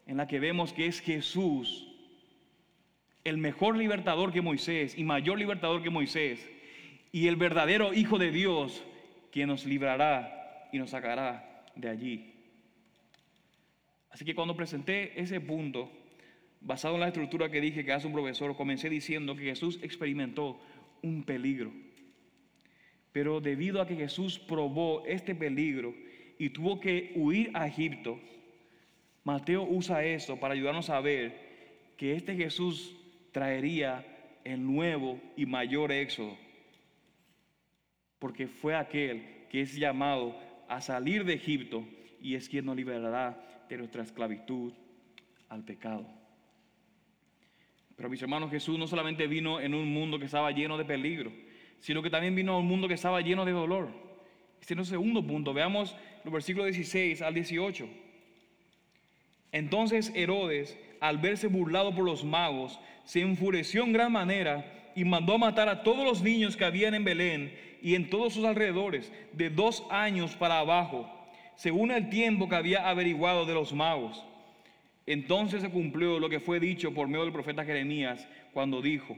en 0.07 0.17
la 0.17 0.27
que 0.27 0.39
vemos 0.39 0.73
que 0.73 0.87
es 0.87 0.99
Jesús 0.99 1.87
el 3.23 3.37
mejor 3.37 3.77
libertador 3.77 4.33
que 4.33 4.41
Moisés 4.41 4.97
y 4.97 5.03
mayor 5.03 5.37
libertador 5.37 5.83
que 5.83 5.89
Moisés 5.89 6.49
y 7.11 7.27
el 7.27 7.35
verdadero 7.35 7.93
Hijo 7.93 8.17
de 8.17 8.31
Dios 8.31 8.83
quien 9.31 9.47
nos 9.47 9.65
librará 9.65 10.69
y 10.71 10.77
nos 10.77 10.89
sacará 10.89 11.65
de 11.75 11.89
allí. 11.89 12.33
Así 14.09 14.25
que 14.25 14.35
cuando 14.35 14.55
presenté 14.55 15.19
ese 15.19 15.39
punto, 15.39 15.89
basado 16.59 16.95
en 16.95 17.01
la 17.01 17.07
estructura 17.07 17.49
que 17.49 17.61
dije 17.61 17.85
que 17.85 17.93
hace 17.93 18.07
un 18.07 18.13
profesor, 18.13 18.55
comencé 18.55 18.89
diciendo 18.89 19.35
que 19.35 19.43
Jesús 19.43 19.79
experimentó 19.81 20.59
un 21.01 21.23
peligro. 21.23 21.71
Pero 23.11 23.41
debido 23.41 23.81
a 23.81 23.87
que 23.87 23.95
Jesús 23.95 24.39
probó 24.39 25.05
este 25.05 25.35
peligro 25.35 25.93
y 26.37 26.49
tuvo 26.49 26.79
que 26.79 27.13
huir 27.15 27.51
a 27.53 27.67
Egipto, 27.67 28.19
Mateo 29.23 29.63
usa 29.63 30.03
eso 30.03 30.39
para 30.39 30.53
ayudarnos 30.53 30.89
a 30.89 30.99
ver 30.99 31.51
que 31.97 32.15
este 32.15 32.35
Jesús 32.35 32.95
traería 33.31 34.05
el 34.43 34.65
nuevo 34.65 35.19
y 35.35 35.45
mayor 35.45 35.91
éxodo. 35.91 36.37
Porque 38.17 38.47
fue 38.47 38.75
aquel 38.75 39.45
que 39.49 39.61
es 39.61 39.75
llamado 39.75 40.35
a 40.67 40.81
salir 40.81 41.25
de 41.25 41.33
Egipto 41.33 41.85
y 42.21 42.35
es 42.35 42.49
quien 42.49 42.65
nos 42.65 42.75
liberará 42.75 43.65
de 43.69 43.77
nuestra 43.77 44.03
esclavitud 44.03 44.73
al 45.49 45.63
pecado. 45.63 46.07
Pero 47.95 48.09
mis 48.09 48.21
hermanos, 48.21 48.49
Jesús 48.49 48.79
no 48.79 48.87
solamente 48.87 49.27
vino 49.27 49.59
en 49.59 49.75
un 49.75 49.91
mundo 49.93 50.17
que 50.17 50.25
estaba 50.25 50.51
lleno 50.51 50.77
de 50.77 50.85
peligro, 50.85 51.31
sino 51.79 52.01
que 52.01 52.09
también 52.09 52.35
vino 52.35 52.53
a 52.53 52.59
un 52.59 52.65
mundo 52.65 52.87
que 52.87 52.95
estaba 52.95 53.21
lleno 53.21 53.45
de 53.45 53.51
dolor. 53.51 53.89
Este 54.59 54.73
es 54.73 54.79
el 54.79 54.85
segundo 54.85 55.25
punto. 55.25 55.53
Veamos 55.53 55.95
los 56.23 56.33
versículos 56.33 56.67
16 56.67 57.21
al 57.21 57.33
18. 57.33 57.87
Entonces 59.51 60.11
Herodes, 60.15 60.77
al 60.99 61.17
verse 61.17 61.47
burlado 61.47 61.93
por 61.93 62.05
los 62.05 62.23
magos, 62.23 62.79
se 63.03 63.21
enfureció 63.21 63.83
en 63.83 63.93
gran 63.93 64.11
manera 64.11 64.91
y 64.95 65.03
mandó 65.03 65.37
matar 65.37 65.69
a 65.69 65.83
todos 65.83 66.05
los 66.05 66.21
niños 66.21 66.55
que 66.55 66.65
habían 66.65 66.93
en 66.93 67.03
Belén 67.03 67.53
y 67.81 67.95
en 67.95 68.09
todos 68.09 68.33
sus 68.33 68.45
alrededores, 68.45 69.11
de 69.33 69.49
dos 69.49 69.83
años 69.89 70.35
para 70.35 70.59
abajo, 70.59 71.09
según 71.55 71.91
el 71.91 72.09
tiempo 72.09 72.47
que 72.47 72.55
había 72.55 72.87
averiguado 72.87 73.45
de 73.45 73.53
los 73.53 73.73
magos. 73.73 74.23
Entonces 75.05 75.61
se 75.61 75.69
cumplió 75.69 76.19
lo 76.19 76.29
que 76.29 76.39
fue 76.39 76.59
dicho 76.59 76.93
por 76.93 77.07
medio 77.07 77.23
del 77.23 77.33
profeta 77.33 77.65
Jeremías 77.65 78.27
cuando 78.53 78.81
dijo, 78.81 79.17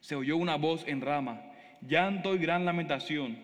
se 0.00 0.14
oyó 0.14 0.36
una 0.36 0.56
voz 0.56 0.84
en 0.86 1.00
Rama, 1.00 1.42
llanto 1.86 2.34
y 2.34 2.38
gran 2.38 2.64
lamentación. 2.64 3.38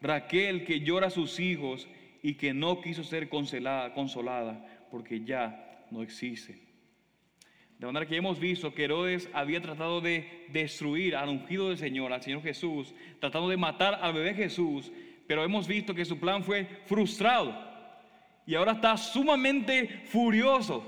Raquel 0.00 0.64
que 0.64 0.80
llora 0.80 1.08
a 1.08 1.10
sus 1.10 1.38
hijos 1.38 1.86
y 2.22 2.34
que 2.34 2.54
no 2.54 2.80
quiso 2.80 3.04
ser 3.04 3.28
consolada 3.28 4.64
porque 4.90 5.24
ya 5.24 5.84
no 5.90 6.02
existe. 6.02 6.70
De 7.78 7.86
manera 7.86 8.04
que 8.04 8.16
hemos 8.16 8.38
visto 8.38 8.74
que 8.74 8.84
Herodes 8.84 9.30
había 9.32 9.62
tratado 9.62 10.02
de 10.02 10.46
destruir 10.48 11.16
al 11.16 11.30
ungido 11.30 11.70
del 11.70 11.78
Señor, 11.78 12.12
al 12.12 12.22
Señor 12.22 12.42
Jesús, 12.42 12.94
tratando 13.20 13.48
de 13.48 13.56
matar 13.56 13.98
al 14.02 14.12
bebé 14.12 14.34
Jesús, 14.34 14.92
pero 15.26 15.44
hemos 15.44 15.66
visto 15.66 15.94
que 15.94 16.04
su 16.04 16.18
plan 16.18 16.44
fue 16.44 16.66
frustrado. 16.84 17.54
Y 18.46 18.54
ahora 18.54 18.72
está 18.72 18.96
sumamente 18.98 20.02
furioso, 20.04 20.84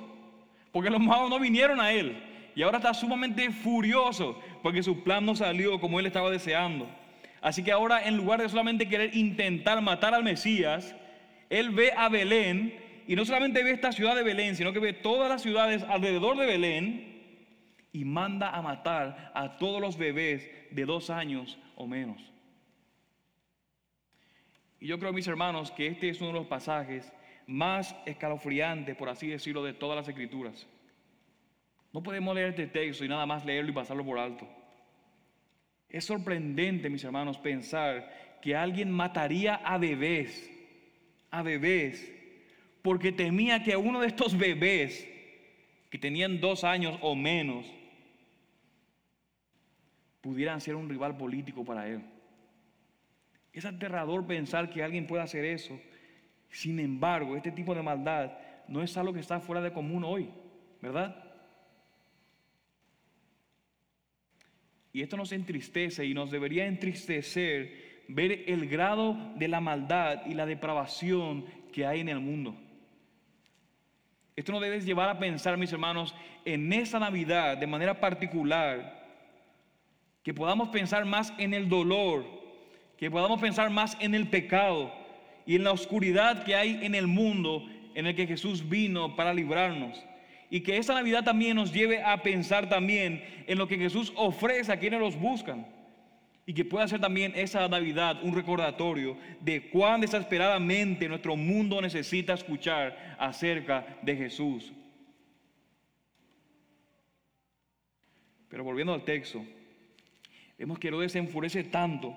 porque 0.70 0.90
los 0.90 1.00
magos 1.00 1.30
no 1.30 1.38
vinieron 1.38 1.80
a 1.80 1.92
él. 1.92 2.22
Y 2.54 2.62
ahora 2.62 2.76
está 2.76 2.92
sumamente 2.92 3.50
furioso, 3.50 4.38
porque 4.62 4.82
su 4.82 5.02
plan 5.02 5.24
no 5.24 5.34
salió 5.34 5.80
como 5.80 5.98
él 5.98 6.04
estaba 6.04 6.30
deseando. 6.30 6.88
Así 7.40 7.64
que 7.64 7.72
ahora 7.72 8.06
en 8.06 8.18
lugar 8.18 8.42
de 8.42 8.48
solamente 8.48 8.88
querer 8.88 9.16
intentar 9.16 9.80
matar 9.80 10.14
al 10.14 10.24
Mesías, 10.24 10.94
él 11.48 11.70
ve 11.70 11.92
a 11.96 12.08
Belén 12.08 12.74
y 13.12 13.14
no 13.14 13.26
solamente 13.26 13.62
ve 13.62 13.72
esta 13.72 13.92
ciudad 13.92 14.16
de 14.16 14.22
Belén, 14.22 14.56
sino 14.56 14.72
que 14.72 14.78
ve 14.78 14.94
todas 14.94 15.28
las 15.28 15.42
ciudades 15.42 15.82
alrededor 15.82 16.38
de 16.38 16.46
Belén 16.46 17.84
y 17.92 18.06
manda 18.06 18.48
a 18.48 18.62
matar 18.62 19.30
a 19.34 19.58
todos 19.58 19.82
los 19.82 19.98
bebés 19.98 20.50
de 20.70 20.86
dos 20.86 21.10
años 21.10 21.58
o 21.76 21.86
menos. 21.86 22.32
Y 24.80 24.86
yo 24.86 24.98
creo, 24.98 25.12
mis 25.12 25.28
hermanos, 25.28 25.70
que 25.72 25.88
este 25.88 26.08
es 26.08 26.22
uno 26.22 26.28
de 26.28 26.38
los 26.38 26.46
pasajes 26.46 27.12
más 27.46 27.94
escalofriantes, 28.06 28.96
por 28.96 29.10
así 29.10 29.26
decirlo, 29.26 29.62
de 29.62 29.74
todas 29.74 29.96
las 29.96 30.08
escrituras. 30.08 30.66
No 31.92 32.02
podemos 32.02 32.34
leer 32.34 32.48
este 32.48 32.66
texto 32.66 33.04
y 33.04 33.08
nada 33.08 33.26
más 33.26 33.44
leerlo 33.44 33.72
y 33.72 33.74
pasarlo 33.74 34.06
por 34.06 34.18
alto. 34.18 34.48
Es 35.90 36.06
sorprendente, 36.06 36.88
mis 36.88 37.04
hermanos, 37.04 37.36
pensar 37.36 38.38
que 38.40 38.56
alguien 38.56 38.90
mataría 38.90 39.56
a 39.56 39.76
bebés, 39.76 40.50
a 41.30 41.42
bebés, 41.42 42.21
porque 42.82 43.12
temía 43.12 43.62
que 43.62 43.76
uno 43.76 44.00
de 44.00 44.08
estos 44.08 44.36
bebés, 44.36 45.08
que 45.88 45.98
tenían 45.98 46.40
dos 46.40 46.64
años 46.64 46.98
o 47.00 47.14
menos, 47.14 47.64
pudieran 50.20 50.60
ser 50.60 50.74
un 50.74 50.88
rival 50.88 51.16
político 51.16 51.64
para 51.64 51.88
él. 51.88 52.02
Es 53.52 53.64
aterrador 53.64 54.26
pensar 54.26 54.70
que 54.70 54.82
alguien 54.82 55.06
pueda 55.06 55.22
hacer 55.22 55.44
eso. 55.44 55.78
Sin 56.50 56.80
embargo, 56.80 57.36
este 57.36 57.52
tipo 57.52 57.74
de 57.74 57.82
maldad 57.82 58.32
no 58.68 58.82
es 58.82 58.96
algo 58.96 59.12
que 59.12 59.20
está 59.20 59.40
fuera 59.40 59.60
de 59.60 59.72
común 59.72 60.04
hoy, 60.04 60.30
¿verdad? 60.80 61.22
Y 64.92 65.02
esto 65.02 65.16
nos 65.16 65.32
entristece 65.32 66.04
y 66.04 66.14
nos 66.14 66.30
debería 66.30 66.66
entristecer 66.66 68.04
ver 68.08 68.44
el 68.46 68.68
grado 68.68 69.16
de 69.36 69.48
la 69.48 69.60
maldad 69.60 70.26
y 70.26 70.34
la 70.34 70.46
depravación 70.46 71.46
que 71.72 71.86
hay 71.86 72.00
en 72.00 72.10
el 72.10 72.20
mundo. 72.20 72.56
Esto 74.34 74.52
nos 74.52 74.62
debe 74.62 74.80
llevar 74.80 75.08
a 75.08 75.18
pensar, 75.18 75.56
mis 75.58 75.72
hermanos, 75.72 76.14
en 76.44 76.72
esa 76.72 76.98
Navidad 76.98 77.58
de 77.58 77.66
manera 77.66 78.00
particular, 78.00 79.02
que 80.22 80.32
podamos 80.32 80.68
pensar 80.70 81.04
más 81.04 81.32
en 81.38 81.52
el 81.52 81.68
dolor, 81.68 82.24
que 82.96 83.10
podamos 83.10 83.40
pensar 83.40 83.68
más 83.70 83.96
en 84.00 84.14
el 84.14 84.28
pecado 84.28 84.92
y 85.44 85.56
en 85.56 85.64
la 85.64 85.72
oscuridad 85.72 86.44
que 86.44 86.54
hay 86.54 86.80
en 86.82 86.94
el 86.94 87.06
mundo 87.06 87.68
en 87.94 88.06
el 88.06 88.14
que 88.14 88.26
Jesús 88.26 88.68
vino 88.68 89.16
para 89.16 89.34
librarnos. 89.34 90.02
Y 90.48 90.60
que 90.60 90.76
esa 90.76 90.94
Navidad 90.94 91.24
también 91.24 91.56
nos 91.56 91.72
lleve 91.72 92.02
a 92.02 92.22
pensar 92.22 92.68
también 92.68 93.24
en 93.46 93.58
lo 93.58 93.66
que 93.66 93.78
Jesús 93.78 94.12
ofrece 94.16 94.72
a 94.72 94.78
quienes 94.78 95.00
los 95.00 95.18
buscan. 95.18 95.66
Y 96.44 96.54
que 96.54 96.64
pueda 96.64 96.88
ser 96.88 97.00
también 97.00 97.32
esa 97.36 97.68
Navidad 97.68 98.22
un 98.22 98.34
recordatorio 98.34 99.16
de 99.40 99.70
cuán 99.70 100.00
desesperadamente 100.00 101.08
nuestro 101.08 101.36
mundo 101.36 101.80
necesita 101.80 102.34
escuchar 102.34 103.16
acerca 103.18 103.98
de 104.02 104.16
Jesús. 104.16 104.72
Pero 108.48 108.64
volviendo 108.64 108.92
al 108.92 109.04
texto, 109.04 109.44
vemos 110.58 110.78
que 110.78 110.88
Herodes 110.88 111.12
se 111.12 111.18
enfurece 111.18 111.64
tanto, 111.64 112.14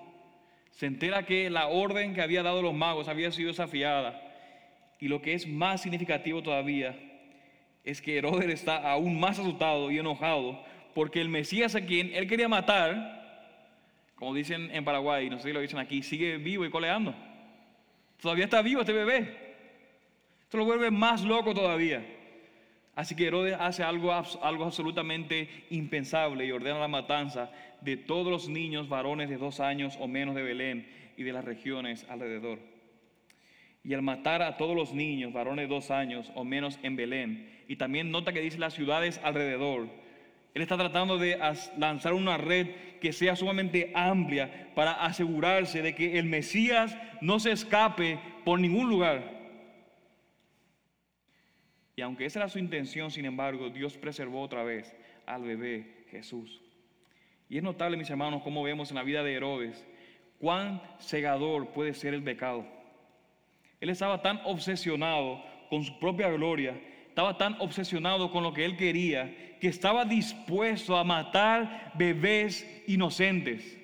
se 0.71 0.87
entera 0.87 1.25
que 1.25 1.49
la 1.49 1.67
orden 1.67 2.13
que 2.13 2.21
había 2.21 2.43
dado 2.43 2.61
los 2.61 2.73
magos 2.73 3.07
había 3.07 3.31
sido 3.31 3.49
desafiada. 3.49 4.21
Y 4.99 5.07
lo 5.07 5.21
que 5.21 5.33
es 5.33 5.47
más 5.47 5.81
significativo 5.81 6.41
todavía 6.41 6.97
es 7.83 8.01
que 8.01 8.17
Herodes 8.17 8.49
está 8.49 8.91
aún 8.91 9.19
más 9.19 9.39
asustado 9.39 9.91
y 9.91 9.99
enojado 9.99 10.61
porque 10.95 11.19
el 11.21 11.29
Mesías 11.29 11.75
a 11.75 11.81
quien 11.81 12.13
él 12.13 12.25
quería 12.25 12.47
matar 12.47 13.24
como 14.15 14.33
dicen 14.33 14.69
en 14.73 14.85
Paraguay, 14.85 15.29
no 15.29 15.37
sé 15.37 15.49
si 15.49 15.53
lo 15.53 15.59
dicen 15.59 15.79
aquí, 15.79 16.01
sigue 16.01 16.37
vivo 16.37 16.65
y 16.65 16.69
coleando. 16.69 17.13
Todavía 18.21 18.45
está 18.45 18.61
vivo 18.61 18.81
este 18.81 18.93
bebé. 18.93 19.45
Esto 20.43 20.57
lo 20.57 20.65
vuelve 20.65 20.89
más 20.89 21.23
loco 21.23 21.53
todavía. 21.53 22.05
Así 22.95 23.13
que 23.13 23.27
Herodes 23.27 23.57
hace 23.59 23.83
algo, 23.83 24.13
algo 24.13 24.63
absolutamente 24.63 25.49
impensable 25.69 26.45
y 26.45 26.51
ordena 26.51 26.79
la 26.79 26.87
matanza 26.87 27.51
de 27.81 27.97
todos 27.97 28.31
los 28.31 28.47
niños 28.47 28.87
varones 28.87 29.29
de 29.29 29.37
dos 29.37 29.59
años 29.59 29.97
o 29.99 30.07
menos 30.07 30.33
de 30.33 30.43
Belén 30.43 30.87
y 31.17 31.23
de 31.23 31.33
las 31.33 31.43
regiones 31.43 32.05
alrededor. 32.09 32.59
Y 33.83 33.93
al 33.93 34.01
matar 34.01 34.41
a 34.41 34.55
todos 34.55 34.75
los 34.75 34.93
niños 34.93 35.33
varones 35.33 35.67
de 35.67 35.75
dos 35.75 35.91
años 35.91 36.31
o 36.35 36.45
menos 36.45 36.79
en 36.83 36.95
Belén, 36.95 37.63
y 37.67 37.75
también 37.75 38.11
nota 38.11 38.31
que 38.31 38.41
dice 38.41 38.57
las 38.57 38.73
ciudades 38.73 39.19
alrededor, 39.23 39.87
él 40.53 40.61
está 40.61 40.77
tratando 40.77 41.17
de 41.17 41.37
lanzar 41.77 42.13
una 42.13 42.37
red 42.37 42.67
que 43.05 43.13
sea 43.13 43.35
sumamente 43.35 43.91
amplia 43.93 44.71
para 44.73 44.93
asegurarse 44.93 45.83
de 45.83 45.93
que 45.93 46.17
el 46.17 46.25
Mesías 46.25 46.97
no 47.21 47.39
se 47.39 47.51
escape 47.51 48.19
por 48.43 48.59
ningún 48.59 48.89
lugar. 48.89 49.21
Y 51.95 52.01
aunque 52.01 52.25
esa 52.25 52.39
era 52.39 52.49
su 52.49 52.57
intención, 52.57 53.11
sin 53.11 53.25
embargo, 53.25 53.69
Dios 53.69 53.95
preservó 53.95 54.41
otra 54.41 54.63
vez 54.63 54.91
al 55.27 55.43
bebé 55.43 56.07
Jesús. 56.09 56.63
Y 57.47 57.57
es 57.57 57.63
notable, 57.63 57.95
mis 57.95 58.09
hermanos, 58.09 58.41
cómo 58.41 58.63
vemos 58.63 58.89
en 58.89 58.95
la 58.95 59.03
vida 59.03 59.21
de 59.21 59.35
Herodes 59.35 59.85
cuán 60.39 60.81
cegador 60.99 61.73
puede 61.73 61.93
ser 61.93 62.15
el 62.15 62.23
pecado. 62.23 62.65
Él 63.79 63.91
estaba 63.91 64.23
tan 64.23 64.41
obsesionado 64.45 65.43
con 65.69 65.83
su 65.83 65.99
propia 65.99 66.31
gloria 66.31 66.73
estaba 67.15 67.37
tan 67.37 67.55
obsesionado 67.59 68.29
con 68.29 68.43
lo 68.43 68.51
que 68.51 68.65
él 68.65 68.75
quería 68.75 69.33
que 69.61 69.69
estaba 69.69 70.03
dispuesto 70.03 70.97
a 70.97 71.05
matar 71.05 71.93
bebés 71.95 72.67
inocentes. 72.87 73.77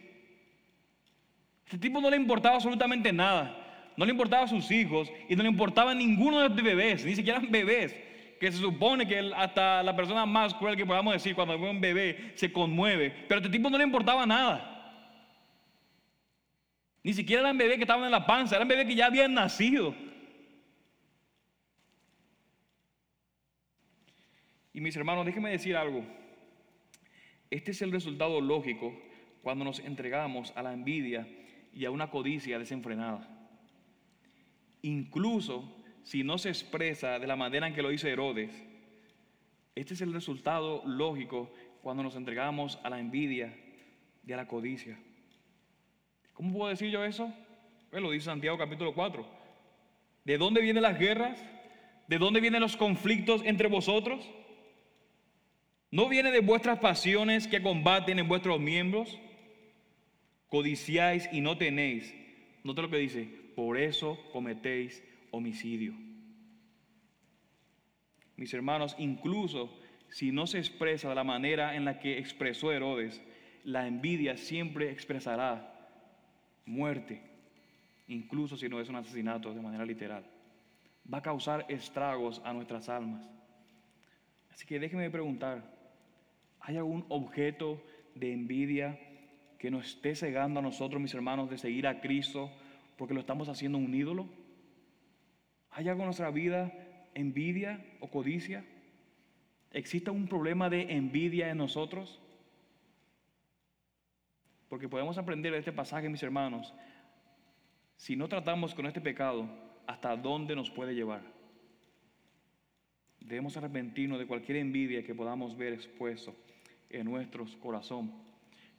Este 1.64 1.78
tipo 1.78 2.02
no 2.02 2.10
le 2.10 2.18
importaba 2.18 2.56
absolutamente 2.56 3.14
nada. 3.14 3.58
No 3.96 4.04
le 4.04 4.12
importaba 4.12 4.44
a 4.44 4.48
sus 4.50 4.70
hijos 4.70 5.10
y 5.30 5.38
no 5.38 5.44
le 5.44 5.50
importaba 5.50 5.96
ninguno 5.96 6.42
de 6.42 6.50
los 6.50 6.62
bebés, 6.62 7.06
ni 7.06 7.16
siquiera 7.16 7.40
bebés. 7.40 7.96
Que 8.38 8.52
se 8.52 8.58
supone 8.58 9.08
que 9.08 9.32
hasta 9.34 9.82
la 9.82 9.96
persona 9.96 10.26
más 10.26 10.54
cruel 10.54 10.76
que 10.76 10.86
podamos 10.86 11.14
decir 11.14 11.34
cuando 11.34 11.58
ve 11.58 11.70
un 11.70 11.80
bebé 11.80 12.34
se 12.36 12.52
conmueve. 12.52 13.12
Pero 13.30 13.40
a 13.40 13.42
este 13.44 13.50
tipo 13.50 13.70
no 13.70 13.78
le 13.78 13.86
importaba 13.86 14.26
nada. 14.26 15.00
Ni 17.02 17.14
siquiera 17.14 17.44
eran 17.44 17.58
bebés 17.58 17.78
que 17.78 17.84
estaban 17.84 18.04
en 18.04 18.12
la 18.12 18.26
panza, 18.26 18.58
eran 18.58 18.68
bebés 18.68 18.88
que 18.88 18.96
ya 18.96 19.06
habían 19.06 19.34
nacido. 19.34 19.96
Y 24.74 24.82
mis 24.82 24.96
hermanos, 24.96 25.26
déjenme 25.26 25.52
decir 25.52 25.76
algo. 25.76 26.04
Este 27.50 27.72
es 27.72 27.82
el 27.82 27.92
resultado 27.92 28.40
lógico 28.40 28.94
cuando 29.42 29.66
nos 29.66 29.80
entregamos 29.80 30.54
a 30.56 30.64
la 30.64 30.74
envidia 30.74 31.28
y 31.74 31.86
a 31.86 31.92
una 31.92 32.10
codicia 32.10 32.58
desenfrenada. 32.58 33.28
Incluso 34.82 35.76
si 36.04 36.24
no 36.24 36.38
se 36.38 36.50
expresa 36.50 37.20
de 37.20 37.28
la 37.28 37.36
manera 37.36 37.68
en 37.68 37.74
que 37.74 37.82
lo 37.82 37.90
dice 37.90 38.10
Herodes, 38.10 38.52
este 39.76 39.94
es 39.94 40.02
el 40.02 40.14
resultado 40.14 40.84
lógico 40.86 41.52
cuando 41.82 42.04
nos 42.04 42.16
entregamos 42.16 42.80
a 42.84 42.90
la 42.90 43.00
envidia 43.00 43.54
y 44.26 44.32
a 44.32 44.38
la 44.38 44.48
codicia. 44.48 44.98
¿Cómo 46.34 46.54
puedo 46.54 46.70
decir 46.70 46.90
yo 46.90 47.04
eso? 47.04 47.34
Pues 47.90 48.02
lo 48.02 48.12
dice 48.12 48.26
Santiago 48.26 48.58
capítulo 48.58 48.94
4. 48.94 49.26
¿De 50.24 50.38
dónde 50.38 50.62
vienen 50.62 50.84
las 50.84 50.98
guerras? 50.98 51.44
¿De 52.08 52.18
dónde 52.18 52.40
vienen 52.40 52.62
los 52.62 52.78
conflictos 52.78 53.42
entre 53.46 53.68
vosotros? 53.68 54.30
¿No 55.92 56.08
viene 56.08 56.32
de 56.32 56.39
vuestras 56.39 56.80
pasiones 56.80 57.48
que 57.48 57.62
combaten 57.62 58.18
en 58.18 58.30
vuestros 58.30 58.62
miembros? 58.62 59.20
Codiciáis 60.48 61.28
y 61.34 61.42
no 61.42 61.58
tenéis. 61.58 62.16
Nota 62.64 62.82
lo 62.82 62.89
que 62.89 62.98
dice, 62.98 63.24
por 63.58 63.78
eso 63.78 64.18
cometéis 64.32 65.04
homicidio. 65.32 65.94
Mis 68.38 68.54
hermanos, 68.54 68.96
incluso 69.00 69.78
si 70.10 70.32
no 70.32 70.48
se 70.48 70.60
expresa 70.60 71.10
de 71.10 71.16
la 71.16 71.26
manera 71.26 71.76
en 71.76 71.84
la 71.84 72.00
que 72.00 72.18
expresó 72.18 72.72
Herodes, 72.72 73.22
la 73.66 73.86
envidia 73.86 74.38
siempre 74.38 74.92
expresará 74.92 75.89
muerte, 76.66 77.22
incluso 78.08 78.56
si 78.56 78.70
no 78.70 78.80
es 78.80 78.88
un 78.88 78.96
asesinato 78.96 79.54
de 79.54 79.62
manera 79.62 79.86
literal. 79.86 80.24
Va 81.14 81.18
a 81.18 81.22
causar 81.22 81.66
estragos 81.68 82.42
a 82.46 82.54
nuestras 82.54 82.88
almas. 82.88 83.30
Así 84.54 84.66
que 84.66 84.80
déjeme 84.80 85.10
preguntar, 85.10 85.81
¿hay 86.62 86.78
algún 86.78 87.05
objeto 87.09 87.82
de 88.16 88.34
envidia 88.34 88.99
que 89.57 89.72
nos 89.72 89.88
esté 89.88 90.16
cegando 90.16 90.59
a 90.59 90.64
nosotros, 90.64 91.01
mis 91.01 91.14
hermanos, 91.14 91.49
de 91.49 91.57
seguir 91.57 91.88
a 91.88 92.01
Cristo 92.01 92.51
porque 92.97 93.14
lo 93.14 93.20
estamos 93.20 93.49
haciendo 93.49 93.78
un 93.78 93.93
ídolo? 93.93 94.28
¿Hay 95.72 95.88
algo 95.88 96.01
en 96.01 96.07
nuestra 96.07 96.30
vida, 96.32 96.72
envidia 97.14 97.84
o 97.99 98.09
codicia? 98.09 98.66
¿Existe 99.72 100.12
un 100.12 100.28
problema 100.28 100.70
de 100.70 100.93
envidia 100.93 101.49
en 101.49 101.57
nosotros? 101.57 102.22
Porque 104.70 104.89
podemos 104.89 105.18
aprender 105.18 105.51
de 105.51 105.59
este 105.59 105.72
pasaje, 105.72 106.09
mis 106.09 106.24
hermanos, 106.24 106.74
si 107.95 108.16
no 108.16 108.28
tratamos 108.28 108.74
con 108.74 108.86
este 108.86 109.01
pecado, 109.01 109.47
hasta 109.88 110.16
dónde 110.16 110.55
nos 110.55 110.70
puede 110.70 110.93
llevar. 110.93 111.22
Debemos 113.20 113.55
arrepentirnos 113.57 114.20
de 114.20 114.28
cualquier 114.28 114.57
envidia 114.57 115.03
que 115.03 115.16
podamos 115.16 115.55
ver 115.55 115.74
expuesto 115.74 116.36
en 116.92 117.06
nuestros 117.06 117.56
corazones. 117.58 118.14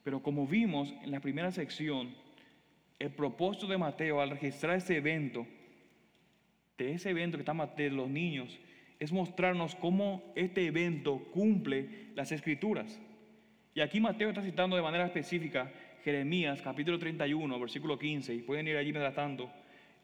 Pero 0.03 0.23
como 0.23 0.47
vimos 0.47 0.93
en 1.03 1.11
la 1.11 1.21
primera 1.21 1.53
sección, 1.53 2.15
el 2.99 3.11
propósito 3.11 3.67
de 3.67 3.79
Mateo 3.79 4.21
al 4.21 4.31
registrar 4.31 4.77
este 4.77 4.97
evento, 4.97 5.47
de 6.79 6.93
ese 6.93 7.11
evento 7.11 7.37
que 7.37 7.43
está 7.43 7.55
de 7.55 7.91
los 7.91 8.09
niños, 8.09 8.59
es 8.99 9.13
mostrarnos 9.13 9.75
cómo 9.75 10.33
este 10.37 10.67
evento 10.67 11.19
cumple 11.33 12.11
las 12.15 12.33
escrituras. 12.33 13.01
Y 13.75 13.81
aquí 13.81 14.01
Mateo 14.01 14.29
está 14.29 14.43
citando 14.43 14.77
de 14.77 14.83
manera 14.83 15.07
específica 15.07 15.73
Jeremías 16.05 16.61
capítulo 16.63 16.99
31, 16.99 17.59
versículo 17.61 17.99
15, 17.99 18.35
y 18.35 18.43
pueden 18.43 18.69
ir 18.69 18.77
allí 18.77 18.93
mientras. 18.93 19.51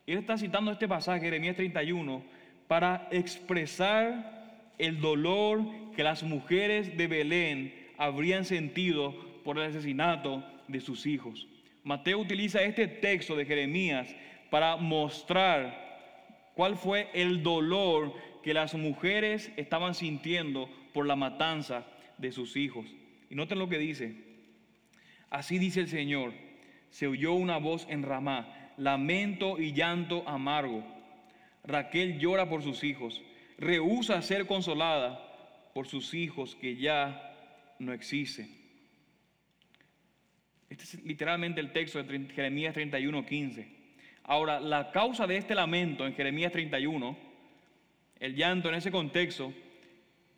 Él 0.07 0.19
está 0.19 0.39
citando 0.39 0.71
este 0.71 0.89
pasaje, 0.89 1.21
Jeremías 1.21 1.57
31, 1.57 2.23
para 2.67 3.09
expresar 3.11 4.73
el 4.79 5.01
dolor 5.01 5.63
que 5.95 6.03
las 6.05 6.23
mujeres 6.23 6.97
de 6.97 7.07
Belén 7.09 7.88
habrían 7.99 8.45
sentido 8.45 9.15
por 9.45 9.59
el 9.59 9.65
asesinato 9.65 10.43
de 10.69 10.81
sus 10.81 11.05
hijos. 11.05 11.47
Mateo 11.85 12.19
utiliza 12.19 12.63
este 12.63 12.87
texto 12.87 13.37
de 13.37 13.45
Jeremías 13.45 14.15
para 14.51 14.77
mostrar 14.77 16.53
cuál 16.55 16.77
fue 16.77 17.09
el 17.13 17.43
dolor 17.43 18.15
que 18.43 18.55
las 18.55 18.75
mujeres 18.75 19.53
estaban 19.57 19.95
sintiendo 19.95 20.71
por 20.95 21.07
la 21.07 21.17
matanza 21.17 21.87
de 22.17 22.33
sus 22.33 22.57
hijos. 22.57 22.87
Y 23.31 23.35
noten 23.35 23.59
lo 23.59 23.69
que 23.69 23.79
dice. 23.79 24.15
Así 25.29 25.59
dice 25.59 25.81
el 25.81 25.89
Señor. 25.89 26.33
Se 26.91 27.07
oyó 27.07 27.35
una 27.35 27.59
voz 27.59 27.87
en 27.91 28.03
Ramá, 28.03 28.73
lamento 28.79 29.59
y 29.59 29.73
llanto 29.73 30.27
amargo. 30.27 30.85
Raquel 31.65 32.19
llora 32.19 32.49
por 32.49 32.63
sus 32.63 32.83
hijos, 32.83 33.21
rehúsa 33.59 34.23
ser 34.23 34.47
consolada 34.47 35.71
por 35.75 35.87
sus 35.87 36.15
hijos 36.15 36.55
que 36.55 36.77
ya 36.77 37.28
no 37.79 37.93
existen. 37.93 38.59
Este 40.71 40.85
es 40.85 41.05
literalmente 41.05 41.61
el 41.61 41.73
texto 41.73 42.03
de 42.03 42.27
Jeremías 42.35 42.75
31, 42.75 43.25
15. 43.25 43.69
Ahora, 44.25 44.61
la 44.61 44.91
causa 44.91 45.27
de 45.27 45.39
este 45.39 45.55
lamento 45.55 46.07
en 46.07 46.15
Jeremías 46.15 46.53
31, 46.53 47.17
el 48.21 48.35
llanto 48.35 48.69
en 48.69 48.75
ese 48.75 48.91
contexto, 48.91 49.53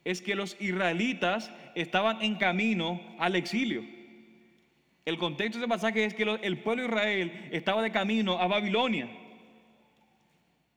es 0.04 0.22
que 0.22 0.34
los 0.34 0.56
israelitas 0.60 1.52
estaban 1.74 2.22
en 2.22 2.36
camino 2.36 3.00
al 3.18 3.34
exilio. 3.34 3.84
El 5.04 5.18
contexto 5.18 5.58
de 5.58 5.64
ese 5.64 5.68
pasaje 5.68 6.04
es 6.04 6.14
que 6.14 6.22
el 6.22 6.58
pueblo 6.58 6.84
de 6.84 6.88
Israel 6.88 7.48
estaba 7.50 7.82
de 7.82 7.90
camino 7.90 8.38
a 8.38 8.46
Babilonia. 8.46 9.08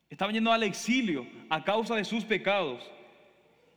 Estaban 0.10 0.34
yendo 0.34 0.52
al 0.52 0.64
exilio 0.64 1.28
a 1.50 1.64
causa 1.64 1.96
de 1.96 2.06
sus 2.06 2.26
pecados. 2.26 2.90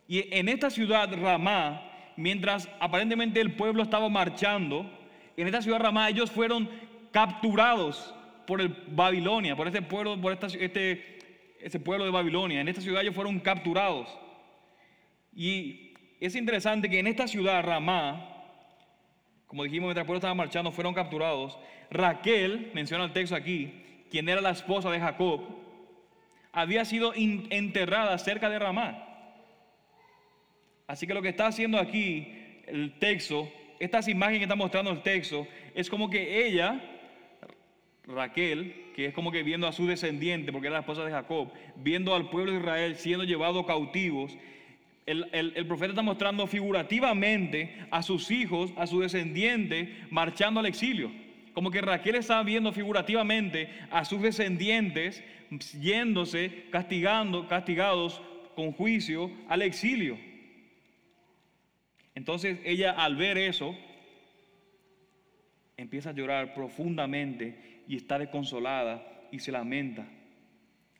Y 0.08 0.34
en 0.34 0.48
esta 0.48 0.70
ciudad, 0.70 1.12
Ramá, 1.14 1.85
mientras 2.16 2.68
aparentemente 2.80 3.40
el 3.40 3.52
pueblo 3.54 3.82
estaba 3.82 4.08
marchando, 4.08 4.90
en 5.36 5.46
esta 5.46 5.62
ciudad 5.62 5.80
Ramá 5.80 6.08
ellos 6.08 6.30
fueron 6.30 6.68
capturados 7.12 8.14
por 8.46 8.60
el 8.60 8.68
Babilonia, 8.88 9.56
por 9.56 9.66
este 9.66 9.82
pueblo, 9.82 10.20
por 10.20 10.32
este, 10.32 11.18
ese 11.60 11.80
pueblo 11.80 12.04
de 12.04 12.10
Babilonia. 12.10 12.60
En 12.60 12.68
esta 12.68 12.80
ciudad 12.80 13.02
ellos 13.02 13.14
fueron 13.14 13.40
capturados. 13.40 14.08
Y 15.34 15.94
es 16.20 16.34
interesante 16.34 16.88
que 16.88 16.98
en 16.98 17.06
esta 17.06 17.28
ciudad, 17.28 17.62
Ramá, 17.62 18.32
como 19.46 19.64
dijimos, 19.64 19.88
mientras 19.88 20.04
el 20.04 20.06
pueblo 20.06 20.18
estaba 20.18 20.34
marchando, 20.34 20.72
fueron 20.72 20.94
capturados. 20.94 21.58
Raquel, 21.90 22.70
menciona 22.74 23.04
el 23.04 23.12
texto 23.12 23.36
aquí, 23.36 23.72
quien 24.10 24.28
era 24.28 24.40
la 24.40 24.50
esposa 24.50 24.90
de 24.90 25.00
Jacob, 25.00 25.42
había 26.52 26.84
sido 26.84 27.12
enterrada 27.14 28.16
cerca 28.18 28.48
de 28.48 28.58
Ramá. 28.58 29.05
Así 30.86 31.06
que 31.06 31.14
lo 31.14 31.22
que 31.22 31.30
está 31.30 31.48
haciendo 31.48 31.78
aquí 31.78 32.32
el 32.66 32.98
texto, 32.98 33.50
estas 33.80 34.08
imágenes 34.08 34.40
que 34.40 34.44
está 34.44 34.54
mostrando 34.56 34.90
el 34.90 35.02
texto, 35.02 35.46
es 35.74 35.90
como 35.90 36.08
que 36.10 36.46
ella, 36.46 36.80
Raquel, 38.04 38.92
que 38.94 39.06
es 39.06 39.14
como 39.14 39.32
que 39.32 39.42
viendo 39.42 39.66
a 39.66 39.72
su 39.72 39.86
descendiente, 39.86 40.52
porque 40.52 40.68
era 40.68 40.74
la 40.74 40.80
esposa 40.80 41.04
de 41.04 41.10
Jacob, 41.10 41.52
viendo 41.76 42.14
al 42.14 42.30
pueblo 42.30 42.52
de 42.52 42.58
Israel 42.58 42.96
siendo 42.96 43.24
llevado 43.24 43.66
cautivos, 43.66 44.36
el, 45.06 45.66
profeta 45.68 45.92
está 45.92 46.02
mostrando 46.02 46.46
figurativamente 46.48 47.76
a 47.90 48.02
sus 48.02 48.30
hijos, 48.32 48.72
a 48.76 48.86
su 48.86 49.00
descendiente, 49.00 49.94
marchando 50.10 50.58
al 50.58 50.66
exilio. 50.66 51.12
Como 51.54 51.70
que 51.70 51.80
Raquel 51.80 52.16
está 52.16 52.42
viendo 52.42 52.72
figurativamente 52.72 53.70
a 53.90 54.04
sus 54.04 54.20
descendientes 54.20 55.22
yéndose, 55.80 56.64
castigando, 56.70 57.46
castigados 57.46 58.20
con 58.56 58.72
juicio 58.72 59.30
al 59.48 59.62
exilio. 59.62 60.18
Entonces 62.16 62.58
ella 62.64 62.92
al 62.92 63.14
ver 63.14 63.36
eso, 63.36 63.76
empieza 65.76 66.10
a 66.10 66.14
llorar 66.14 66.54
profundamente 66.54 67.82
y 67.86 67.94
está 67.94 68.18
desconsolada 68.18 69.06
y 69.30 69.38
se 69.38 69.52
lamenta. 69.52 70.06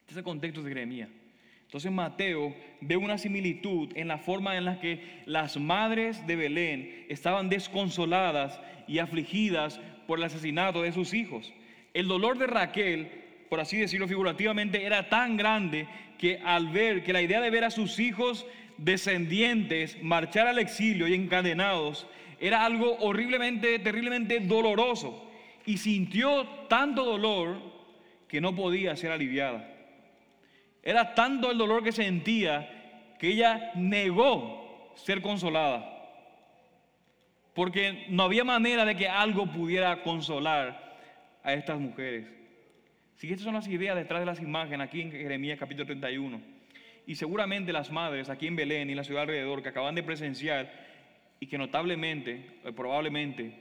Este 0.01 0.12
es 0.12 0.17
el 0.19 0.23
contexto 0.23 0.62
de 0.62 0.69
Jeremías. 0.69 1.09
Entonces 1.62 1.91
Mateo 1.91 2.55
ve 2.83 2.99
una 2.99 3.17
similitud 3.17 3.91
en 3.97 4.09
la 4.09 4.19
forma 4.19 4.59
en 4.59 4.67
la 4.67 4.79
que 4.79 5.23
las 5.25 5.57
madres 5.57 6.25
de 6.27 6.37
Belén 6.37 7.07
estaban 7.09 7.49
desconsoladas 7.49 8.61
y 8.87 8.99
afligidas 8.99 9.81
por 10.07 10.19
el 10.19 10.25
asesinato 10.27 10.83
de 10.83 10.93
sus 10.93 11.14
hijos. 11.14 11.53
El 11.95 12.09
dolor 12.09 12.37
de 12.37 12.47
Raquel, 12.47 13.11
por 13.49 13.59
así 13.59 13.79
decirlo 13.79 14.07
figurativamente, 14.07 14.85
era 14.85 15.09
tan 15.09 15.39
grande 15.39 15.89
que 16.19 16.41
al 16.45 16.69
ver 16.69 17.03
que 17.03 17.14
la 17.14 17.23
idea 17.23 17.41
de 17.41 17.51
ver 17.51 17.64
a 17.64 17.71
sus 17.71 17.99
hijos 17.99 18.47
descendientes 18.79 20.03
marchar 20.03 20.47
al 20.47 20.59
exilio 20.59 21.09
y 21.09 21.14
encadenados 21.14 22.07
era 22.39 22.64
algo 22.64 22.97
horriblemente, 22.99 23.79
terriblemente 23.79 24.41
doloroso 24.41 25.31
y 25.64 25.79
sintió 25.79 26.45
tanto 26.68 27.05
dolor 27.05 27.59
que 28.29 28.41
no 28.41 28.55
podía 28.55 28.97
ser 28.97 29.11
aliviada. 29.11 29.68
Era 30.83 31.14
tanto 31.14 31.51
el 31.51 31.59
dolor 31.59 31.83
que 31.83 31.93
sentía 31.93 33.14
que 33.18 33.29
ella 33.29 33.72
negó 33.74 34.93
ser 34.95 35.20
consolada. 35.22 35.93
Porque 37.55 38.07
no 38.11 38.24
había 38.24 38.45
manera 38.45 38.85
de 38.85 38.97
que 38.97 39.09
algo 39.09 39.47
pudiera 39.47 40.03
consolar 40.03 40.97
a 41.43 41.55
estas 41.55 41.81
mujeres. 41.81 42.27
Si 43.16 43.29
estas 43.31 43.45
son 43.45 43.55
las 43.55 43.66
ideas 43.66 43.97
detrás 43.97 44.20
de 44.20 44.27
las 44.27 44.41
imágenes 44.41 44.87
aquí 44.87 45.01
en 45.01 45.11
Jeremías 45.11 45.59
capítulo 45.59 45.87
31. 45.87 46.56
Y 47.07 47.15
seguramente 47.15 47.73
las 47.73 47.93
madres 47.93 48.29
aquí 48.29 48.49
en 48.49 48.57
Belén 48.57 48.89
y 48.89 48.93
en 48.93 48.97
la 48.97 49.05
ciudad 49.05 49.23
alrededor 49.23 49.63
que 49.63 49.69
acaban 49.69 49.95
de 49.95 50.03
presenciar 50.03 50.71
y 51.39 51.47
que 51.47 51.57
notablemente, 51.57 52.59
eh, 52.65 52.73
probablemente, 52.73 53.53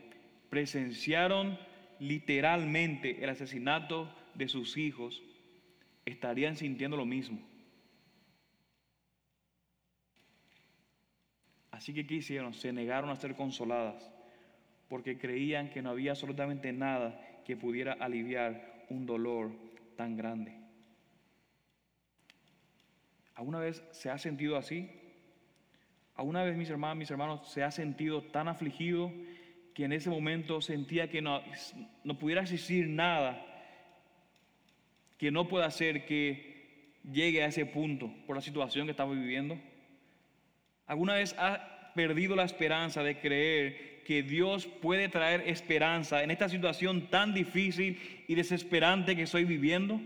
presenciaron 0.50 1.58
literalmente 2.00 3.24
el 3.24 3.30
asesinato 3.30 4.14
de 4.34 4.48
sus 4.48 4.78
hijos, 4.78 5.22
estarían 6.06 6.56
sintiendo 6.56 6.98
lo 6.98 7.06
mismo. 7.06 7.40
Así 11.72 11.94
que 11.94 12.08
¿qué 12.08 12.16
hicieron? 12.16 12.54
Se 12.54 12.74
negaron 12.74 13.10
a 13.10 13.16
ser 13.16 13.36
consoladas 13.36 14.12
porque 14.88 15.18
creían 15.18 15.70
que 15.70 15.82
no 15.82 15.92
había 15.92 16.12
absolutamente 16.12 16.72
nada 16.74 17.44
que 17.46 17.58
pudiera 17.58 17.94
aliviar 17.94 18.86
un 18.90 19.06
dolor 19.06 19.52
tan 19.98 20.16
grande. 20.16 20.65
¿Alguna 23.36 23.60
vez 23.60 23.84
se 23.92 24.10
ha 24.10 24.18
sentido 24.18 24.58
así? 24.58 24.90
¿Alguna 26.16 26.44
vez, 26.44 26.56
mis 26.56 26.70
hermanos, 26.70 26.98
mis 26.98 27.12
hermanos, 27.12 27.52
se 27.52 27.64
ha 27.64 27.72
sentido 27.72 28.24
tan 28.24 28.48
afligido 28.48 29.12
que 29.74 29.84
en 29.84 29.92
ese 29.92 30.10
momento 30.10 30.62
sentía 30.62 31.10
que 31.10 31.22
no, 31.22 31.42
no 32.04 32.18
pudiera 32.18 32.42
existir 32.42 32.88
nada 32.88 33.46
que 35.18 35.32
no 35.32 35.48
pueda 35.48 35.66
hacer 35.66 36.06
que 36.06 36.56
llegue 37.12 37.44
a 37.44 37.48
ese 37.48 37.66
punto 37.66 38.12
por 38.26 38.36
la 38.36 38.42
situación 38.42 38.86
que 38.86 38.92
estamos 38.92 39.16
viviendo? 39.16 39.58
¿Alguna 40.88 41.16
vez 41.16 41.36
ha 41.38 41.92
perdido 41.96 42.36
la 42.36 42.44
esperanza 42.44 43.04
de 43.04 43.20
creer 43.20 44.04
que 44.06 44.24
Dios 44.24 44.68
puede 44.68 45.10
traer 45.10 45.42
esperanza 45.48 46.24
en 46.24 46.32
esta 46.32 46.50
situación 46.50 47.10
tan 47.10 47.34
difícil 47.34 48.00
y 48.28 48.36
desesperante 48.36 49.16
que 49.16 49.24
estoy 49.24 49.46
viviendo? 49.46 50.00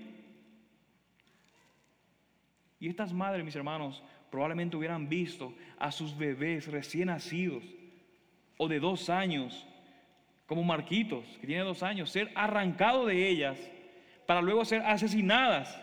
Y 2.79 2.87
estas 2.87 3.11
madres, 3.11 3.43
mis 3.43 3.55
hermanos, 3.55 4.01
probablemente 4.31 4.77
hubieran 4.77 5.09
visto 5.09 5.53
a 5.77 5.91
sus 5.91 6.17
bebés 6.17 6.67
recién 6.67 7.07
nacidos 7.07 7.63
o 8.57 8.67
de 8.67 8.79
dos 8.79 9.09
años, 9.09 9.65
como 10.45 10.63
Marquitos, 10.63 11.25
que 11.39 11.47
tiene 11.47 11.63
dos 11.63 11.83
años, 11.83 12.09
ser 12.09 12.31
arrancado 12.35 13.05
de 13.05 13.27
ellas 13.27 13.59
para 14.25 14.41
luego 14.41 14.63
ser 14.65 14.81
asesinadas. 14.81 15.79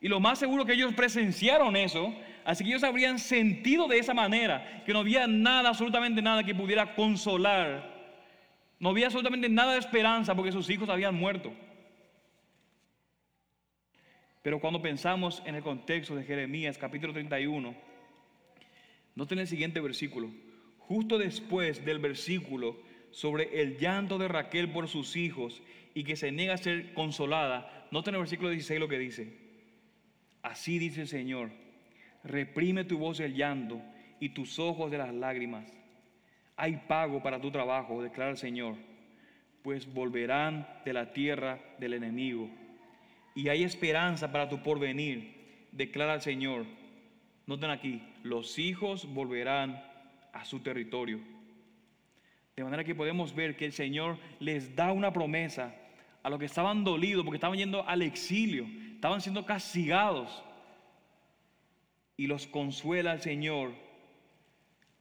Y 0.00 0.08
lo 0.08 0.20
más 0.20 0.38
seguro 0.38 0.64
que 0.64 0.74
ellos 0.74 0.94
presenciaron 0.94 1.76
eso, 1.76 2.14
así 2.44 2.64
que 2.64 2.70
ellos 2.70 2.84
habrían 2.84 3.18
sentido 3.18 3.88
de 3.88 3.98
esa 3.98 4.14
manera, 4.14 4.82
que 4.84 4.92
no 4.92 5.00
había 5.00 5.26
nada, 5.26 5.70
absolutamente 5.70 6.22
nada 6.22 6.44
que 6.44 6.54
pudiera 6.54 6.94
consolar. 6.94 7.96
No 8.78 8.90
había 8.90 9.06
absolutamente 9.06 9.48
nada 9.48 9.72
de 9.72 9.78
esperanza 9.78 10.34
porque 10.34 10.52
sus 10.52 10.70
hijos 10.70 10.88
habían 10.88 11.14
muerto. 11.14 11.52
Pero 14.42 14.60
cuando 14.60 14.80
pensamos 14.80 15.42
en 15.46 15.54
el 15.56 15.62
contexto 15.62 16.14
de 16.14 16.24
Jeremías 16.24 16.78
capítulo 16.78 17.12
31, 17.12 17.74
noten 19.14 19.38
el 19.40 19.48
siguiente 19.48 19.80
versículo. 19.80 20.30
Justo 20.78 21.18
después 21.18 21.84
del 21.84 21.98
versículo 21.98 22.80
sobre 23.10 23.60
el 23.60 23.78
llanto 23.78 24.18
de 24.18 24.28
Raquel 24.28 24.70
por 24.70 24.88
sus 24.88 25.16
hijos 25.16 25.60
y 25.94 26.04
que 26.04 26.16
se 26.16 26.30
niega 26.30 26.54
a 26.54 26.58
ser 26.58 26.94
consolada, 26.94 27.88
noten 27.90 28.14
el 28.14 28.20
versículo 28.20 28.50
16 28.50 28.78
lo 28.78 28.88
que 28.88 28.98
dice. 28.98 29.36
Así 30.42 30.78
dice 30.78 31.02
el 31.02 31.08
Señor, 31.08 31.50
reprime 32.22 32.84
tu 32.84 32.98
voz 32.98 33.18
del 33.18 33.34
llanto 33.34 33.82
y 34.20 34.30
tus 34.30 34.58
ojos 34.58 34.90
de 34.90 34.98
las 34.98 35.12
lágrimas. 35.12 35.72
Hay 36.56 36.76
pago 36.88 37.22
para 37.22 37.40
tu 37.40 37.50
trabajo, 37.50 38.02
declara 38.02 38.30
el 38.30 38.36
Señor, 38.36 38.76
pues 39.62 39.92
volverán 39.92 40.66
de 40.84 40.92
la 40.92 41.12
tierra 41.12 41.58
del 41.78 41.94
enemigo 41.94 42.48
y 43.38 43.48
hay 43.50 43.62
esperanza 43.62 44.32
para 44.32 44.48
tu 44.48 44.64
porvenir, 44.64 45.68
declara 45.70 46.14
el 46.14 46.20
Señor. 46.20 46.66
Noten 47.46 47.70
aquí, 47.70 48.02
los 48.24 48.58
hijos 48.58 49.06
volverán 49.14 49.80
a 50.32 50.44
su 50.44 50.58
territorio. 50.58 51.20
De 52.56 52.64
manera 52.64 52.82
que 52.82 52.96
podemos 52.96 53.32
ver 53.32 53.56
que 53.56 53.66
el 53.66 53.72
Señor 53.72 54.18
les 54.40 54.74
da 54.74 54.90
una 54.90 55.12
promesa 55.12 55.72
a 56.24 56.30
los 56.30 56.40
que 56.40 56.46
estaban 56.46 56.82
dolidos 56.82 57.24
porque 57.24 57.36
estaban 57.36 57.56
yendo 57.56 57.86
al 57.86 58.02
exilio, 58.02 58.66
estaban 58.96 59.20
siendo 59.20 59.46
castigados. 59.46 60.42
Y 62.16 62.26
los 62.26 62.48
consuela 62.48 63.12
el 63.12 63.20
Señor 63.20 63.72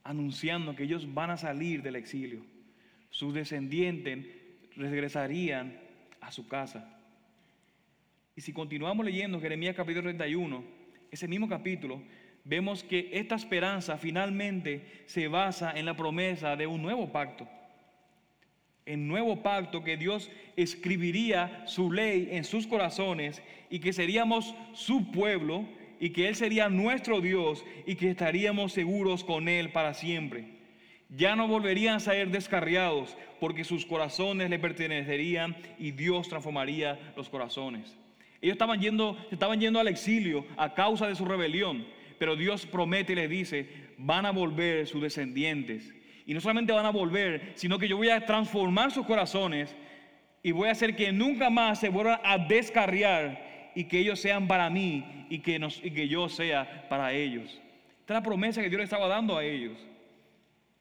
anunciando 0.03 0.75
que 0.75 0.83
ellos 0.83 1.11
van 1.11 1.31
a 1.31 1.37
salir 1.37 1.81
del 1.81 1.95
exilio. 1.95 2.45
Sus 3.09 3.33
descendientes 3.33 4.27
regresarían 4.75 5.81
a 6.21 6.31
su 6.31 6.47
casa. 6.47 6.96
Y 8.37 8.41
si 8.41 8.53
continuamos 8.53 9.03
leyendo 9.03 9.41
Jeremías 9.41 9.75
capítulo 9.75 10.03
31, 10.03 10.63
ese 11.09 11.27
mismo 11.27 11.49
capítulo, 11.49 12.03
vemos 12.43 12.83
que 12.83 13.09
esta 13.11 13.33
esperanza 13.33 13.97
finalmente 13.97 15.01
se 15.07 15.27
basa 15.27 15.73
en 15.75 15.87
la 15.87 15.97
promesa 15.97 16.55
de 16.55 16.67
un 16.67 16.83
nuevo 16.83 17.11
pacto. 17.11 17.49
El 18.85 19.07
nuevo 19.07 19.41
pacto 19.41 19.83
que 19.83 19.97
Dios 19.97 20.29
escribiría 20.55 21.63
su 21.65 21.91
ley 21.91 22.29
en 22.31 22.43
sus 22.43 22.67
corazones 22.67 23.41
y 23.71 23.79
que 23.79 23.91
seríamos 23.91 24.53
su 24.71 25.11
pueblo 25.11 25.65
y 25.99 26.11
que 26.11 26.27
Él 26.27 26.35
sería 26.35 26.69
nuestro 26.69 27.21
Dios 27.21 27.65
y 27.87 27.95
que 27.95 28.11
estaríamos 28.11 28.71
seguros 28.71 29.23
con 29.23 29.49
Él 29.49 29.71
para 29.71 29.95
siempre. 29.95 30.45
Ya 31.09 31.35
no 31.35 31.47
volverían 31.47 31.95
a 31.95 31.99
ser 31.99 32.29
descarriados 32.29 33.17
porque 33.39 33.63
sus 33.63 33.83
corazones 33.83 34.51
le 34.51 34.59
pertenecerían 34.59 35.57
y 35.79 35.89
Dios 35.89 36.29
transformaría 36.29 36.99
los 37.15 37.29
corazones. 37.29 37.97
Ellos 38.41 38.53
estaban 38.53 38.79
yendo, 38.79 39.17
estaban 39.31 39.59
yendo 39.59 39.79
al 39.79 39.87
exilio 39.87 40.45
a 40.57 40.73
causa 40.73 41.07
de 41.07 41.15
su 41.15 41.25
rebelión, 41.25 41.85
pero 42.19 42.35
Dios 42.35 42.65
promete 42.65 43.13
y 43.13 43.15
les 43.15 43.29
dice, 43.29 43.69
van 43.97 44.25
a 44.25 44.31
volver 44.31 44.87
sus 44.87 45.01
descendientes. 45.01 45.93
Y 46.25 46.33
no 46.33 46.41
solamente 46.41 46.73
van 46.73 46.85
a 46.85 46.91
volver, 46.91 47.53
sino 47.55 47.79
que 47.79 47.87
yo 47.87 47.97
voy 47.97 48.09
a 48.09 48.25
transformar 48.25 48.91
sus 48.91 49.05
corazones 49.05 49.75
y 50.43 50.51
voy 50.51 50.69
a 50.69 50.73
hacer 50.73 50.95
que 50.95 51.11
nunca 51.11 51.49
más 51.49 51.79
se 51.79 51.89
vuelvan 51.89 52.19
a 52.23 52.37
descarriar 52.37 53.71
y 53.75 53.85
que 53.85 53.99
ellos 53.99 54.19
sean 54.19 54.47
para 54.47 54.69
mí 54.69 55.25
y 55.29 55.39
que, 55.39 55.59
y 55.83 55.91
que 55.91 56.07
yo 56.07 56.29
sea 56.29 56.87
para 56.89 57.13
ellos. 57.13 57.45
Esta 57.99 58.13
es 58.13 58.17
la 58.19 58.23
promesa 58.23 58.61
que 58.61 58.69
Dios 58.69 58.79
le 58.79 58.85
estaba 58.85 59.07
dando 59.07 59.37
a 59.37 59.43
ellos. 59.43 59.77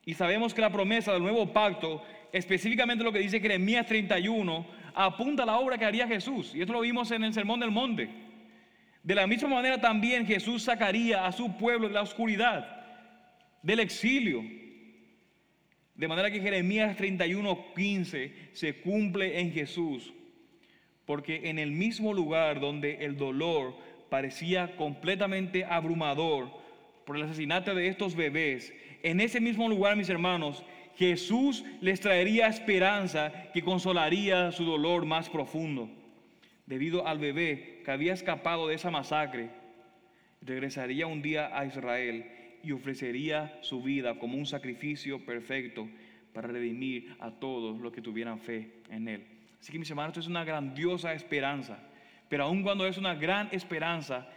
Y 0.05 0.15
sabemos 0.15 0.55
que 0.55 0.61
la 0.61 0.71
promesa 0.71 1.13
del 1.13 1.23
nuevo 1.23 1.53
pacto, 1.53 2.03
específicamente 2.33 3.03
lo 3.03 3.13
que 3.13 3.19
dice 3.19 3.41
Jeremías 3.41 3.87
31, 3.87 4.67
apunta 4.97 5.42
a 5.42 5.47
la 5.47 5.59
obra 5.59 5.76
que 5.76 5.84
haría 5.84 6.09
Jesús. 6.09 6.55
Y 6.55 6.62
esto 6.62 6.72
lo 6.72 6.80
vimos 6.80 7.11
en 7.11 7.22
el 7.22 7.34
Sermón 7.34 7.61
del 7.61 7.70
Monte. 7.70 8.09
De 9.03 9.14
la 9.14 9.26
misma 9.26 9.49
manera 9.51 9.80
también 9.80 10.26
Jesús 10.26 10.62
sacaría 10.62 11.26
a 11.26 11.32
su 11.32 11.57
pueblo 11.59 11.86
de 11.86 11.94
la 11.94 12.03
oscuridad, 12.03 12.66
del 13.62 13.80
exilio. 13.80 14.42
De 15.94 16.09
manera 16.09 16.30
que 16.30 16.40
Jeremías 16.40 16.97
31:15 16.97 18.32
se 18.53 18.80
cumple 18.80 19.38
en 19.38 19.53
Jesús. 19.53 20.12
Porque 21.05 21.51
en 21.51 21.59
el 21.59 21.70
mismo 21.70 22.12
lugar 22.12 22.59
donde 22.59 23.05
el 23.05 23.16
dolor 23.16 23.76
parecía 24.09 24.76
completamente 24.76 25.64
abrumador 25.64 26.51
por 27.05 27.16
el 27.16 27.22
asesinato 27.22 27.74
de 27.74 27.86
estos 27.86 28.16
bebés, 28.16 28.72
en 29.03 29.20
ese 29.20 29.40
mismo 29.40 29.68
lugar, 29.68 29.94
mis 29.94 30.09
hermanos, 30.09 30.64
Jesús 30.97 31.62
les 31.82 32.01
traería 32.01 32.49
esperanza 32.49 33.51
que 33.53 33.62
consolaría 33.62 34.51
su 34.53 34.64
dolor 34.64 35.05
más 35.05 35.28
profundo. 35.28 35.90
Debido 36.64 37.07
al 37.07 37.18
bebé 37.18 37.82
que 37.84 37.90
había 37.90 38.14
escapado 38.14 38.66
de 38.66 38.74
esa 38.74 38.90
masacre, 38.90 39.51
regresaría 40.40 41.07
un 41.07 41.20
día 41.20 41.57
a 41.57 41.66
Israel 41.66 42.26
y 42.62 42.72
ofrecería 42.72 43.59
su 43.61 43.82
vida 43.82 44.18
como 44.18 44.38
un 44.38 44.47
sacrificio 44.47 45.24
perfecto 45.24 45.86
para 46.32 46.49
redimir 46.49 47.14
a 47.20 47.30
todos 47.30 47.78
los 47.78 47.92
que 47.92 48.03
tuvieran 48.03 48.40
fe 48.40 48.80
en 48.90 49.07
él. 49.09 49.24
Así 49.61 49.72
que 49.72 49.78
mis 49.78 49.90
hermanos, 49.90 50.11
esto 50.11 50.20
es 50.20 50.26
una 50.26 50.44
grandiosa 50.44 51.12
esperanza. 51.12 51.78
Pero 52.28 52.44
aun 52.44 52.62
cuando 52.62 52.86
es 52.86 52.97
una 52.97 53.14
gran 53.14 53.49
esperanza, 53.53 54.28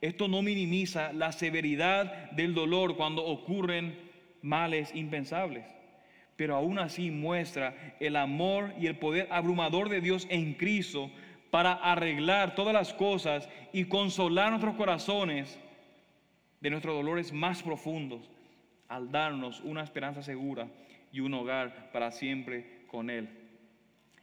esto 0.00 0.28
no 0.28 0.42
minimiza 0.42 1.12
la 1.12 1.32
severidad 1.32 2.30
del 2.30 2.54
dolor 2.54 2.96
cuando 2.96 3.24
ocurren 3.24 3.98
males 4.42 4.94
impensables 4.94 5.73
pero 6.36 6.56
aún 6.56 6.78
así 6.78 7.10
muestra 7.10 7.96
el 8.00 8.16
amor 8.16 8.74
y 8.78 8.86
el 8.86 8.96
poder 8.96 9.28
abrumador 9.30 9.88
de 9.88 10.00
Dios 10.00 10.26
en 10.30 10.54
Cristo 10.54 11.10
para 11.50 11.74
arreglar 11.74 12.54
todas 12.54 12.74
las 12.74 12.92
cosas 12.92 13.48
y 13.72 13.84
consolar 13.84 14.50
nuestros 14.50 14.74
corazones 14.74 15.58
de 16.60 16.70
nuestros 16.70 16.96
dolores 16.96 17.32
más 17.32 17.62
profundos 17.62 18.28
al 18.88 19.10
darnos 19.10 19.60
una 19.60 19.82
esperanza 19.82 20.22
segura 20.22 20.68
y 21.12 21.20
un 21.20 21.34
hogar 21.34 21.90
para 21.92 22.10
siempre 22.10 22.84
con 22.88 23.10
Él. 23.10 23.28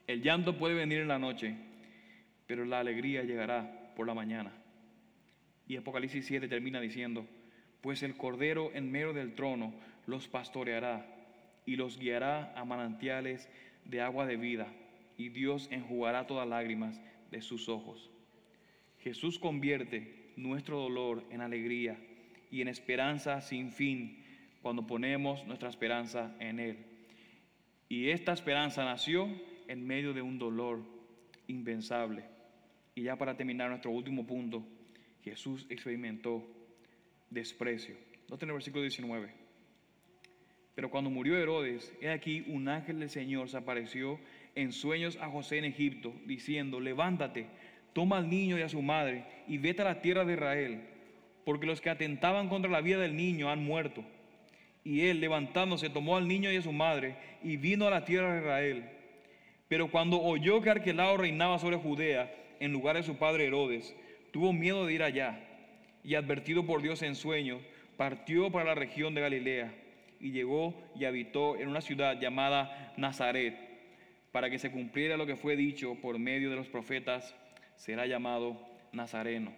El 0.07 0.21
llanto 0.21 0.57
puede 0.57 0.73
venir 0.73 0.99
en 0.99 1.07
la 1.07 1.19
noche, 1.19 1.55
pero 2.47 2.65
la 2.65 2.79
alegría 2.79 3.23
llegará 3.23 3.93
por 3.95 4.07
la 4.07 4.13
mañana. 4.13 4.51
Y 5.67 5.77
Apocalipsis 5.77 6.25
7 6.25 6.49
termina 6.49 6.81
diciendo, 6.81 7.25
pues 7.79 8.03
el 8.03 8.17
Cordero 8.17 8.71
en 8.73 8.91
medio 8.91 9.13
del 9.13 9.33
trono 9.35 9.73
los 10.05 10.27
pastoreará 10.27 11.05
y 11.71 11.77
los 11.77 11.97
guiará 11.97 12.51
a 12.59 12.65
manantiales 12.65 13.47
de 13.85 14.01
agua 14.01 14.25
de 14.25 14.35
vida, 14.35 14.67
y 15.17 15.29
Dios 15.29 15.69
enjugará 15.71 16.27
todas 16.27 16.45
lágrimas 16.45 16.99
de 17.31 17.41
sus 17.41 17.69
ojos. 17.69 18.11
Jesús 18.99 19.39
convierte 19.39 20.33
nuestro 20.35 20.81
dolor 20.81 21.23
en 21.31 21.39
alegría 21.39 21.97
y 22.51 22.59
en 22.59 22.67
esperanza 22.67 23.39
sin 23.39 23.71
fin 23.71 24.21
cuando 24.61 24.85
ponemos 24.85 25.45
nuestra 25.45 25.69
esperanza 25.69 26.35
en 26.41 26.59
Él. 26.59 26.77
Y 27.87 28.09
esta 28.09 28.33
esperanza 28.33 28.83
nació 28.83 29.29
en 29.69 29.87
medio 29.87 30.13
de 30.13 30.21
un 30.21 30.37
dolor 30.37 30.83
impensable. 31.47 32.25
Y 32.95 33.03
ya 33.03 33.15
para 33.15 33.37
terminar 33.37 33.69
nuestro 33.69 33.91
último 33.91 34.27
punto, 34.27 34.67
Jesús 35.23 35.65
experimentó 35.69 36.45
desprecio. 37.29 37.95
Noten 38.27 38.49
el 38.49 38.55
versículo 38.55 38.81
19. 38.81 39.40
Pero 40.75 40.89
cuando 40.89 41.09
murió 41.09 41.37
Herodes, 41.37 41.93
he 42.01 42.09
aquí 42.09 42.45
un 42.47 42.67
ángel 42.69 42.99
del 42.99 43.09
Señor 43.09 43.49
se 43.49 43.57
apareció 43.57 44.19
en 44.55 44.71
sueños 44.71 45.17
a 45.21 45.29
José 45.29 45.57
en 45.57 45.65
Egipto, 45.65 46.13
diciendo, 46.25 46.79
levántate, 46.79 47.47
toma 47.93 48.17
al 48.17 48.29
niño 48.29 48.57
y 48.57 48.61
a 48.61 48.69
su 48.69 48.81
madre 48.81 49.25
y 49.47 49.57
vete 49.57 49.81
a 49.81 49.85
la 49.85 50.01
tierra 50.01 50.23
de 50.23 50.33
Israel, 50.33 50.81
porque 51.43 51.65
los 51.65 51.81
que 51.81 51.89
atentaban 51.89 52.47
contra 52.47 52.71
la 52.71 52.81
vida 52.81 52.99
del 52.99 53.15
niño 53.15 53.49
han 53.49 53.63
muerto. 53.63 54.03
Y 54.83 55.01
él, 55.01 55.19
levantándose, 55.19 55.89
tomó 55.89 56.17
al 56.17 56.27
niño 56.27 56.51
y 56.51 56.55
a 56.55 56.61
su 56.61 56.71
madre 56.71 57.15
y 57.43 57.57
vino 57.57 57.85
a 57.87 57.91
la 57.91 58.05
tierra 58.05 58.33
de 58.33 58.39
Israel. 58.39 58.89
Pero 59.67 59.91
cuando 59.91 60.21
oyó 60.21 60.61
que 60.61 60.69
Arquelao 60.69 61.17
reinaba 61.17 61.59
sobre 61.59 61.77
Judea 61.77 62.33
en 62.59 62.71
lugar 62.71 62.95
de 62.95 63.03
su 63.03 63.17
padre 63.17 63.45
Herodes, 63.45 63.95
tuvo 64.31 64.53
miedo 64.53 64.85
de 64.85 64.93
ir 64.93 65.03
allá 65.03 65.39
y 66.03 66.15
advertido 66.15 66.65
por 66.65 66.81
Dios 66.81 67.01
en 67.03 67.15
sueños, 67.15 67.61
partió 67.97 68.51
para 68.51 68.65
la 68.65 68.75
región 68.75 69.13
de 69.13 69.21
Galilea 69.21 69.73
y 70.21 70.31
llegó 70.31 70.73
y 70.95 71.05
habitó 71.05 71.57
en 71.57 71.67
una 71.67 71.81
ciudad 71.81 72.19
llamada 72.19 72.93
Nazaret, 72.97 73.57
para 74.31 74.49
que 74.49 74.59
se 74.59 74.71
cumpliera 74.71 75.17
lo 75.17 75.25
que 75.25 75.35
fue 75.35 75.55
dicho 75.55 75.95
por 75.95 76.17
medio 76.19 76.49
de 76.49 76.55
los 76.55 76.67
profetas, 76.67 77.35
será 77.75 78.05
llamado 78.05 78.57
Nazareno. 78.93 79.51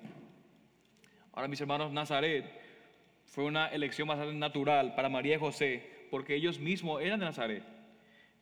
Ahora, 1.33 1.47
mis 1.47 1.61
hermanos, 1.61 1.91
Nazaret 1.91 2.45
fue 3.25 3.43
una 3.43 3.67
elección 3.67 4.07
bastante 4.07 4.33
natural 4.35 4.95
para 4.95 5.09
María 5.09 5.35
y 5.35 5.39
José, 5.39 5.83
porque 6.09 6.35
ellos 6.35 6.59
mismos 6.59 7.01
eran 7.01 7.19
de 7.19 7.25
Nazaret. 7.25 7.63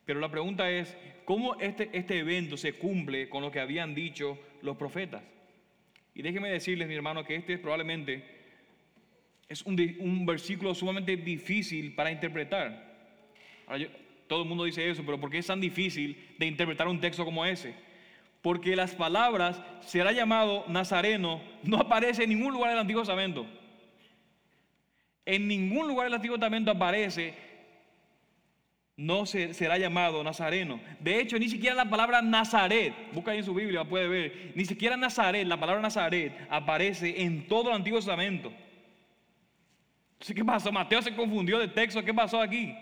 Pero 0.05 0.19
la 0.19 0.29
pregunta 0.29 0.69
es, 0.69 0.97
¿cómo 1.25 1.55
este, 1.59 1.89
este 1.93 2.19
evento 2.19 2.57
se 2.57 2.73
cumple 2.73 3.29
con 3.29 3.41
lo 3.41 3.51
que 3.51 3.59
habían 3.59 3.95
dicho 3.95 4.37
los 4.61 4.77
profetas? 4.77 5.23
Y 6.13 6.21
déjenme 6.21 6.49
decirles, 6.49 6.87
mi 6.87 6.95
hermano, 6.95 7.23
que 7.23 7.35
este 7.35 7.53
es 7.53 7.59
probablemente 7.59 8.40
es 9.51 9.63
un, 9.63 10.25
versículo 10.25 10.73
sumamente 10.73 11.17
difícil 11.17 11.93
para 11.93 12.09
interpretar. 12.09 12.89
todo 14.27 14.43
el 14.43 14.47
mundo 14.47 14.63
dice 14.63 14.89
eso, 14.89 15.03
pero 15.05 15.19
¿por 15.19 15.29
qué 15.29 15.39
es 15.39 15.47
tan 15.47 15.59
difícil 15.59 16.17
de 16.37 16.45
interpretar 16.45 16.87
un 16.87 17.01
texto 17.01 17.25
como 17.25 17.45
ese? 17.45 17.73
Porque 18.41 18.77
las 18.77 18.95
palabras 18.95 19.61
será 19.81 20.13
llamado 20.13 20.63
Nazareno 20.69 21.41
no 21.63 21.77
aparece 21.77 22.23
en 22.23 22.29
ningún 22.29 22.53
lugar 22.53 22.69
del 22.69 22.79
Antiguo 22.79 23.01
Testamento. 23.01 23.45
En 25.25 25.49
ningún 25.49 25.87
lugar 25.89 26.05
del 26.05 26.13
Antiguo 26.13 26.37
Testamento 26.37 26.71
aparece 26.71 27.33
no 28.95 29.25
será 29.25 29.77
llamado 29.77 30.23
Nazareno. 30.23 30.79
De 30.99 31.19
hecho, 31.19 31.37
ni 31.37 31.49
siquiera 31.49 31.75
la 31.75 31.89
palabra 31.89 32.21
Nazaret, 32.21 32.93
busca 33.11 33.31
ahí 33.31 33.39
en 33.39 33.43
su 33.43 33.53
Biblia, 33.53 33.83
puede 33.83 34.07
ver, 34.07 34.53
ni 34.55 34.63
siquiera 34.63 34.95
Nazaret, 34.95 35.45
la 35.45 35.59
palabra 35.59 35.81
Nazaret 35.81 36.33
aparece 36.49 37.21
en 37.23 37.47
todo 37.47 37.69
el 37.69 37.75
Antiguo 37.75 37.99
Testamento. 37.99 38.53
¿Qué 40.27 40.45
pasó? 40.45 40.71
Mateo 40.71 41.01
se 41.01 41.15
confundió 41.15 41.57
de 41.59 41.67
texto, 41.67 42.03
¿qué 42.03 42.13
pasó 42.13 42.39
aquí? 42.39 42.75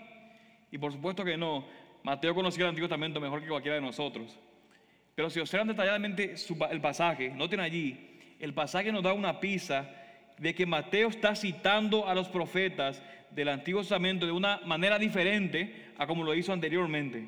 Y 0.70 0.78
por 0.78 0.92
supuesto 0.92 1.24
que 1.24 1.36
no, 1.36 1.64
Mateo 2.02 2.34
conocía 2.34 2.64
el 2.64 2.70
Antiguo 2.70 2.88
Testamento 2.88 3.20
mejor 3.20 3.40
que 3.40 3.48
cualquiera 3.48 3.76
de 3.76 3.80
nosotros. 3.80 4.38
Pero 5.14 5.30
si 5.30 5.40
observan 5.40 5.68
detalladamente 5.68 6.34
el 6.70 6.80
pasaje, 6.80 7.30
noten 7.30 7.60
allí, 7.60 8.18
el 8.38 8.54
pasaje 8.54 8.92
nos 8.92 9.02
da 9.02 9.12
una 9.12 9.40
pista 9.40 9.90
de 10.38 10.54
que 10.54 10.64
Mateo 10.64 11.08
está 11.08 11.34
citando 11.34 12.08
a 12.08 12.14
los 12.14 12.28
profetas 12.28 13.02
del 13.30 13.48
Antiguo 13.48 13.82
Testamento 13.82 14.26
de 14.26 14.32
una 14.32 14.60
manera 14.64 14.98
diferente 14.98 15.92
a 15.98 16.06
como 16.06 16.24
lo 16.24 16.34
hizo 16.34 16.52
anteriormente. 16.52 17.26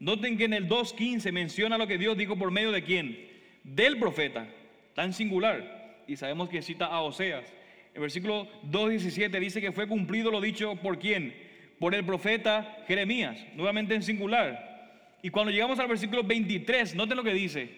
Noten 0.00 0.36
que 0.36 0.44
en 0.44 0.54
el 0.54 0.68
2.15 0.68 1.30
menciona 1.30 1.78
lo 1.78 1.86
que 1.86 1.98
Dios 1.98 2.16
dijo 2.16 2.36
por 2.36 2.50
medio 2.50 2.72
de 2.72 2.82
quién? 2.82 3.28
Del 3.62 3.98
profeta, 3.98 4.48
tan 4.94 5.12
singular. 5.12 6.02
Y 6.06 6.16
sabemos 6.16 6.48
que 6.48 6.62
cita 6.62 6.86
a 6.86 7.02
Oseas. 7.02 7.52
El 7.94 8.00
versículo 8.02 8.46
2.17 8.70 9.38
dice 9.40 9.60
que 9.60 9.72
fue 9.72 9.88
cumplido 9.88 10.30
lo 10.30 10.40
dicho 10.40 10.76
por 10.76 10.98
quién? 10.98 11.34
Por 11.78 11.94
el 11.94 12.04
profeta 12.04 12.84
Jeremías, 12.86 13.38
nuevamente 13.54 13.94
en 13.94 14.02
singular. 14.02 15.18
Y 15.22 15.30
cuando 15.30 15.50
llegamos 15.50 15.78
al 15.78 15.88
versículo 15.88 16.22
23, 16.22 16.94
noten 16.94 17.16
lo 17.16 17.24
que 17.24 17.34
dice, 17.34 17.70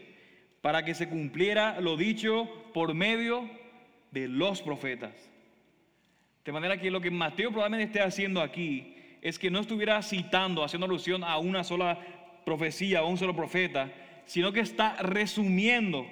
para 0.60 0.84
que 0.84 0.94
se 0.94 1.08
cumpliera 1.08 1.80
lo 1.80 1.96
dicho 1.96 2.48
por 2.74 2.94
medio 2.94 3.48
de 4.10 4.28
los 4.28 4.62
profetas. 4.62 5.12
De 6.44 6.52
manera 6.52 6.78
que 6.78 6.90
lo 6.90 7.00
que 7.00 7.10
Mateo 7.10 7.50
probablemente 7.50 7.86
esté 7.86 8.00
haciendo 8.00 8.40
aquí 8.40 8.96
es 9.22 9.38
que 9.38 9.50
no 9.50 9.60
estuviera 9.60 10.02
citando, 10.02 10.64
haciendo 10.64 10.86
alusión 10.86 11.24
a 11.24 11.38
una 11.38 11.64
sola 11.64 11.98
profecía 12.44 13.02
o 13.02 13.08
un 13.08 13.18
solo 13.18 13.34
profeta, 13.34 13.92
sino 14.26 14.52
que 14.52 14.60
está 14.60 14.96
resumiendo 14.96 16.06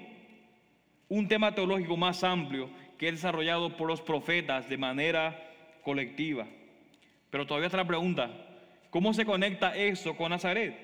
un 1.09 1.26
tema 1.26 1.55
teológico 1.55 1.96
más 1.96 2.22
amplio 2.22 2.70
que 3.01 3.09
es 3.09 3.14
desarrollado 3.14 3.78
por 3.78 3.88
los 3.88 4.03
profetas 4.03 4.68
de 4.68 4.76
manera 4.76 5.34
colectiva. 5.82 6.46
Pero 7.30 7.46
todavía 7.46 7.68
está 7.68 7.78
la 7.78 7.86
pregunta, 7.86 8.30
¿cómo 8.90 9.14
se 9.14 9.24
conecta 9.24 9.74
eso 9.74 10.14
con 10.18 10.28
Nazaret? 10.28 10.76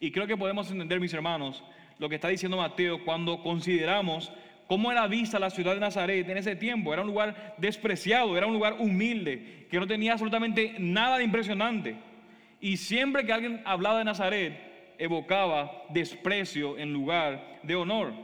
Y 0.00 0.12
creo 0.12 0.26
que 0.26 0.38
podemos 0.38 0.70
entender, 0.70 0.98
mis 0.98 1.12
hermanos, 1.12 1.62
lo 1.98 2.08
que 2.08 2.14
está 2.14 2.28
diciendo 2.28 2.56
Mateo 2.56 3.04
cuando 3.04 3.42
consideramos 3.42 4.32
cómo 4.66 4.90
era 4.90 5.06
vista 5.08 5.38
la 5.38 5.50
ciudad 5.50 5.74
de 5.74 5.80
Nazaret 5.80 6.26
en 6.26 6.38
ese 6.38 6.56
tiempo. 6.56 6.94
Era 6.94 7.02
un 7.02 7.08
lugar 7.08 7.54
despreciado, 7.58 8.34
era 8.34 8.46
un 8.46 8.54
lugar 8.54 8.76
humilde, 8.78 9.66
que 9.70 9.78
no 9.78 9.86
tenía 9.86 10.12
absolutamente 10.12 10.76
nada 10.78 11.18
de 11.18 11.24
impresionante. 11.24 11.96
Y 12.62 12.78
siempre 12.78 13.26
que 13.26 13.32
alguien 13.34 13.60
hablaba 13.66 13.98
de 13.98 14.04
Nazaret, 14.06 14.94
evocaba 14.96 15.84
desprecio 15.90 16.78
en 16.78 16.94
lugar 16.94 17.60
de 17.62 17.74
honor. 17.74 18.14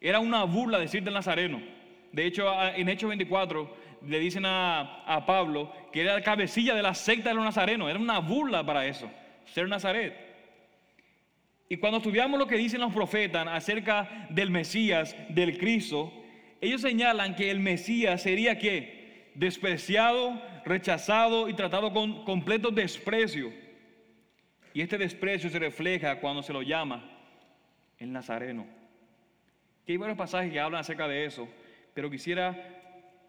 Era 0.00 0.18
una 0.18 0.42
burla 0.42 0.80
decir 0.80 1.04
del 1.04 1.14
nazareno. 1.14 1.71
De 2.12 2.26
hecho, 2.26 2.46
en 2.74 2.88
Hechos 2.88 3.08
24 3.08 3.76
le 4.06 4.18
dicen 4.18 4.44
a, 4.44 5.02
a 5.04 5.24
Pablo 5.24 5.72
que 5.92 6.02
era 6.02 6.14
la 6.14 6.22
cabecilla 6.22 6.74
de 6.74 6.82
la 6.82 6.94
secta 6.94 7.30
de 7.30 7.34
los 7.34 7.44
nazarenos. 7.44 7.88
Era 7.88 7.98
una 7.98 8.18
burla 8.18 8.64
para 8.64 8.86
eso, 8.86 9.10
ser 9.46 9.68
Nazaret. 9.68 10.14
Y 11.68 11.78
cuando 11.78 11.98
estudiamos 11.98 12.38
lo 12.38 12.46
que 12.46 12.56
dicen 12.56 12.80
los 12.80 12.92
profetas 12.92 13.46
acerca 13.48 14.26
del 14.28 14.50
Mesías, 14.50 15.16
del 15.30 15.56
Cristo, 15.56 16.12
ellos 16.60 16.82
señalan 16.82 17.34
que 17.34 17.50
el 17.50 17.60
Mesías 17.60 18.22
sería 18.22 18.58
que 18.58 19.30
despreciado, 19.34 20.40
rechazado 20.64 21.48
y 21.48 21.54
tratado 21.54 21.92
con 21.92 22.24
completo 22.24 22.70
desprecio. 22.70 23.52
Y 24.74 24.82
este 24.82 24.98
desprecio 24.98 25.50
se 25.50 25.58
refleja 25.58 26.20
cuando 26.20 26.42
se 26.42 26.52
lo 26.52 26.62
llama 26.62 27.10
el 27.98 28.12
Nazareno. 28.12 28.66
hay 29.88 29.96
varios 29.96 30.18
pasajes 30.18 30.52
que 30.52 30.60
hablan 30.60 30.80
acerca 30.80 31.08
de 31.08 31.24
eso, 31.24 31.48
pero 31.94 32.10
quisiera 32.10 32.56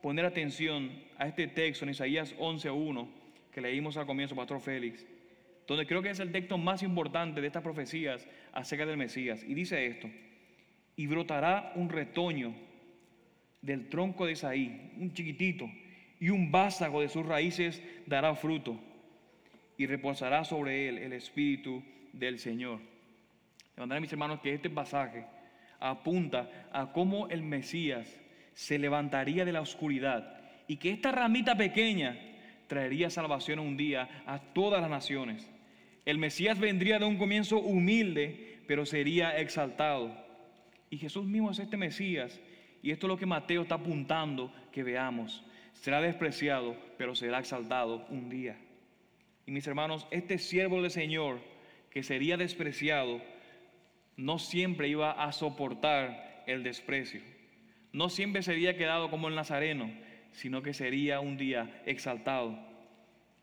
poner 0.01 0.25
atención 0.25 0.91
a 1.17 1.27
este 1.27 1.47
texto 1.47 1.85
en 1.85 1.91
Isaías 1.91 2.35
11.1 2.37 3.07
que 3.51 3.61
leímos 3.61 3.97
al 3.97 4.05
comienzo, 4.05 4.35
Pastor 4.35 4.59
Félix 4.59 5.05
donde 5.67 5.85
creo 5.85 6.01
que 6.01 6.09
es 6.09 6.19
el 6.19 6.31
texto 6.31 6.57
más 6.57 6.83
importante 6.83 7.41
de 7.41 7.47
estas 7.47 7.63
profecías 7.63 8.27
acerca 8.51 8.85
del 8.85 8.97
Mesías. 8.97 9.43
Y 9.43 9.53
dice 9.53 9.85
esto, 9.85 10.09
y 10.95 11.07
brotará 11.07 11.71
un 11.75 11.89
retoño 11.89 12.53
del 13.61 13.89
tronco 13.89 14.25
de 14.25 14.33
Isaí, 14.33 14.91
un 14.97 15.13
chiquitito, 15.13 15.69
y 16.19 16.29
un 16.29 16.51
vástago 16.51 17.01
de 17.01 17.09
sus 17.09 17.25
raíces 17.25 17.81
dará 18.05 18.35
fruto, 18.35 18.79
y 19.77 19.87
reposará 19.87 20.43
sobre 20.43 20.89
él 20.89 20.97
el 20.97 21.13
Espíritu 21.13 21.81
del 22.11 22.39
Señor. 22.39 22.79
De 23.75 23.81
manera, 23.81 24.01
mis 24.01 24.11
hermanos, 24.11 24.39
que 24.41 24.53
este 24.53 24.69
pasaje 24.69 25.25
apunta 25.79 26.69
a 26.71 26.91
cómo 26.91 27.27
el 27.29 27.41
Mesías 27.41 28.19
se 28.53 28.77
levantaría 28.77 29.45
de 29.45 29.51
la 29.51 29.61
oscuridad 29.61 30.39
y 30.67 30.77
que 30.77 30.91
esta 30.91 31.11
ramita 31.11 31.55
pequeña 31.55 32.17
traería 32.67 33.09
salvación 33.09 33.59
un 33.59 33.77
día 33.77 34.23
a 34.25 34.39
todas 34.39 34.81
las 34.81 34.89
naciones. 34.89 35.49
El 36.05 36.17
Mesías 36.17 36.59
vendría 36.59 36.99
de 36.99 37.05
un 37.05 37.17
comienzo 37.17 37.59
humilde, 37.59 38.59
pero 38.67 38.85
sería 38.85 39.37
exaltado. 39.37 40.15
Y 40.89 40.97
Jesús 40.97 41.25
mismo 41.25 41.51
es 41.51 41.59
este 41.59 41.77
Mesías. 41.77 42.39
Y 42.81 42.91
esto 42.91 43.07
es 43.07 43.09
lo 43.09 43.17
que 43.17 43.25
Mateo 43.25 43.61
está 43.61 43.75
apuntando 43.75 44.53
que 44.71 44.83
veamos. 44.83 45.43
Será 45.73 46.01
despreciado, 46.01 46.75
pero 46.97 47.15
será 47.15 47.39
exaltado 47.39 48.05
un 48.09 48.29
día. 48.29 48.57
Y 49.45 49.51
mis 49.51 49.67
hermanos, 49.67 50.07
este 50.11 50.37
siervo 50.37 50.81
del 50.81 50.91
Señor 50.91 51.39
que 51.89 52.03
sería 52.03 52.37
despreciado, 52.37 53.21
no 54.17 54.39
siempre 54.39 54.87
iba 54.87 55.11
a 55.11 55.31
soportar 55.31 56.43
el 56.47 56.63
desprecio. 56.63 57.21
No 57.93 58.09
siempre 58.09 58.41
sería 58.41 58.75
quedado 58.75 59.09
como 59.09 59.27
el 59.27 59.35
Nazareno, 59.35 59.91
sino 60.31 60.61
que 60.63 60.73
sería 60.73 61.19
un 61.19 61.37
día 61.37 61.81
exaltado. 61.85 62.57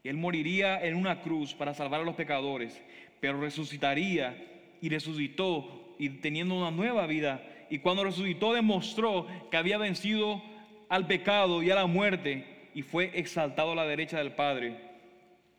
Él 0.03 0.17
moriría 0.17 0.85
en 0.85 0.97
una 0.97 1.21
cruz 1.21 1.55
para 1.55 1.73
salvar 1.73 2.01
a 2.01 2.05
los 2.05 2.17
pecadores, 2.17 2.83
pero 3.21 3.41
resucitaría 3.41 4.37
y 4.81 4.89
resucitó 4.89 5.95
y 5.99 6.09
teniendo 6.09 6.57
una 6.57 6.71
nueva 6.71 7.07
vida. 7.07 7.43
Y 7.71 7.79
cuando 7.79 8.05
resucitó 8.05 8.53
demostró 8.53 9.27
que 9.51 9.57
había 9.57 9.79
vencido 9.79 10.43
al 10.89 11.07
pecado 11.07 11.63
y 11.63 11.71
a 11.71 11.77
la 11.77 11.87
muerte 11.87 12.69
y 12.75 12.83
fue 12.83 13.13
exaltado 13.15 13.73
a 13.73 13.77
la 13.77 13.87
derecha 13.87 14.19
del 14.19 14.33
Padre. 14.33 14.77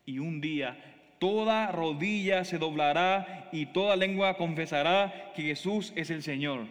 Y 0.04 0.18
un 0.18 0.40
día 0.40 0.76
toda 1.18 1.70
rodilla 1.70 2.44
se 2.44 2.58
doblará 2.58 3.48
y 3.52 3.66
toda 3.66 3.96
lengua 3.96 4.36
confesará 4.36 5.32
que 5.34 5.42
Jesús 5.42 5.92
es 5.94 6.10
el 6.10 6.22
Señor. 6.22 6.66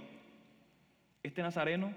Este 1.23 1.41
nazareno, 1.41 1.93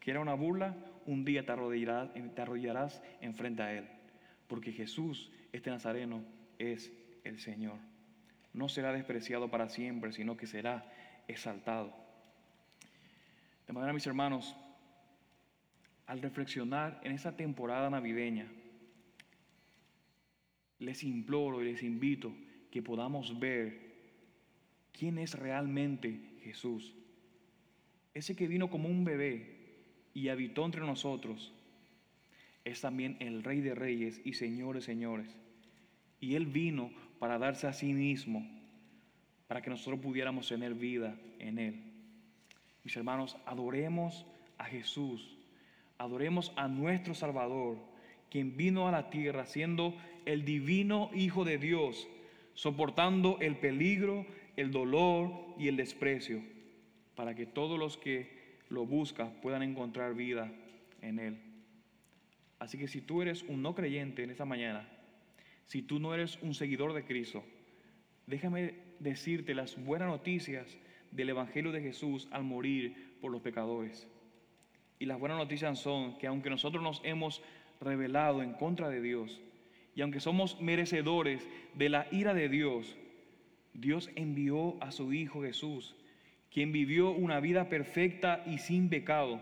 que 0.00 0.10
era 0.10 0.20
una 0.20 0.34
burla, 0.34 0.76
un 1.06 1.24
día 1.24 1.44
te 1.44 1.52
arrodillarás, 1.52 2.10
te 2.12 2.42
arrodillarás 2.42 3.02
enfrente 3.20 3.62
a 3.62 3.72
él 3.72 4.00
porque 4.50 4.72
Jesús, 4.72 5.30
este 5.52 5.70
Nazareno, 5.70 6.24
es 6.58 6.92
el 7.22 7.38
Señor. 7.38 7.78
No 8.52 8.68
será 8.68 8.92
despreciado 8.92 9.48
para 9.48 9.68
siempre, 9.68 10.12
sino 10.12 10.36
que 10.36 10.48
será 10.48 10.92
exaltado. 11.28 11.94
De 13.68 13.72
manera, 13.72 13.92
mis 13.92 14.08
hermanos, 14.08 14.56
al 16.08 16.20
reflexionar 16.20 17.00
en 17.04 17.12
esta 17.12 17.36
temporada 17.36 17.88
navideña, 17.90 18.48
les 20.80 21.04
imploro 21.04 21.62
y 21.62 21.66
les 21.66 21.84
invito 21.84 22.34
que 22.72 22.82
podamos 22.82 23.38
ver 23.38 23.78
quién 24.92 25.18
es 25.18 25.34
realmente 25.34 26.40
Jesús. 26.42 26.92
Ese 28.14 28.34
que 28.34 28.48
vino 28.48 28.68
como 28.68 28.88
un 28.88 29.04
bebé 29.04 29.59
y 30.14 30.28
habitó 30.28 30.64
entre 30.64 30.80
nosotros 30.82 31.52
es 32.64 32.80
también 32.80 33.16
el 33.20 33.42
Rey 33.42 33.60
de 33.60 33.74
Reyes 33.74 34.20
y 34.24 34.34
Señores, 34.34 34.84
Señores. 34.84 35.28
Y 36.20 36.34
Él 36.34 36.46
vino 36.46 36.90
para 37.18 37.38
darse 37.38 37.66
a 37.66 37.72
sí 37.72 37.92
mismo, 37.92 38.46
para 39.48 39.62
que 39.62 39.70
nosotros 39.70 40.00
pudiéramos 40.00 40.48
tener 40.48 40.74
vida 40.74 41.16
en 41.38 41.58
Él. 41.58 41.80
Mis 42.84 42.96
hermanos, 42.96 43.36
adoremos 43.46 44.26
a 44.58 44.64
Jesús, 44.64 45.40
Adoremos 46.00 46.50
a 46.56 46.66
nuestro 46.66 47.12
Salvador, 47.12 47.76
quien 48.30 48.56
vino 48.56 48.88
a 48.88 48.90
la 48.90 49.10
tierra 49.10 49.44
siendo 49.44 49.94
el 50.24 50.46
divino 50.46 51.10
Hijo 51.12 51.44
de 51.44 51.58
Dios, 51.58 52.08
soportando 52.54 53.36
el 53.42 53.56
peligro, 53.56 54.24
el 54.56 54.70
dolor 54.70 55.30
y 55.58 55.68
el 55.68 55.76
desprecio, 55.76 56.42
para 57.14 57.34
que 57.34 57.44
todos 57.44 57.78
los 57.78 57.98
que 57.98 58.39
lo 58.70 58.86
buscan 58.86 59.32
puedan 59.42 59.62
encontrar 59.62 60.14
vida 60.14 60.50
en 61.02 61.18
Él. 61.18 61.38
Así 62.58 62.78
que 62.78 62.88
si 62.88 63.00
tú 63.00 63.22
eres 63.22 63.42
un 63.42 63.62
no 63.62 63.74
creyente 63.74 64.22
en 64.22 64.30
esta 64.30 64.44
mañana, 64.44 64.88
si 65.66 65.82
tú 65.82 65.98
no 65.98 66.14
eres 66.14 66.38
un 66.42 66.54
seguidor 66.54 66.92
de 66.94 67.04
Cristo, 67.04 67.44
déjame 68.26 68.74
decirte 68.98 69.54
las 69.54 69.82
buenas 69.82 70.08
noticias 70.08 70.78
del 71.10 71.30
Evangelio 71.30 71.72
de 71.72 71.82
Jesús 71.82 72.28
al 72.30 72.44
morir 72.44 73.16
por 73.20 73.32
los 73.32 73.42
pecadores. 73.42 74.06
Y 74.98 75.06
las 75.06 75.18
buenas 75.18 75.38
noticias 75.38 75.78
son 75.78 76.18
que 76.18 76.26
aunque 76.26 76.50
nosotros 76.50 76.82
nos 76.82 77.00
hemos 77.04 77.42
rebelado 77.80 78.42
en 78.42 78.52
contra 78.52 78.88
de 78.88 79.00
Dios, 79.00 79.40
y 79.94 80.02
aunque 80.02 80.20
somos 80.20 80.60
merecedores 80.60 81.48
de 81.74 81.88
la 81.88 82.06
ira 82.12 82.34
de 82.34 82.48
Dios, 82.48 82.96
Dios 83.74 84.10
envió 84.14 84.76
a 84.82 84.92
su 84.92 85.12
Hijo 85.12 85.42
Jesús, 85.42 85.96
quien 86.52 86.72
vivió 86.72 87.10
una 87.10 87.40
vida 87.40 87.68
perfecta 87.68 88.42
y 88.46 88.58
sin 88.58 88.88
pecado, 88.88 89.40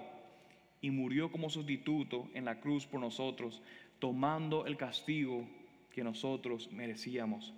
y 0.80 0.90
murió 0.90 1.32
como 1.32 1.50
sustituto 1.50 2.28
en 2.34 2.44
la 2.44 2.60
cruz 2.60 2.86
por 2.86 3.00
nosotros, 3.00 3.62
tomando 3.98 4.66
el 4.66 4.76
castigo 4.76 5.48
que 5.90 6.04
nosotros 6.04 6.70
merecíamos, 6.70 7.54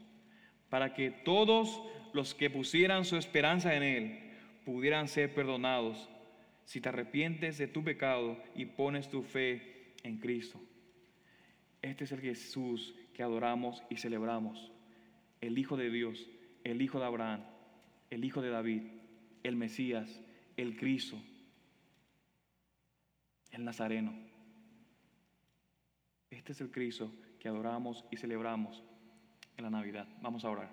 para 0.70 0.94
que 0.94 1.10
todos 1.10 1.82
los 2.12 2.34
que 2.34 2.48
pusieran 2.48 3.04
su 3.04 3.16
esperanza 3.16 3.74
en 3.74 3.82
Él 3.82 4.20
pudieran 4.64 5.08
ser 5.08 5.34
perdonados 5.34 6.08
si 6.64 6.80
te 6.80 6.88
arrepientes 6.88 7.58
de 7.58 7.66
tu 7.66 7.82
pecado 7.82 8.38
y 8.54 8.64
pones 8.64 9.08
tu 9.10 9.22
fe 9.22 9.94
en 10.04 10.18
Cristo. 10.18 10.60
Este 11.82 12.04
es 12.04 12.12
el 12.12 12.20
Jesús 12.20 12.94
que 13.14 13.22
adoramos 13.22 13.82
y 13.90 13.96
celebramos, 13.96 14.70
el 15.40 15.58
Hijo 15.58 15.76
de 15.76 15.90
Dios, 15.90 16.28
el 16.62 16.80
Hijo 16.80 17.00
de 17.00 17.06
Abraham, 17.06 17.42
el 18.10 18.24
Hijo 18.24 18.42
de 18.42 18.50
David, 18.50 18.82
el 19.42 19.56
Mesías, 19.56 20.20
el 20.56 20.76
Cristo, 20.76 21.20
el 23.52 23.64
Nazareno. 23.64 24.12
Este 26.30 26.52
es 26.52 26.60
el 26.60 26.70
Cristo 26.70 27.12
que 27.38 27.48
adoramos 27.48 28.04
y 28.10 28.16
celebramos 28.16 28.82
en 29.56 29.64
la 29.64 29.70
Navidad. 29.70 30.06
Vamos 30.20 30.44
a 30.44 30.50
orar. 30.50 30.70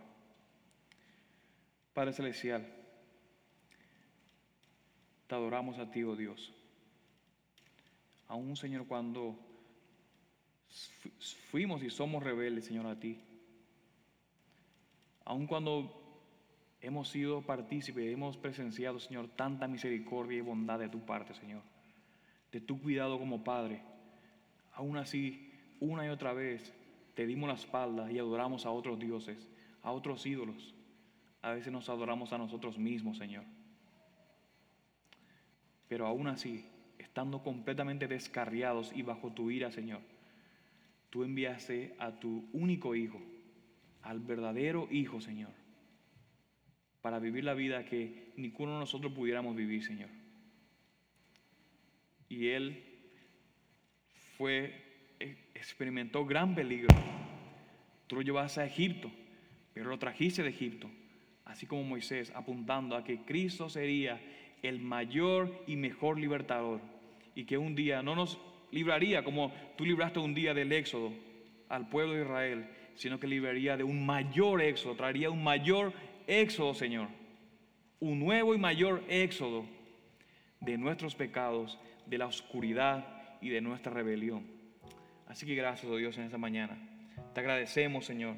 Padre 1.94 2.14
Celestial, 2.14 2.66
te 5.26 5.36
adoramos 5.36 5.80
a 5.80 5.90
ti, 5.90 6.04
oh 6.04 6.16
Dios. 6.16 6.54
Aún, 8.28 8.56
Señor, 8.56 8.86
cuando 8.88 9.40
fuimos 11.50 11.82
y 11.82 11.90
somos 11.90 12.24
rebeldes, 12.24 12.66
Señor, 12.66 12.86
a 12.86 13.00
ti. 13.00 13.20
Aún 15.26 15.48
cuando 15.48 16.07
hemos 16.82 17.10
sido 17.10 17.42
partícipes, 17.42 18.12
hemos 18.12 18.38
presenciado, 18.38 19.00
Señor, 19.00 19.30
tanta 19.36 19.68
misericordia 19.68 20.38
y 20.38 20.42
bondad 20.42 20.80
de 20.80 20.90
tu 20.90 21.06
parte, 21.06 21.34
Señor. 21.34 21.62
De 22.52 22.62
tu 22.62 22.82
cuidado 22.82 23.20
como 23.20 23.44
Padre. 23.44 23.82
Aún 24.74 24.98
así, 24.98 25.52
una 25.80 26.06
y 26.06 26.10
otra 26.10 26.34
vez, 26.34 26.74
te 27.16 27.26
dimos 27.26 27.50
la 27.50 27.56
espalda 27.56 28.12
y 28.12 28.20
adoramos 28.20 28.66
a 28.66 28.72
otros 28.72 29.00
dioses, 29.00 29.48
a 29.82 29.92
otros 29.92 30.26
ídolos. 30.26 30.76
A 31.42 31.52
veces 31.52 31.72
nos 31.72 31.90
adoramos 31.90 32.34
a 32.34 32.38
nosotros 32.38 32.78
mismos, 32.78 33.18
Señor. 33.18 33.44
Pero 35.88 36.06
aún 36.06 36.28
así, 36.28 36.66
estando 37.00 37.42
completamente 37.42 38.08
descarriados 38.08 38.92
y 38.94 39.02
bajo 39.02 39.32
tu 39.32 39.50
ira, 39.50 39.72
Señor, 39.72 40.02
tú 41.10 41.24
enviaste 41.24 41.96
a 42.00 42.12
tu 42.20 42.48
único 42.54 42.96
Hijo, 42.96 43.22
al 44.04 44.20
verdadero 44.20 44.88
Hijo, 44.92 45.22
Señor, 45.22 45.52
para 47.02 47.20
vivir 47.20 47.44
la 47.44 47.54
vida 47.54 47.86
que 47.86 48.32
ninguno 48.36 48.74
de 48.74 48.80
nosotros 48.80 49.14
pudiéramos 49.14 49.56
vivir, 49.56 49.84
Señor. 49.84 50.10
Y 52.30 52.48
Él 52.50 52.84
fue, 54.38 54.74
experimentó 55.56 56.26
gran 56.26 56.54
peligro. 56.56 56.94
Tú 58.08 58.18
lo 58.18 58.22
llevaste 58.22 58.62
a 58.62 58.66
Egipto, 58.66 59.12
pero 59.74 59.90
lo 59.90 60.00
trajiste 60.00 60.44
de 60.44 60.50
Egipto, 60.50 60.90
así 61.46 61.66
como 61.66 61.84
Moisés, 61.84 62.32
apuntando 62.36 62.96
a 62.96 63.04
que 63.04 63.22
Cristo 63.24 63.70
sería 63.70 64.20
el 64.62 64.80
mayor 64.80 65.64
y 65.68 65.76
mejor 65.76 66.20
libertador 66.20 66.82
y 67.36 67.46
que 67.46 67.58
un 67.58 67.76
día 67.76 68.02
no 68.02 68.16
nos 68.16 68.40
libraría 68.72 69.24
como 69.24 69.54
tú 69.78 69.86
libraste 69.86 70.20
un 70.20 70.34
día 70.34 70.54
del 70.54 70.72
éxodo 70.72 71.14
al 71.70 71.90
pueblo 71.90 72.14
de 72.14 72.24
Israel, 72.24 72.68
sino 72.96 73.20
que 73.20 73.28
libraría 73.28 73.78
de 73.78 73.84
un 73.84 74.06
mayor 74.06 74.62
éxodo, 74.62 74.96
traería 74.96 75.30
un 75.30 75.44
mayor 75.44 75.94
éxodo, 76.28 76.74
Señor, 76.74 77.08
un 78.00 78.20
nuevo 78.20 78.54
y 78.54 78.58
mayor 78.58 79.04
éxodo 79.08 79.66
de 80.62 80.78
nuestros 80.78 81.16
pecados, 81.16 81.80
de 82.06 82.18
la 82.18 82.28
oscuridad 82.28 83.06
y 83.42 83.50
de 83.50 83.62
nuestra 83.62 83.92
rebelión. 83.92 84.46
Así 85.28 85.46
que 85.46 85.56
gracias 85.56 85.92
oh 85.92 85.98
Dios 85.98 86.18
en 86.18 86.26
esta 86.26 86.38
mañana. 86.38 86.78
Te 87.34 87.40
agradecemos, 87.40 88.06
Señor, 88.06 88.36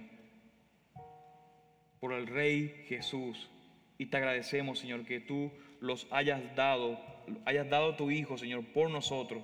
por 2.00 2.14
el 2.14 2.28
Rey 2.28 2.86
Jesús. 2.88 3.50
Y 3.98 4.06
te 4.08 4.18
agradecemos, 4.18 4.80
Señor, 4.80 5.06
que 5.06 5.20
tú 5.20 5.52
los 5.82 6.08
hayas 6.12 6.56
dado, 6.56 7.00
hayas 7.46 7.70
dado 7.70 7.92
a 7.92 7.98
tu 7.98 8.12
Hijo, 8.12 8.38
Señor, 8.38 8.66
por 8.74 8.90
nosotros, 8.90 9.44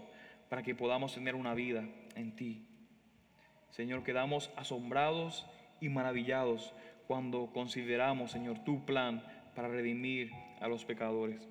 para 0.50 0.64
que 0.64 0.76
podamos 0.76 1.14
tener 1.14 1.36
una 1.36 1.54
vida 1.54 1.84
en 2.16 2.36
ti. 2.36 2.66
Señor, 3.70 4.04
quedamos 4.04 4.52
asombrados 4.56 5.46
y 5.82 5.90
maravillados 5.90 6.74
cuando 7.08 7.48
consideramos, 7.54 8.32
Señor, 8.32 8.64
tu 8.64 8.86
plan 8.86 9.24
para 9.56 9.68
redimir 9.68 10.32
a 10.60 10.68
los 10.68 10.86
pecadores. 10.86 11.48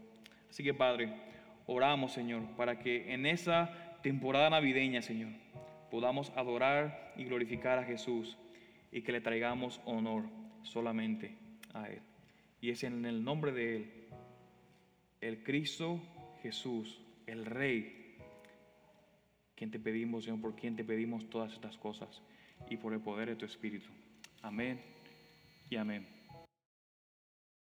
Así 0.49 0.63
que, 0.63 0.75
Padre, 0.75 1.13
oramos, 1.67 2.13
Señor, 2.13 2.43
para 2.57 2.79
que 2.79 3.13
en 3.13 3.27
esa 3.27 3.99
temporada 4.03 4.51
navideña, 4.51 5.03
Señor, 5.03 5.31
podamos 5.91 6.31
adorar 6.37 7.13
y 7.17 7.25
glorificar 7.25 7.79
a 7.79 7.85
Jesús 7.85 8.37
y 8.93 9.03
que 9.03 9.13
le 9.13 9.21
traigamos 9.21 9.81
honor 9.85 10.25
solamente 10.63 11.37
a 11.73 11.89
Él. 11.89 12.03
Y 12.61 12.71
es 12.71 12.85
en 12.85 13.05
el 13.05 13.25
nombre 13.25 13.53
de 13.53 13.77
Él 13.77 14.05
el 15.25 15.43
Cristo 15.43 16.03
Jesús, 16.43 17.01
el 17.27 17.47
Rey, 17.47 18.19
quien 19.57 19.71
te 19.71 19.79
pedimos, 19.79 20.25
Señor, 20.25 20.43
por 20.43 20.55
quien 20.55 20.77
te 20.77 20.85
pedimos 20.85 21.31
todas 21.31 21.55
estas 21.55 21.79
cosas 21.79 22.21
y 22.69 22.77
por 22.77 22.93
el 22.93 23.01
poder 23.01 23.31
de 23.31 23.37
tu 23.37 23.47
Espíritu. 23.47 23.89
Amén 24.43 24.94
y 25.71 25.77
amén. 25.77 26.14